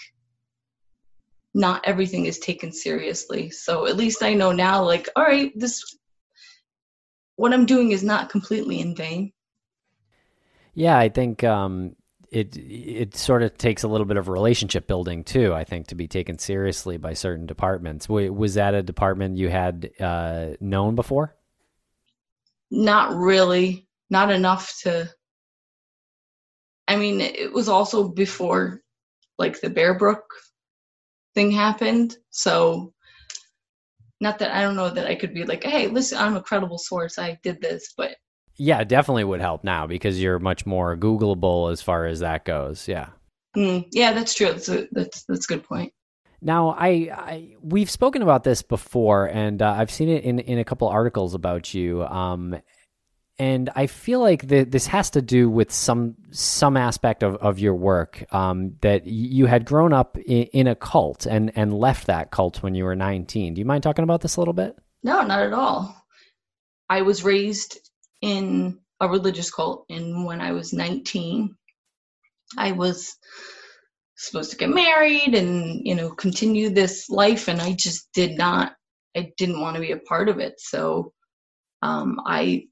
not 1.57 1.81
everything 1.87 2.27
is 2.27 2.39
taken 2.39 2.71
seriously. 2.71 3.51
So 3.51 3.87
at 3.87 3.97
least 3.97 4.23
I 4.23 4.35
know 4.35 4.53
now, 4.53 4.85
like, 4.85 5.09
all 5.17 5.25
right, 5.25 5.53
this 5.57 5.83
what 7.37 7.55
I'm 7.55 7.65
doing 7.65 7.93
is 7.93 8.05
not 8.05 8.29
completely 8.29 8.79
in 8.79 8.95
vain. 8.95 9.33
Yeah, 10.75 10.99
I 10.99 11.09
think 11.09 11.43
um, 11.45 11.97
it 12.31 12.57
it 12.59 13.17
sort 13.17 13.43
of 13.43 13.57
takes 13.57 13.85
a 13.85 13.89
little 13.89 14.05
bit 14.05 14.19
of 14.19 14.29
relationship 14.29 14.87
building 14.87 15.25
too. 15.25 15.55
I 15.55 15.65
think 15.65 15.87
to 15.87 15.95
be 15.95 16.07
taken 16.07 16.39
seriously 16.39 16.99
by 16.99 17.15
certain 17.15 17.47
departments. 17.47 18.07
Was 18.07 18.55
that 18.55 18.75
a 18.75 18.83
department 18.83 19.39
you 19.39 19.49
had 19.49 19.91
uh, 19.99 20.49
known 20.61 20.95
before? 20.95 21.35
Not 22.71 23.17
really. 23.17 23.89
Not 24.11 24.31
enough 24.31 24.79
to. 24.83 25.11
I 26.87 26.97
mean, 26.97 27.23
it 27.23 27.51
was 27.51 27.71
also 27.71 28.09
before, 28.09 28.83
like 29.39 29.61
the 29.61 29.71
Bear 29.71 29.95
Brook 29.99 30.25
thing 31.37 31.53
happened. 31.53 32.17
So, 32.31 32.93
not 34.21 34.41
that 34.41 34.51
I 34.51 34.63
don't 34.63 34.75
know 34.75 34.91
that 34.91 35.07
I 35.07 35.15
could 35.15 35.35
be 35.35 35.45
like, 35.45 35.63
hey, 35.63 35.87
listen, 35.87 36.19
I'm 36.19 36.35
a 36.35 36.43
credible 36.43 36.79
source. 36.79 37.19
I 37.19 37.39
did 37.45 37.61
this, 37.61 37.93
but 37.97 38.17
yeah, 38.57 38.83
definitely 38.83 39.25
would 39.25 39.43
help 39.43 39.63
now 39.63 39.87
because 39.87 40.21
you're 40.21 40.39
much 40.39 40.65
more 40.65 40.97
Googleable 40.97 41.71
as 41.71 41.83
far 41.83 42.07
as 42.07 42.21
that 42.21 42.45
goes. 42.45 42.89
Yeah. 42.89 43.11
Mm, 43.55 43.87
yeah, 43.93 44.13
that's 44.13 44.35
true. 44.35 44.47
That's 44.47 44.69
a, 44.69 44.89
that's 44.91 45.25
that's 45.25 45.45
a 45.45 45.49
good 45.49 45.65
point. 45.65 45.93
Now, 46.41 46.71
I, 46.71 46.89
I 47.13 47.55
we've 47.61 47.91
spoken 47.91 48.23
about 48.23 48.45
this 48.45 48.63
before, 48.63 49.27
and 49.27 49.61
uh, 49.61 49.75
I've 49.77 49.91
seen 49.91 50.09
it 50.09 50.25
in 50.25 50.39
in 50.39 50.59
a 50.59 50.65
couple 50.65 50.89
articles 50.89 51.35
about 51.35 51.75
you. 51.75 52.03
Um, 52.05 52.57
and 53.39 53.71
I 53.77 53.87
feel 53.87 54.21
like 54.21 54.49
the, 54.49 54.65
this 54.65 54.87
has 54.87 55.11
to 55.11 55.23
do 55.23 55.51
with 55.51 55.71
some 55.71 56.17
some 56.31 56.77
aspect 56.77 57.23
of, 57.23 57.37
of 57.37 57.59
your 57.59 57.75
work 57.75 58.25
um, 58.33 58.77
that 58.81 59.07
you 59.07 59.47
had 59.47 59.67
grown 59.67 59.93
up 59.93 60.17
in, 60.17 60.45
in, 60.45 60.67
a 60.67 60.75
cult 60.75 61.27
and 61.27 61.53
and 61.55 61.73
left 61.73 62.07
that 62.07 62.31
cult 62.31 62.63
when 62.63 62.75
you 62.75 62.85
were 62.85 62.97
19. 62.97 63.55
Do 63.55 63.59
you 63.59 63.65
mind 63.65 63.83
talking 63.83 64.05
about 64.05 64.23
this 64.23 64.37
a 64.37 64.41
little 64.41 64.55
bit? 64.55 64.77
No, 65.03 65.23
not 65.23 65.41
at 65.41 65.53
all. 65.53 65.95
I 66.89 67.03
was 67.03 67.25
raised 67.25 67.79
in 68.23 68.79
a 69.01 69.09
religious 69.09 69.51
cult, 69.51 69.85
and 69.91 70.25
when 70.25 70.41
I 70.41 70.53
was 70.53 70.73
19, 70.73 71.55
I 72.57 72.73
was 72.73 73.17
supposed 74.17 74.51
to 74.53 74.57
get 74.57 74.71
married 74.71 75.35
and 75.35 75.87
you 75.87 75.95
know 75.95 76.11
continue 76.11 76.71
this 76.71 77.11
life, 77.11 77.49
and 77.49 77.61
I 77.61 77.75
just 77.75 78.09
did 78.15 78.39
not. 78.39 78.75
I 79.15 79.33
didn't 79.37 79.61
want 79.61 79.75
to 79.75 79.81
be 79.81 79.93
a 79.93 79.99
part 79.99 80.31
of 80.31 80.39
it, 80.39 80.55
so 80.59 81.13
um, 81.83 82.21
I 82.25 82.65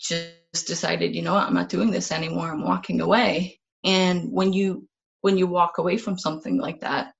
just 0.00 0.66
decided, 0.66 1.14
you 1.14 1.22
know 1.22 1.34
what, 1.34 1.46
I'm 1.46 1.54
not 1.54 1.68
doing 1.68 1.90
this 1.90 2.10
anymore. 2.10 2.50
I'm 2.50 2.64
walking 2.64 3.00
away. 3.00 3.60
And 3.84 4.32
when 4.32 4.52
you 4.52 4.88
when 5.22 5.36
you 5.36 5.46
walk 5.46 5.78
away 5.78 5.98
from 5.98 6.18
something 6.18 6.58
like 6.58 6.80
that, 6.80 7.12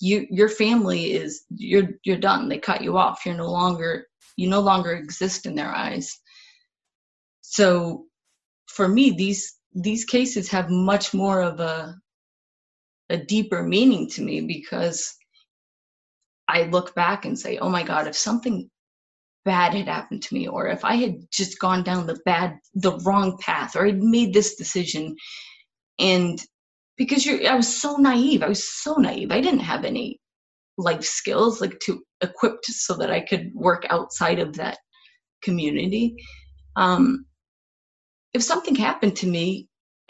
you 0.00 0.26
your 0.30 0.48
family 0.48 1.12
is 1.12 1.42
you're 1.50 1.88
you're 2.04 2.18
done. 2.18 2.48
They 2.48 2.58
cut 2.58 2.82
you 2.82 2.96
off. 2.96 3.24
You're 3.24 3.34
no 3.34 3.50
longer 3.50 4.06
you 4.36 4.48
no 4.48 4.60
longer 4.60 4.92
exist 4.92 5.46
in 5.46 5.54
their 5.54 5.74
eyes. 5.74 6.18
So 7.40 8.04
for 8.66 8.86
me, 8.86 9.10
these 9.10 9.56
these 9.74 10.04
cases 10.04 10.48
have 10.50 10.70
much 10.70 11.14
more 11.14 11.40
of 11.42 11.60
a 11.60 11.96
a 13.10 13.16
deeper 13.16 13.62
meaning 13.62 14.08
to 14.10 14.22
me 14.22 14.42
because 14.42 15.16
I 16.46 16.64
look 16.64 16.94
back 16.94 17.24
and 17.24 17.38
say, 17.38 17.58
oh 17.58 17.68
my 17.68 17.82
God, 17.82 18.06
if 18.06 18.16
something 18.16 18.70
bad 19.48 19.72
had 19.72 19.88
happened 19.88 20.22
to 20.22 20.34
me 20.34 20.46
or 20.46 20.68
if 20.68 20.84
i 20.84 20.94
had 20.94 21.14
just 21.32 21.58
gone 21.58 21.82
down 21.82 22.06
the 22.06 22.20
bad 22.26 22.58
the 22.74 22.98
wrong 23.06 23.38
path 23.40 23.74
or 23.74 23.86
i'd 23.86 24.02
made 24.02 24.34
this 24.34 24.56
decision. 24.56 25.16
And 25.98 26.38
because 26.98 27.24
you're 27.24 27.50
i 27.50 27.54
was 27.62 27.80
so 27.84 27.96
naive 27.96 28.42
i 28.42 28.48
was 28.54 28.64
so 28.82 28.92
naive. 29.06 29.32
I 29.32 29.40
didn't 29.40 29.70
have 29.72 29.86
any 29.86 30.20
life 30.76 31.06
skills 31.20 31.62
like 31.62 31.78
to 31.84 31.92
equipped 32.20 32.66
so 32.66 32.94
that 33.00 33.10
i 33.18 33.20
could 33.20 33.50
work 33.54 33.86
outside 33.88 34.38
of 34.38 34.54
that 34.56 34.76
community. 35.46 36.04
Um 36.76 37.24
if 38.34 38.42
something 38.42 38.76
happened 38.76 39.16
to 39.16 39.26
me 39.36 39.46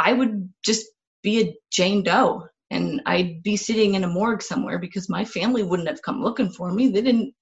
i 0.09 0.13
would 0.19 0.35
just 0.65 0.87
be 1.23 1.35
a 1.43 1.55
jane 1.77 2.03
doe 2.03 2.45
and 2.73 3.01
i'd 3.07 3.43
be 3.45 3.57
sitting 3.57 3.95
in 3.95 4.05
a 4.05 4.15
morgue 4.19 4.43
somewhere 4.43 4.79
because 4.87 5.17
my 5.17 5.25
family 5.25 5.63
wouldn't 5.63 5.93
have 5.93 6.07
come 6.07 6.21
looking 6.27 6.51
for 6.59 6.73
me. 6.73 6.89
They 6.89 7.05
didn't 7.11 7.33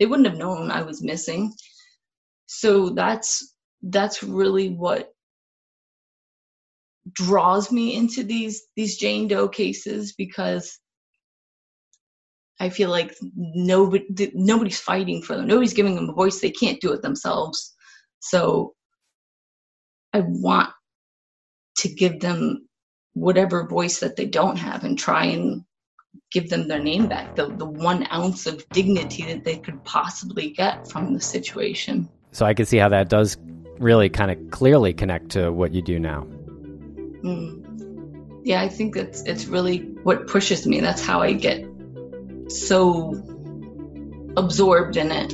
they 0.00 0.06
wouldn't 0.06 0.28
have 0.28 0.38
known 0.38 0.70
I 0.70 0.82
was 0.82 1.02
missing. 1.02 1.52
So 2.46 2.90
that's 2.90 3.54
that's 3.82 4.22
really 4.22 4.70
what 4.70 5.12
draws 7.12 7.70
me 7.70 7.94
into 7.94 8.24
these 8.24 8.62
these 8.74 8.96
Jane 8.96 9.28
Doe 9.28 9.48
cases 9.48 10.14
because 10.14 10.78
I 12.58 12.70
feel 12.70 12.90
like 12.90 13.14
nobody 13.36 14.32
nobody's 14.34 14.80
fighting 14.80 15.22
for 15.22 15.36
them. 15.36 15.46
Nobody's 15.46 15.74
giving 15.74 15.94
them 15.94 16.08
a 16.08 16.14
voice. 16.14 16.40
They 16.40 16.50
can't 16.50 16.80
do 16.80 16.92
it 16.92 17.02
themselves. 17.02 17.74
So 18.20 18.74
I 20.12 20.20
want 20.20 20.70
to 21.78 21.88
give 21.88 22.20
them 22.20 22.68
whatever 23.12 23.66
voice 23.66 24.00
that 24.00 24.16
they 24.16 24.26
don't 24.26 24.56
have 24.56 24.84
and 24.84 24.98
try 24.98 25.26
and 25.26 25.64
give 26.30 26.48
them 26.50 26.68
their 26.68 26.78
name 26.78 27.06
back, 27.06 27.36
the, 27.36 27.46
the 27.46 27.66
one 27.66 28.06
ounce 28.12 28.46
of 28.46 28.68
dignity 28.70 29.24
that 29.24 29.44
they 29.44 29.58
could 29.58 29.82
possibly 29.84 30.50
get 30.50 30.88
from 30.88 31.12
the 31.14 31.20
situation. 31.20 32.08
So 32.32 32.46
I 32.46 32.54
can 32.54 32.66
see 32.66 32.78
how 32.78 32.88
that 32.88 33.08
does 33.08 33.36
really 33.78 34.08
kind 34.08 34.30
of 34.30 34.50
clearly 34.50 34.92
connect 34.92 35.30
to 35.30 35.50
what 35.50 35.72
you 35.72 35.82
do 35.82 35.98
now. 35.98 36.26
Mm. 37.24 38.40
Yeah, 38.44 38.60
I 38.60 38.68
think 38.68 38.94
that's 38.94 39.22
it's 39.22 39.46
really 39.46 39.78
what 40.02 40.26
pushes 40.28 40.66
me. 40.66 40.80
That's 40.80 41.04
how 41.04 41.20
I 41.20 41.32
get 41.32 41.66
so 42.48 43.14
absorbed 44.36 44.96
in 44.96 45.10
it. 45.10 45.32